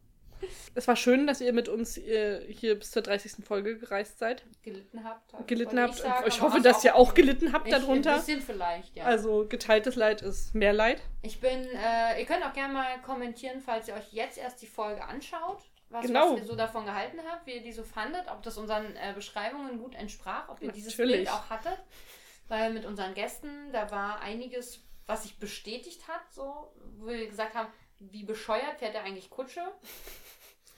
[0.74, 3.43] Es war schön, dass ihr mit uns äh, hier bis zur 30.
[3.45, 4.45] Folge gereist seid.
[4.64, 5.34] Gelitten habt.
[5.47, 5.95] Gelitten wollte habt.
[5.95, 8.16] ich sagen, Ich, hoffe, dass ihr auch gelitten habt Ich- Ein darunter.
[8.16, 9.04] bisschen vielleicht, ja.
[9.04, 11.02] Also geteiltes Leid ist mehr Leid.
[11.24, 14.68] Ich bin, äh, ihr könnt auch gerne mal kommentieren, falls ihr euch jetzt erst die
[14.68, 16.32] Folge anschaut, was, Genau.
[16.34, 19.12] was ihr so davon gehalten habt, wie ihr die so fandet, ob das unseren äh,
[19.14, 21.18] Beschreibungen gut entsprach, ob ihr dieses Natürlich.
[21.26, 21.80] Bild auch hattet.
[22.47, 27.55] Weil mit unseren Gästen, da war einiges, was sich bestätigt hat, so, wo wir gesagt
[27.55, 29.68] haben, wie bescheuert fährt er eigentlich Kutsche?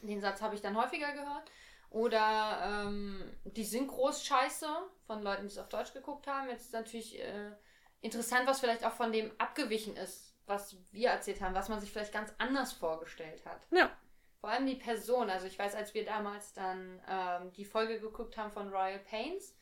[0.01, 1.51] Den Satz habe ich dann häufiger gehört.
[1.89, 4.67] Oder ähm, die Synchros scheiße
[5.05, 6.47] von Leuten, die es auf Deutsch geguckt haben.
[6.47, 7.51] Jetzt ist natürlich äh,
[7.99, 11.91] interessant, was vielleicht auch von dem abgewichen ist, was wir erzählt haben, was man sich
[11.91, 13.67] vielleicht ganz anders vorgestellt hat.
[13.71, 13.91] Ja.
[14.39, 15.29] Vor allem die Person.
[15.29, 19.53] Also ich weiß, als wir damals dann ähm, die Folge geguckt haben von Royal Pains,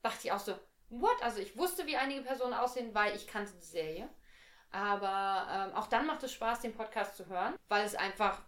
[0.00, 0.58] dachte ich auch so,
[0.90, 1.22] what?
[1.22, 4.08] Also ich wusste, wie einige Personen aussehen, weil ich kannte die Serie.
[4.70, 8.42] Aber ähm, auch dann macht es Spaß, den Podcast zu hören, weil es einfach,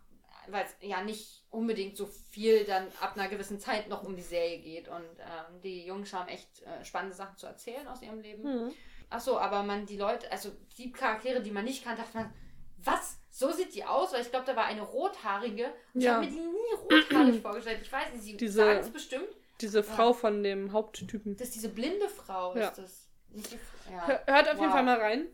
[0.48, 4.22] weil es ja nicht unbedingt so viel dann ab einer gewissen Zeit noch um die
[4.22, 4.88] Serie geht.
[4.88, 8.42] Und ähm, die Jungs haben echt äh, spannende Sachen zu erzählen aus ihrem Leben.
[8.44, 8.74] Hm.
[9.10, 12.34] Ach so, aber man, die Leute, also die Charaktere, die man nicht kannte, dachte man,
[12.78, 13.18] was?
[13.30, 14.12] So sieht die aus?
[14.12, 15.72] Weil ich glaube, da war eine rothaarige.
[15.94, 16.14] Und ich Ja.
[16.16, 17.80] habe mir die nie rothaarig vorgestellt.
[17.82, 19.28] Ich weiß nicht, sie sagen es bestimmt.
[19.60, 21.36] Diese Frau von dem Haupttypen.
[21.36, 22.68] Das ist diese blinde Frau, Ja.
[22.68, 23.08] ist das.
[23.90, 24.06] Ja.
[24.06, 24.72] Hör- Hört auf jeden Wow.
[24.72, 25.26] Fall mal rein.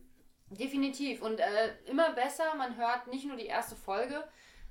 [0.50, 1.22] Definitiv.
[1.22, 4.22] Und äh, immer besser, man hört nicht nur die erste Folge,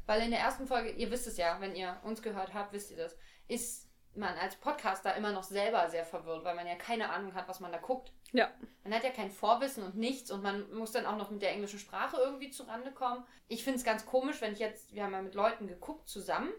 [0.05, 2.91] weil in der ersten Folge, ihr wisst es ja, wenn ihr uns gehört habt, wisst
[2.91, 3.15] ihr das,
[3.47, 7.47] ist man als Podcaster immer noch selber sehr verwirrt, weil man ja keine Ahnung hat,
[7.47, 8.11] was man da guckt.
[8.31, 8.51] Ja.
[8.83, 11.51] Man hat ja kein Vorwissen und nichts und man muss dann auch noch mit der
[11.51, 13.25] englischen Sprache irgendwie zurande kommen.
[13.47, 16.51] Ich finde es ganz komisch, wenn ich jetzt, wir haben ja mit Leuten geguckt zusammen,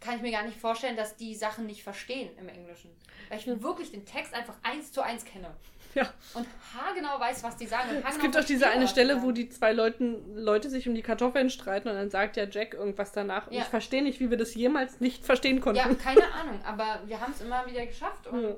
[0.00, 2.90] kann ich mir gar nicht vorstellen, dass die Sachen nicht verstehen im Englischen.
[3.28, 5.54] Weil ich wirklich den Text einfach eins zu eins kenne.
[5.94, 6.08] Ja.
[6.34, 7.88] Und haargenau weiß, was die sagen.
[8.08, 11.50] Es gibt auch diese eine Stelle, wo die zwei Leuten, Leute sich um die Kartoffeln
[11.50, 13.48] streiten und dann sagt ja Jack irgendwas danach.
[13.48, 13.62] Und Ja.
[13.62, 15.78] ich verstehe nicht, wie wir das jemals nicht verstehen konnten.
[15.78, 18.54] Ja, keine Ahnung, aber wir haben es immer wieder geschafft und äh,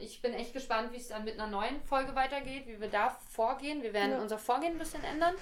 [0.00, 3.18] ich bin echt gespannt, wie es dann mit einer neuen Folge weitergeht, wie wir da
[3.30, 3.82] vorgehen.
[3.82, 4.20] Wir werden Ja.
[4.22, 5.34] unser Vorgehen ein bisschen ändern.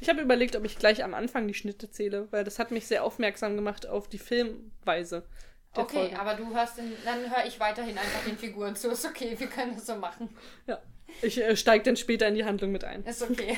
[0.00, 2.86] Ich habe überlegt, ob ich gleich am Anfang die Schnitte zähle, weil das hat mich
[2.86, 5.24] sehr aufmerksam gemacht auf die Filmweise
[5.74, 6.20] okay, Folge.
[6.20, 8.90] aber du hörst den, dann höre ich weiterhin einfach den Figuren zu.
[8.90, 10.28] Ist okay, wir können das so machen.
[10.66, 10.80] Ja.
[11.22, 13.02] Ich äh, steige dann später in die Handlung mit ein.
[13.04, 13.56] Ist okay.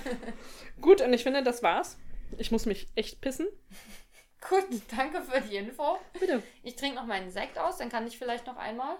[0.80, 1.98] Gut, und ich finde, das war's.
[2.36, 3.46] Ich muss mich echt pissen.
[4.48, 5.98] Gut, danke für die Info.
[6.18, 6.42] Bitte.
[6.62, 8.96] Ich trinke noch meinen Sekt aus, dann kann ich vielleicht noch einmal.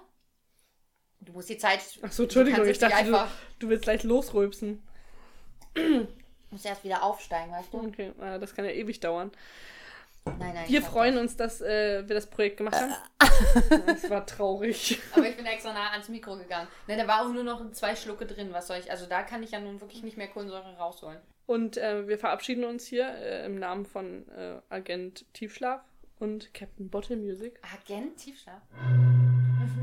[1.21, 1.81] Du musst die Zeit.
[2.03, 3.19] Achso, Entschuldigung, du ich dachte, du,
[3.59, 4.87] du willst gleich losrülpsen.
[6.55, 7.79] Du musst erst wieder aufsteigen, weißt du?
[7.79, 9.33] Okay, das kann ja ewig dauern.
[10.25, 10.69] Nein, nein.
[10.69, 12.95] Wir freuen uns, dass äh, wir das Projekt gemacht haben.
[13.87, 15.01] Das war traurig.
[15.17, 16.69] Aber ich bin extra nah ans Mikro gegangen.
[16.87, 18.53] Ne, da war auch nur noch zwei Schlucke drin.
[18.53, 18.89] Was soll ich?
[18.89, 21.19] Also da kann ich ja nun wirklich nicht mehr Kohlensäure rausholen.
[21.47, 25.83] Und äh, wir verabschieden uns hier äh, im Namen von äh, Agent Tiefschlaf
[26.19, 27.61] und Captain Bottle Music.
[27.63, 28.63] Agent Tiefschlaf.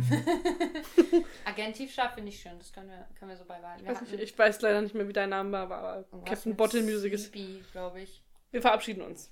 [1.45, 2.57] Agent Tiefschlaf finde ich schön.
[2.57, 3.85] Das können wir, können wir so beibehalten.
[3.85, 6.55] Wir Weiß nicht, ich weiß leider nicht mehr, wie dein Name war, aber irgendwas Captain
[6.55, 7.33] Bottle Music ist.
[7.71, 8.23] Glaube ich.
[8.51, 9.31] Wir verabschieden uns.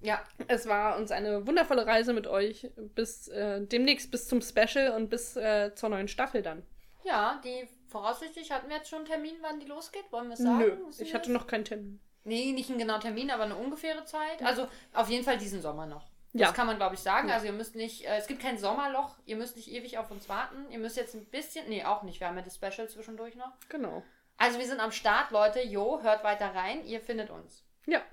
[0.00, 2.70] Ja, Es war uns eine wundervolle Reise mit euch.
[2.94, 6.62] Bis äh, demnächst, bis zum Special und bis äh, zur neuen Staffel dann.
[7.04, 10.04] ja, die voraussichtlich hatten wir jetzt schon einen Termin, wann die losgeht.
[10.10, 10.58] Wollen wir es sagen?
[10.58, 12.00] Nö, ich hatte noch keinen Termin.
[12.24, 14.42] Nee, nicht einen genauen Termin, aber eine ungefähre Zeit.
[14.42, 16.06] Also auf jeden Fall diesen Sommer noch.
[16.34, 16.46] Ja.
[16.48, 17.28] Das kann man, glaube ich, sagen.
[17.28, 17.34] Ja.
[17.34, 20.28] Also ihr müsst nicht, äh, es gibt kein Sommerloch, ihr müsst nicht ewig auf uns
[20.28, 20.68] warten.
[20.70, 23.52] Ihr müsst jetzt ein bisschen, nee, auch nicht, wir haben ja das Special zwischendurch noch.
[23.68, 24.02] Genau.
[24.36, 25.62] Also wir sind am Start, Leute.
[25.62, 27.64] Jo, hört weiter rein, ihr findet uns.
[27.86, 28.02] Ja.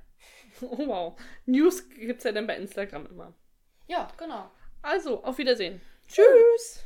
[0.62, 1.20] Oh wow.
[1.46, 3.34] News gibt's ja dann bei Instagram immer.
[3.88, 4.52] Ja, genau.
[4.84, 5.82] Also, auf Wiedersehen.
[6.08, 6.86] Tschüss.